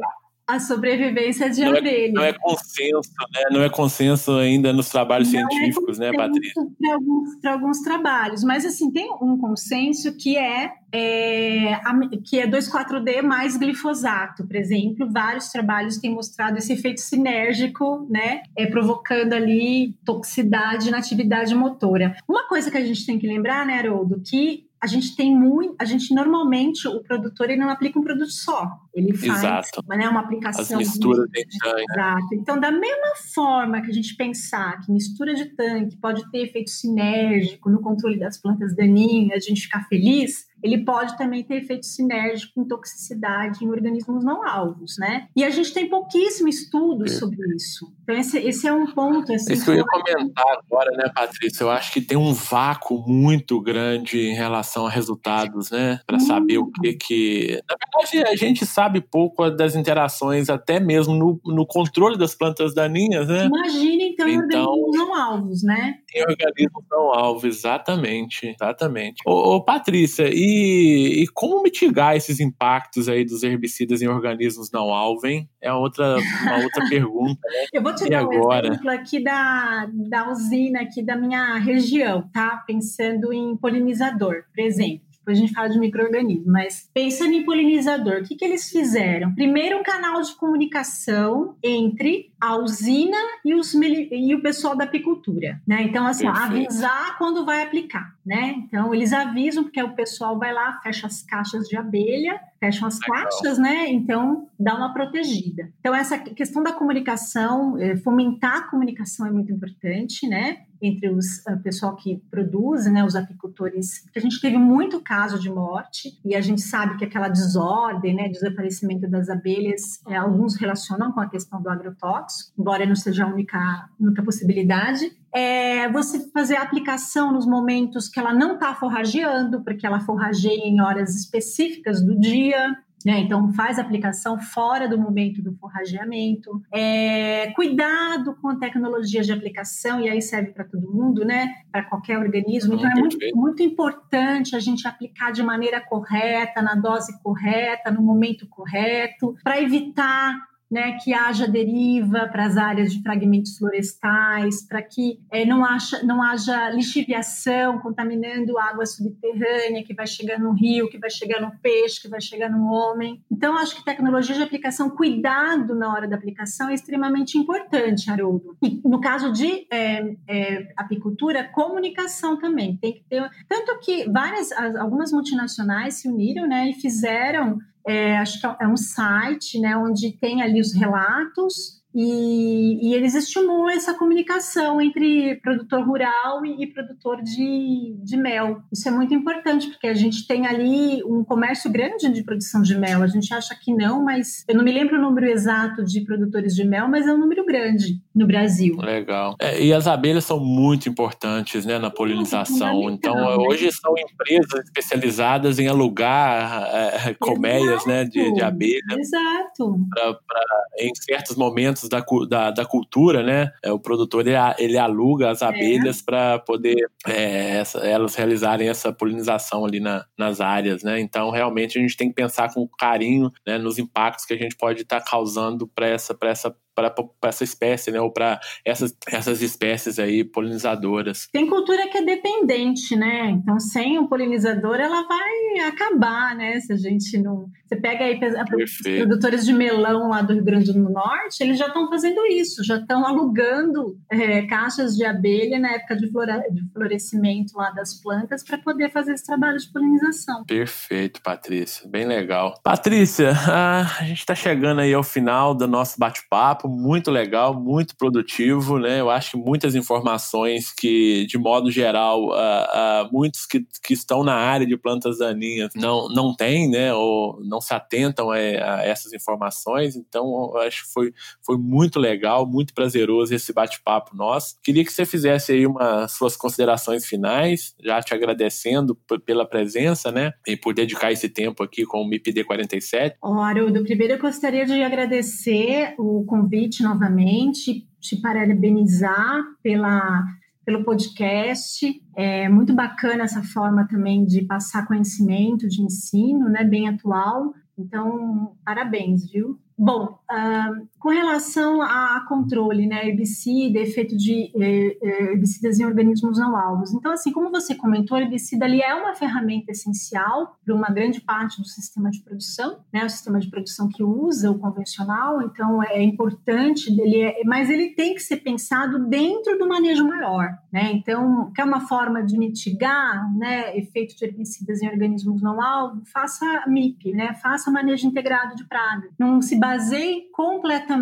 a 0.48 0.60
sobrevivência 0.60 1.50
de 1.50 1.62
não 1.62 1.76
abelha. 1.76 2.08
É, 2.08 2.12
não 2.12 2.24
é 2.24 2.34
consenso, 2.34 3.12
né? 3.34 3.44
Não 3.52 3.62
é 3.64 3.70
consenso 3.70 4.32
ainda 4.34 4.72
nos 4.72 4.90
trabalhos 4.90 5.32
não 5.34 5.40
é 5.40 5.48
científicos, 5.50 6.00
é 6.00 6.12
né, 6.12 6.18
Patrícia? 6.18 6.64
Para 6.80 6.94
alguns, 6.94 7.46
alguns 7.46 7.82
trabalhos, 7.82 8.44
mas 8.44 8.66
assim 8.66 8.92
tem 8.92 9.12
um 9.22 9.38
consenso 9.38 10.16
que 10.16 10.38
é, 10.38 10.72
é 10.92 11.80
que 12.24 12.40
é 12.40 12.48
2,4-D 12.48 13.24
mais 13.24 13.58
glifosato, 13.58 14.46
por 14.46 14.56
exemplo. 14.56 15.10
Vários 15.12 15.50
trabalhos 15.50 15.98
têm 15.98 16.14
mostrado 16.14 16.58
esse 16.60 16.74
efeito 16.74 17.02
sinérgico, 17.02 18.08
né? 18.10 18.44
É, 18.56 18.68
provocando 18.68 19.34
ali 19.34 19.96
toxicidade 20.06 20.92
na 20.92 21.00
atividade 21.00 21.56
motora. 21.56 22.16
Uma 22.28 22.48
coisa 22.48 22.70
que 22.70 22.78
a 22.78 22.86
gente 22.86 23.06
tem 23.06 23.18
que 23.18 23.28
lembrar, 23.28 23.66
né, 23.66 23.80
Haroldo, 23.80 24.22
que 24.22 24.66
a 24.86 24.88
gente 24.88 25.16
tem 25.16 25.36
muito, 25.36 25.76
a 25.80 25.86
gente 25.86 26.14
normalmente 26.14 26.88
o 26.88 27.02
produtor 27.02 27.50
ele 27.50 27.60
não 27.60 27.72
aplica 27.72 27.98
um 27.98 28.04
produto 28.04 28.32
só, 28.32 28.80
ele 28.96 29.14
faz 29.14 29.40
Exato. 29.40 29.84
Né, 29.90 30.08
uma 30.08 30.22
aplicação 30.22 30.80
As 30.80 30.88
misturas 30.88 31.30
de 31.30 31.46
tanque. 31.60 31.84
Exato. 31.92 32.28
Então, 32.34 32.60
da 32.60 32.72
mesma 32.72 33.16
forma 33.34 33.82
que 33.82 33.92
a 33.92 33.94
gente 33.94 34.16
pensar 34.16 34.80
que 34.80 34.92
mistura 34.92 35.36
de 35.36 35.46
tanque 35.46 35.98
pode 35.98 36.30
ter 36.32 36.46
efeito 36.46 36.70
sinérgico 36.70 37.70
no 37.70 37.82
controle 37.82 38.18
das 38.18 38.38
plantas 38.38 38.74
daninhas, 38.76 39.44
a 39.44 39.50
gente 39.50 39.64
ficar 39.64 39.86
feliz, 39.90 40.48
ele 40.64 40.84
pode 40.84 41.18
também 41.18 41.44
ter 41.44 41.58
efeito 41.58 41.86
sinérgico 41.86 42.60
em 42.60 42.68
toxicidade 42.68 43.64
em 43.64 43.70
organismos 43.70 44.24
não 44.24 44.48
alvos, 44.48 44.98
né? 44.98 45.28
E 45.36 45.44
a 45.44 45.50
gente 45.50 45.74
tem 45.74 45.90
pouquíssimo 45.90 46.48
estudo 46.48 47.08
sobre 47.10 47.38
isso. 47.56 47.94
Então, 48.02 48.16
esse, 48.16 48.40
esse 48.40 48.68
é 48.68 48.74
um 48.74 48.88
ponto. 48.88 49.32
Assim, 49.34 49.54
isso 49.54 49.66
que 49.66 49.72
eu 49.72 49.76
ia 49.76 49.86
comentar 49.86 50.58
agora, 50.64 50.92
né, 50.98 51.12
Patrícia? 51.14 51.64
Eu 51.64 51.70
acho 51.70 51.92
que 51.92 52.02
tem 52.02 52.18
um 52.18 52.34
vácuo 52.34 53.04
muito 53.08 53.62
grande 53.62 54.18
em 54.20 54.34
relação 54.34 54.88
a 54.88 54.90
resultados, 54.90 55.70
né? 55.70 56.00
Para 56.08 56.20
saber 56.20 56.58
o 56.58 56.72
que 56.72 56.94
que. 56.94 57.62
Na 57.70 57.76
verdade, 57.76 58.34
a 58.34 58.36
gente 58.36 58.66
sabe 58.66 58.85
pouco 59.02 59.50
das 59.50 59.76
interações, 59.76 60.50
até 60.50 60.80
mesmo 60.80 61.14
no, 61.14 61.40
no 61.46 61.66
controle 61.66 62.18
das 62.18 62.36
plantas 62.36 62.74
daninhas, 62.74 63.28
né? 63.28 63.46
Imagina, 63.46 64.04
então, 64.04 64.28
então 64.30 64.66
organismos 64.66 64.98
não 64.98 65.16
alvos, 65.16 65.64
né? 65.64 65.96
Tem 66.12 66.22
organismos 66.22 66.84
não 66.92 67.14
alvos, 67.14 67.44
exatamente. 67.44 68.48
Exatamente. 68.48 69.22
Ô, 69.26 69.56
ô 69.56 69.64
Patrícia, 69.64 70.30
e 70.32 70.96
e, 70.96 71.28
como 71.34 71.62
mitigar 71.62 72.16
esses 72.16 72.40
impactos 72.40 73.08
aí 73.08 73.26
dos 73.26 73.44
herbicidas 73.44 74.02
em 74.02 74.08
organismos 74.08 74.72
não 74.72 74.94
alvo, 74.94 75.26
hein? 75.28 75.50
É 75.62 75.72
outra, 75.72 76.18
uma 76.44 76.64
outra 76.64 76.86
pergunta. 76.90 77.40
Né? 77.44 77.66
Eu 77.74 77.84
vou 77.84 77.94
te 77.94 78.06
e 78.06 78.10
dar 78.10 78.20
agora? 78.20 78.68
um 78.68 78.74
exemplo 78.74 78.90
aqui 78.90 79.24
da, 79.24 79.90
da 80.10 80.32
usina 80.32 80.82
aqui 80.82 81.02
da 81.04 81.16
minha 81.16 81.58
região, 81.58 82.30
tá? 82.34 82.64
Pensando 82.66 83.34
em 83.34 83.56
polinizador, 83.58 84.44
por 84.54 84.62
exemplo 84.64 85.06
depois 85.26 85.40
a 85.40 85.42
gente 85.42 85.54
fala 85.54 85.68
de 85.68 85.80
microorganismo, 85.80 86.52
mas 86.52 86.88
pensando 86.94 87.34
em 87.34 87.44
polinizador, 87.44 88.20
o 88.20 88.24
que, 88.24 88.36
que 88.36 88.46
eles 88.46 88.70
fizeram? 88.70 89.34
Primeiro, 89.34 89.80
um 89.80 89.84
canal 89.84 90.22
de 90.22 90.36
comunicação 90.36 91.56
entre 91.64 92.32
a 92.40 92.56
usina 92.58 93.18
e, 93.44 93.56
os, 93.56 93.74
e 93.74 94.36
o 94.36 94.42
pessoal 94.44 94.76
da 94.76 94.84
apicultura, 94.84 95.60
né? 95.68 95.82
Então, 95.82 96.06
assim, 96.06 96.28
avisar 96.28 97.18
quando 97.18 97.44
vai 97.44 97.64
aplicar, 97.64 98.14
né? 98.24 98.54
Então, 98.58 98.94
eles 98.94 99.12
avisam, 99.12 99.64
porque 99.64 99.82
o 99.82 99.96
pessoal 99.96 100.38
vai 100.38 100.54
lá, 100.54 100.80
fecha 100.84 101.08
as 101.08 101.24
caixas 101.24 101.68
de 101.68 101.76
abelha, 101.76 102.40
fecham 102.60 102.88
as 102.88 102.98
caixas, 103.00 103.58
né? 103.58 103.88
Então, 103.90 104.48
dá 104.60 104.76
uma 104.76 104.94
protegida. 104.94 105.70
Então, 105.80 105.94
essa 105.94 106.18
questão 106.18 106.64
da 106.64 106.72
comunicação, 106.72 107.78
eh, 107.78 107.98
fomentar 107.98 108.58
a 108.58 108.70
comunicação 108.70 109.28
é 109.28 109.32
muito 109.32 109.52
importante, 109.52 110.28
né? 110.28 110.66
entre 110.82 111.10
os 111.10 111.40
uh, 111.48 111.58
pessoal 111.64 111.96
que 111.96 112.22
produz, 112.30 112.86
né, 112.86 113.04
os 113.04 113.16
apicultores, 113.16 114.02
porque 114.04 114.20
a 114.20 114.22
gente 114.22 114.40
teve 114.40 114.58
muito 114.58 115.02
caso 115.02 115.40
de 115.40 115.50
morte 115.50 116.20
e 116.24 116.36
a 116.36 116.42
gente 116.42 116.62
sabe 116.62 116.98
que 116.98 117.06
aquela 117.06 117.28
desordem, 117.28 118.16
né, 118.16 118.30
desaparecimento 118.30 119.10
das 119.10 119.30
abelhas, 119.30 120.02
é, 120.08 120.16
alguns 120.16 120.56
relacionam 120.56 121.12
com 121.12 121.20
a 121.20 121.30
questão 121.30 121.62
do 121.62 121.70
agrotóxico, 121.70 122.52
embora 122.58 122.86
não 122.86 122.96
seja 122.96 123.26
a 123.26 123.28
única, 123.28 123.90
única 124.00 124.24
possibilidade. 124.24 125.12
É 125.36 125.90
você 125.90 126.32
fazer 126.32 126.56
a 126.56 126.62
aplicação 126.62 127.32
nos 127.32 127.46
momentos 127.46 128.08
que 128.08 128.20
ela 128.20 128.34
não 128.34 128.54
está 128.54 128.74
forrageando, 128.74 129.62
porque 129.64 129.86
ela 129.86 130.00
forrageia 130.00 130.64
em 130.64 130.82
horas 130.82 131.14
específicas 131.16 132.02
do 132.02 132.18
dia, 132.18 132.74
Né? 133.06 133.20
Então, 133.20 133.54
faz 133.54 133.78
aplicação 133.78 134.40
fora 134.40 134.90
do 134.90 134.98
momento 134.98 135.40
do 135.40 135.54
forrageamento. 135.58 136.60
É, 136.74 137.52
cuidado 137.52 138.36
com 138.42 138.58
tecnologias 138.58 139.28
de 139.28 139.32
aplicação, 139.32 140.02
e 140.02 140.10
aí 140.10 140.20
serve 140.24 140.52
para 140.52 140.64
todo 140.64 140.92
mundo, 140.92 141.24
né? 141.24 141.54
para 141.72 141.84
qualquer 141.84 142.18
organismo. 142.18 142.74
Então, 142.74 142.90
é 142.90 142.96
muito, 142.96 143.18
muito 143.36 143.62
importante 143.62 144.56
a 144.56 144.60
gente 144.60 144.88
aplicar 144.88 145.32
de 145.32 145.44
maneira 145.44 145.80
correta, 145.80 146.64
na 146.64 146.74
dose 146.74 147.22
correta, 147.22 147.92
no 147.92 148.02
momento 148.02 148.48
correto, 148.48 149.36
para 149.44 149.62
evitar 149.62 150.36
né, 150.70 150.98
que 151.04 151.14
haja 151.14 151.48
deriva 151.48 152.28
para 152.28 152.46
as 152.46 152.58
áreas 152.58 152.92
de 152.92 153.02
fragmentos 153.02 153.58
florestais, 153.58 154.68
para 154.68 154.82
que 154.82 155.20
é, 155.32 155.46
não, 155.46 155.64
haja, 155.64 156.04
não 156.04 156.22
haja 156.22 156.70
lixiviação 156.72 157.80
contaminando 157.80 158.58
água 158.58 158.86
subterrânea 158.86 159.84
que 159.84 159.94
vai 159.94 160.08
chegar 160.08 160.40
no 160.40 160.54
rio, 160.54 160.90
que 160.90 160.98
vai 160.98 161.10
chegar 161.10 161.40
no 161.40 161.52
peixe, 161.60 162.02
que 162.02 162.08
vai 162.08 162.20
chegar 162.20 162.50
no 162.50 162.66
homem. 162.66 163.24
Então, 163.32 163.56
acho 163.58 163.76
que 163.76 163.86
tecnologia 163.86 164.36
de 164.36 164.44
aplicação, 164.44 164.90
cuidado 164.90 165.76
na 165.76 165.92
hora 165.92 166.08
da 166.08 166.16
aplicação 166.16 166.70
é 166.70 166.74
extremamente 166.74 167.38
importante, 167.38 168.10
Haroldo. 168.10 168.58
E 168.62 168.82
no 168.84 169.00
caso 169.00 169.32
de 169.32 169.68
é, 169.72 170.16
é, 170.28 170.74
apicultura, 170.76 171.44
comunicação 171.44 172.38
também. 172.38 172.78
Tem 172.78 172.94
que 172.94 173.04
ter. 173.04 173.30
Tanto 173.48 173.80
que 173.80 174.10
várias, 174.10 174.52
algumas 174.52 175.12
multinacionais 175.12 175.96
se 175.96 176.08
uniram 176.08 176.48
né, 176.48 176.70
e 176.70 176.74
fizeram 176.74 177.60
é, 177.88 178.18
acho 178.18 178.40
que 178.40 178.48
é 178.48 178.68
um 178.68 178.78
site, 178.78 179.60
né, 179.60 179.76
onde 179.78 180.12
tem 180.14 180.42
ali 180.42 180.60
os 180.60 180.74
relatos 180.74 181.84
e, 181.98 182.90
e, 182.90 182.94
eles 182.94 183.16
estimulam 183.16 183.70
essa 183.70 183.94
comunicação 183.94 184.82
entre 184.82 185.36
produtor 185.36 185.82
rural 185.88 186.46
e, 186.46 186.64
e, 186.64 186.68
produtor 186.68 187.22
de, 187.22 187.96
de 188.04 188.18
mel. 188.18 188.62
Isso 188.70 188.90
é 188.90 188.92
muito 188.92 189.14
importante, 189.14 189.70
porque 189.70 189.88
a 189.88 189.94
gente 189.94 190.28
tem 190.28 190.46
ali 190.46 191.02
um 191.06 191.24
comércio 191.24 191.72
grande 191.72 192.10
de 192.10 192.22
produção 192.22 192.62
de 192.62 192.78
mel. 192.78 193.02
A 193.02 193.08
gente 193.08 193.34
acha 193.34 193.56
que 193.56 193.74
não, 193.74 194.04
mas 194.04 194.44
eu 194.46 194.56
não 194.58 194.64
me 194.66 194.74
lembro 194.74 194.98
o 194.98 195.02
número 195.02 195.28
exato 195.28 195.86
de 195.86 196.02
produtores 196.02 196.54
de 196.54 196.66
mel, 196.66 196.90
mas 196.90 197.08
é 197.08 197.14
um 197.14 197.18
número 197.18 197.46
grande 197.46 198.02
no 198.16 198.26
Brasil. 198.26 198.78
Legal. 198.78 199.36
É, 199.40 199.62
e 199.62 199.74
as 199.74 199.88
abelhas 199.88 200.24
são 200.24 200.40
muito 200.40 200.88
importantes 200.88 201.66
né, 201.66 201.78
na 201.78 201.92
polinização. 201.92 202.90
Então, 202.90 203.14
né? 203.14 203.36
hoje 203.36 203.70
são 203.74 203.94
empresas 203.98 204.64
especializadas 204.64 205.60
em 205.60 205.68
alugar 205.68 206.64
é, 206.74 207.14
colmeias 207.20 207.86
né, 207.86 208.06
de, 208.06 208.34
de 208.34 208.42
abelha. 208.42 208.82
Exato. 208.98 209.78
Pra, 209.90 210.14
pra, 210.14 210.42
em 210.80 210.92
certos 210.96 211.36
momentos 211.36 211.90
da, 211.90 212.04
da, 212.30 212.52
da 212.52 212.66
cultura, 212.66 213.22
né? 213.22 213.52
É, 213.62 213.72
o 213.72 213.80
produtor 213.80 214.26
ele, 214.26 214.38
ele 214.58 214.78
aluga 214.78 215.30
as 215.30 215.42
é. 215.42 215.46
abelhas 215.46 216.00
é. 216.00 216.04
para 216.06 216.40
poder 216.40 216.90
é, 217.06 217.58
essa, 217.58 217.80
elas 217.80 218.16
realizarem 218.16 218.70
essa 218.70 218.94
polinização 218.94 219.66
ali 219.66 219.82
na, 219.82 220.06
nas 220.18 220.40
áreas, 220.40 220.84
né? 220.84 221.02
Então, 221.02 221.32
realmente, 221.32 221.78
a 221.78 221.82
gente 221.82 221.98
tem 221.98 222.08
que 222.08 222.16
pensar 222.16 222.54
com 222.54 222.66
carinho 222.80 223.30
né, 223.46 223.58
nos 223.58 223.78
impactos 223.78 224.26
que 224.26 224.34
a 224.34 224.38
gente 224.38 224.56
pode 224.56 224.84
estar 224.84 225.02
tá 225.02 225.06
causando 225.06 225.68
para 225.68 225.88
essa, 225.88 226.18
essa 226.22 226.56
para 226.76 226.94
essa 227.24 227.44
espécie, 227.44 227.92
né? 227.92 228.02
Ou 228.02 228.12
para 228.12 228.40
essas, 228.64 228.96
essas 229.08 229.42
espécies 229.42 229.98
aí 229.98 230.24
polinizadoras. 230.24 231.28
Tem 231.32 231.48
cultura 231.48 231.88
que 231.88 231.98
é 231.98 232.04
dependente, 232.04 232.96
né? 232.96 233.32
Então, 233.32 233.60
sem 233.60 233.98
o 233.98 234.08
polinizador, 234.08 234.76
ela 234.76 235.08
vai 235.08 235.68
acabar, 235.68 236.36
né? 236.36 236.60
Se 236.60 236.74
a 236.74 236.78
gente 236.78 237.18
não. 237.18 237.50
Você 237.66 237.76
pega 237.76 238.06
aí 238.06 238.20
os 238.64 238.82
produtores 238.82 239.46
de 239.46 239.54
melão 239.54 240.10
lá 240.10 240.22
do 240.22 240.34
Rio 240.34 240.44
Grande 240.44 240.72
do 240.72 240.90
Norte, 240.90 241.42
eles 241.42 241.58
já 241.58 241.68
estão 241.68 241.90
fazendo 241.90 242.26
isso, 242.28 242.64
já 242.64 242.78
estão 242.78 243.06
alugando 243.06 243.98
é, 244.10 244.44
caixas 244.44 244.96
de 244.96 245.04
abelha 245.04 245.60
na 245.60 245.72
época 245.74 245.96
de, 245.96 246.12
flore... 246.12 246.32
de 246.52 246.62
florescimento 246.72 247.58
lá 247.58 247.72
das 247.72 247.94
plantas 248.02 248.44
para 248.44 248.58
poder 248.58 248.92
fazer 248.92 249.14
esse 249.14 249.26
trabalho 249.26 249.58
de 249.58 249.72
polinização. 249.72 250.44
Perfeito, 250.46 251.22
Patrícia. 251.22 251.90
Bem 251.90 252.06
legal. 252.06 252.60
Patrícia, 252.64 253.32
a 253.32 254.04
gente 254.04 254.20
está 254.20 254.36
chegando 254.36 254.82
aí 254.82 254.94
ao 254.94 255.04
final 255.04 255.54
do 255.54 255.68
nosso 255.68 256.00
bate-papo 256.00 256.36
papo 256.36 256.68
muito 256.68 257.10
legal, 257.12 257.54
muito 257.54 257.96
produtivo, 257.96 258.78
né? 258.78 259.00
Eu 259.00 259.10
acho 259.10 259.32
que 259.32 259.38
muitas 259.38 259.74
informações 259.74 260.72
que, 260.72 261.26
de 261.28 261.38
modo 261.38 261.72
geral, 261.72 262.26
uh, 262.28 263.06
uh, 263.06 263.10
muitos 263.12 263.46
que, 263.46 263.66
que 263.84 263.94
estão 263.94 264.24
na 264.24 264.36
área 264.36 264.66
de 264.66 264.78
plantas 264.78 265.20
daninhas 265.20 265.72
não, 265.76 266.08
não 266.10 266.36
têm, 266.36 266.70
né? 266.70 266.94
Ou 266.94 267.40
não 267.44 267.55
se 267.62 267.74
atentam 267.74 268.32
a, 268.32 268.36
a 268.36 268.86
essas 268.86 269.14
informações. 269.14 269.96
Então, 269.96 270.56
acho 270.58 270.86
que 270.86 270.94
foi, 270.94 271.14
foi 271.46 271.58
muito 271.58 272.00
legal, 272.00 272.46
muito 272.46 272.74
prazeroso 272.74 273.34
esse 273.34 273.54
bate-papo 273.54 274.16
nosso. 274.16 274.56
Queria 274.64 274.84
que 274.84 274.92
você 274.92 275.06
fizesse 275.06 275.52
aí 275.52 275.66
umas 275.66 276.12
suas 276.12 276.36
considerações 276.36 277.06
finais, 277.06 277.76
já 277.84 278.02
te 278.02 278.14
agradecendo 278.14 278.96
pela 279.26 279.48
presença, 279.48 280.12
né? 280.12 280.34
E 280.48 280.56
por 280.56 280.74
dedicar 280.74 281.12
esse 281.12 281.30
tempo 281.30 281.64
aqui 281.64 281.86
com 281.86 282.02
o 282.02 282.08
MIPD 282.08 282.44
47. 282.44 283.18
Oh, 283.22 283.40
Haroldo, 283.40 283.84
primeiro 283.84 284.14
eu 284.14 284.20
gostaria 284.20 284.66
de 284.66 284.82
agradecer 284.82 285.96
o 285.98 286.26
convite 286.26 286.84
novamente, 286.84 287.88
te 288.00 288.16
parabenizar 288.22 289.44
pela, 289.64 290.24
pelo 290.66 290.84
podcast. 290.84 292.02
É 292.16 292.50
muito 292.50 292.74
bacana 292.74 293.24
essa 293.24 293.44
forma 293.44 293.88
também 293.88 294.26
de 294.26 294.42
passar 294.42 294.88
conhecimento 294.88 295.68
de 295.68 295.82
ensino, 295.82 296.50
né, 296.50 296.64
bem 296.64 296.90
atual. 296.90 297.54
Então, 297.78 298.56
parabéns, 298.66 299.30
viu? 299.30 299.60
Bom, 299.78 300.18
uh, 300.32 300.88
com 301.06 301.12
relação 301.12 301.84
a 301.84 302.26
controle, 302.28 302.88
né, 302.88 303.08
herbicida, 303.08 303.78
efeito 303.78 304.18
de 304.18 304.52
eh, 304.60 304.98
eh, 305.00 305.24
herbicidas 305.34 305.80
em 305.80 305.86
organismos 305.86 306.40
não 306.40 306.58
alvos. 306.58 306.96
Então, 306.96 307.12
assim, 307.12 307.32
como 307.32 307.52
você 307.52 307.76
comentou, 307.76 308.18
herbicida 308.18 308.66
ali 308.66 308.82
é 308.82 308.92
uma 308.96 309.14
ferramenta 309.14 309.72
essencial 309.72 310.58
para 310.66 310.74
uma 310.74 310.90
grande 310.90 311.22
parte 311.22 311.62
do 311.62 311.68
sistema 311.68 312.10
de 312.10 312.24
produção, 312.24 312.80
né, 312.92 313.06
o 313.06 313.10
sistema 313.10 313.40
de 313.40 313.52
produção 313.52 313.88
que 313.88 314.02
usa 314.04 314.50
o 314.50 314.58
convencional, 314.58 315.44
então 315.44 315.84
é 315.84 316.02
importante, 316.02 316.90
ele 317.00 317.22
é, 317.22 317.44
mas 317.46 317.70
ele 317.70 317.90
tem 317.90 318.16
que 318.16 318.22
ser 318.24 318.38
pensado 318.38 319.08
dentro 319.08 319.60
do 319.60 319.68
manejo 319.68 320.08
maior, 320.08 320.58
né, 320.74 320.92
então, 320.92 321.52
quer 321.54 321.66
uma 321.66 321.82
forma 321.82 322.24
de 322.24 322.36
mitigar, 322.36 323.32
né, 323.38 323.78
efeito 323.78 324.16
de 324.16 324.26
herbicidas 324.26 324.82
em 324.82 324.88
organismos 324.88 325.40
não 325.40 325.62
alvos, 325.62 326.10
faça 326.12 326.64
MIP, 326.66 327.12
né, 327.12 327.36
faça 327.36 327.70
manejo 327.70 328.08
integrado 328.08 328.56
de 328.56 328.66
praga, 328.66 329.08
não 329.20 329.40
se 329.40 329.56
baseie 329.56 330.32
completamente 330.34 330.95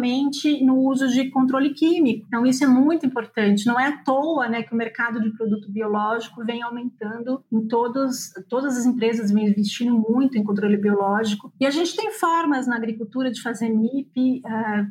no 0.63 0.79
uso 0.79 1.07
de 1.07 1.29
controle 1.29 1.73
químico. 1.73 2.25
Então, 2.27 2.45
isso 2.45 2.63
é 2.63 2.67
muito 2.67 3.05
importante. 3.05 3.65
Não 3.65 3.79
é 3.79 3.87
à 3.87 4.03
toa 4.03 4.47
né, 4.47 4.63
que 4.63 4.73
o 4.73 4.77
mercado 4.77 5.21
de 5.21 5.31
produto 5.31 5.71
biológico 5.71 6.43
vem 6.45 6.61
aumentando 6.61 7.43
em 7.51 7.67
todos, 7.67 8.31
todas 8.49 8.77
as 8.77 8.85
empresas 8.85 9.31
vêm 9.31 9.47
investindo 9.47 9.93
muito 9.93 10.37
em 10.37 10.43
controle 10.43 10.77
biológico. 10.77 11.51
E 11.59 11.65
a 11.65 11.71
gente 11.71 11.95
tem 11.95 12.11
formas 12.11 12.67
na 12.67 12.75
agricultura 12.75 13.31
de 13.31 13.41
fazer 13.41 13.69
MIP, 13.69 14.41
ah, 14.45 14.85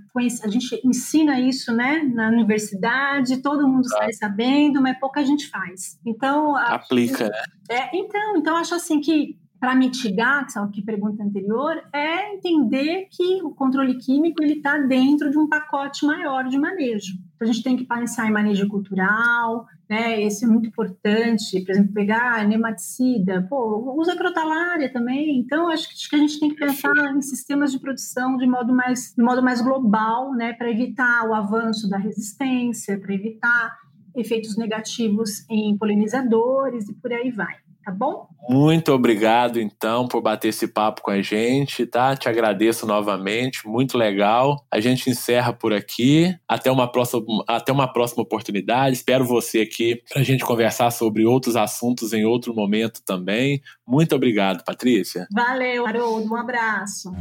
a 0.44 0.48
gente 0.48 0.80
ensina 0.84 1.40
isso 1.40 1.72
né, 1.72 2.03
na 2.03 2.28
universidade, 2.28 3.42
todo 3.42 3.68
mundo 3.68 3.88
tá. 3.88 3.98
sai 3.98 4.12
sabendo, 4.12 4.80
mas 4.80 4.98
pouca 4.98 5.24
gente 5.24 5.48
faz. 5.48 5.98
Então, 6.05 6.57
aplica, 6.57 7.28
né? 7.28 7.42
É, 7.70 7.96
então, 7.96 8.36
então 8.36 8.57
acho 8.57 8.74
assim 8.74 9.00
que 9.00 9.36
para 9.62 9.76
mitigar, 9.76 10.44
que 10.44 10.58
é 10.58 10.66
que 10.72 10.82
pergunta 10.82 11.22
anterior, 11.22 11.80
é 11.92 12.34
entender 12.34 13.06
que 13.08 13.40
o 13.44 13.50
controle 13.50 13.94
químico 13.94 14.42
ele 14.42 14.54
está 14.54 14.76
dentro 14.76 15.30
de 15.30 15.38
um 15.38 15.48
pacote 15.48 16.04
maior 16.04 16.48
de 16.48 16.58
manejo. 16.58 17.12
Então, 17.36 17.48
a 17.48 17.52
gente 17.52 17.62
tem 17.62 17.76
que 17.76 17.84
pensar 17.84 18.26
em 18.26 18.32
manejo 18.32 18.66
cultural, 18.66 19.64
né? 19.88 20.20
Esse 20.20 20.44
é 20.44 20.48
muito 20.48 20.66
importante. 20.66 21.60
Por 21.60 21.70
exemplo, 21.70 21.92
pegar 21.92 22.44
nematicida, 22.44 23.46
pô, 23.48 23.94
usa 24.00 24.16
crotalária 24.16 24.92
também. 24.92 25.38
Então, 25.38 25.68
acho 25.68 25.88
que, 25.90 25.94
acho 25.94 26.10
que 26.10 26.16
a 26.16 26.18
gente 26.18 26.40
tem 26.40 26.48
que 26.48 26.56
pensar 26.56 27.14
em 27.16 27.22
sistemas 27.22 27.70
de 27.70 27.78
produção 27.78 28.36
de 28.36 28.48
modo 28.48 28.74
mais, 28.74 29.14
de 29.16 29.22
modo 29.22 29.44
mais 29.44 29.60
global, 29.60 30.34
né? 30.34 30.54
Para 30.54 30.72
evitar 30.72 31.24
o 31.28 31.34
avanço 31.34 31.88
da 31.88 31.98
resistência, 31.98 32.98
para 32.98 33.14
evitar 33.14 33.78
efeitos 34.16 34.56
negativos 34.56 35.48
em 35.48 35.78
polinizadores 35.78 36.88
e 36.88 36.94
por 36.94 37.12
aí 37.12 37.30
vai 37.30 37.62
tá 37.84 37.90
bom? 37.90 38.28
Muito 38.48 38.92
obrigado, 38.92 39.60
então, 39.60 40.08
por 40.08 40.20
bater 40.20 40.48
esse 40.48 40.66
papo 40.66 41.02
com 41.02 41.10
a 41.10 41.22
gente, 41.22 41.86
tá? 41.86 42.16
Te 42.16 42.28
agradeço 42.28 42.86
novamente, 42.86 43.66
muito 43.66 43.96
legal. 43.96 44.64
A 44.70 44.80
gente 44.80 45.08
encerra 45.08 45.52
por 45.52 45.72
aqui. 45.72 46.34
Até 46.48 46.70
uma 46.70 46.90
próxima, 46.90 47.22
até 47.46 47.72
uma 47.72 47.92
próxima 47.92 48.22
oportunidade. 48.22 48.96
Espero 48.96 49.24
você 49.24 49.60
aqui 49.60 50.02
para 50.08 50.20
a 50.20 50.24
gente 50.24 50.44
conversar 50.44 50.90
sobre 50.90 51.24
outros 51.24 51.56
assuntos 51.56 52.12
em 52.12 52.24
outro 52.24 52.54
momento 52.54 53.00
também. 53.04 53.62
Muito 53.86 54.14
obrigado, 54.14 54.64
Patrícia. 54.64 55.26
Valeu, 55.32 55.86
Haroldo. 55.86 56.32
Um 56.32 56.36
abraço. 56.36 57.12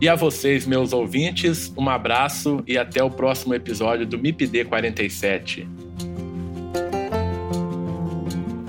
E 0.00 0.08
a 0.08 0.16
vocês, 0.16 0.66
meus 0.66 0.92
ouvintes, 0.92 1.72
um 1.78 1.88
abraço 1.88 2.62
e 2.66 2.76
até 2.76 3.04
o 3.04 3.08
próximo 3.08 3.54
episódio 3.54 4.04
do 4.04 4.18
MIPD 4.18 4.64
47. 4.64 5.81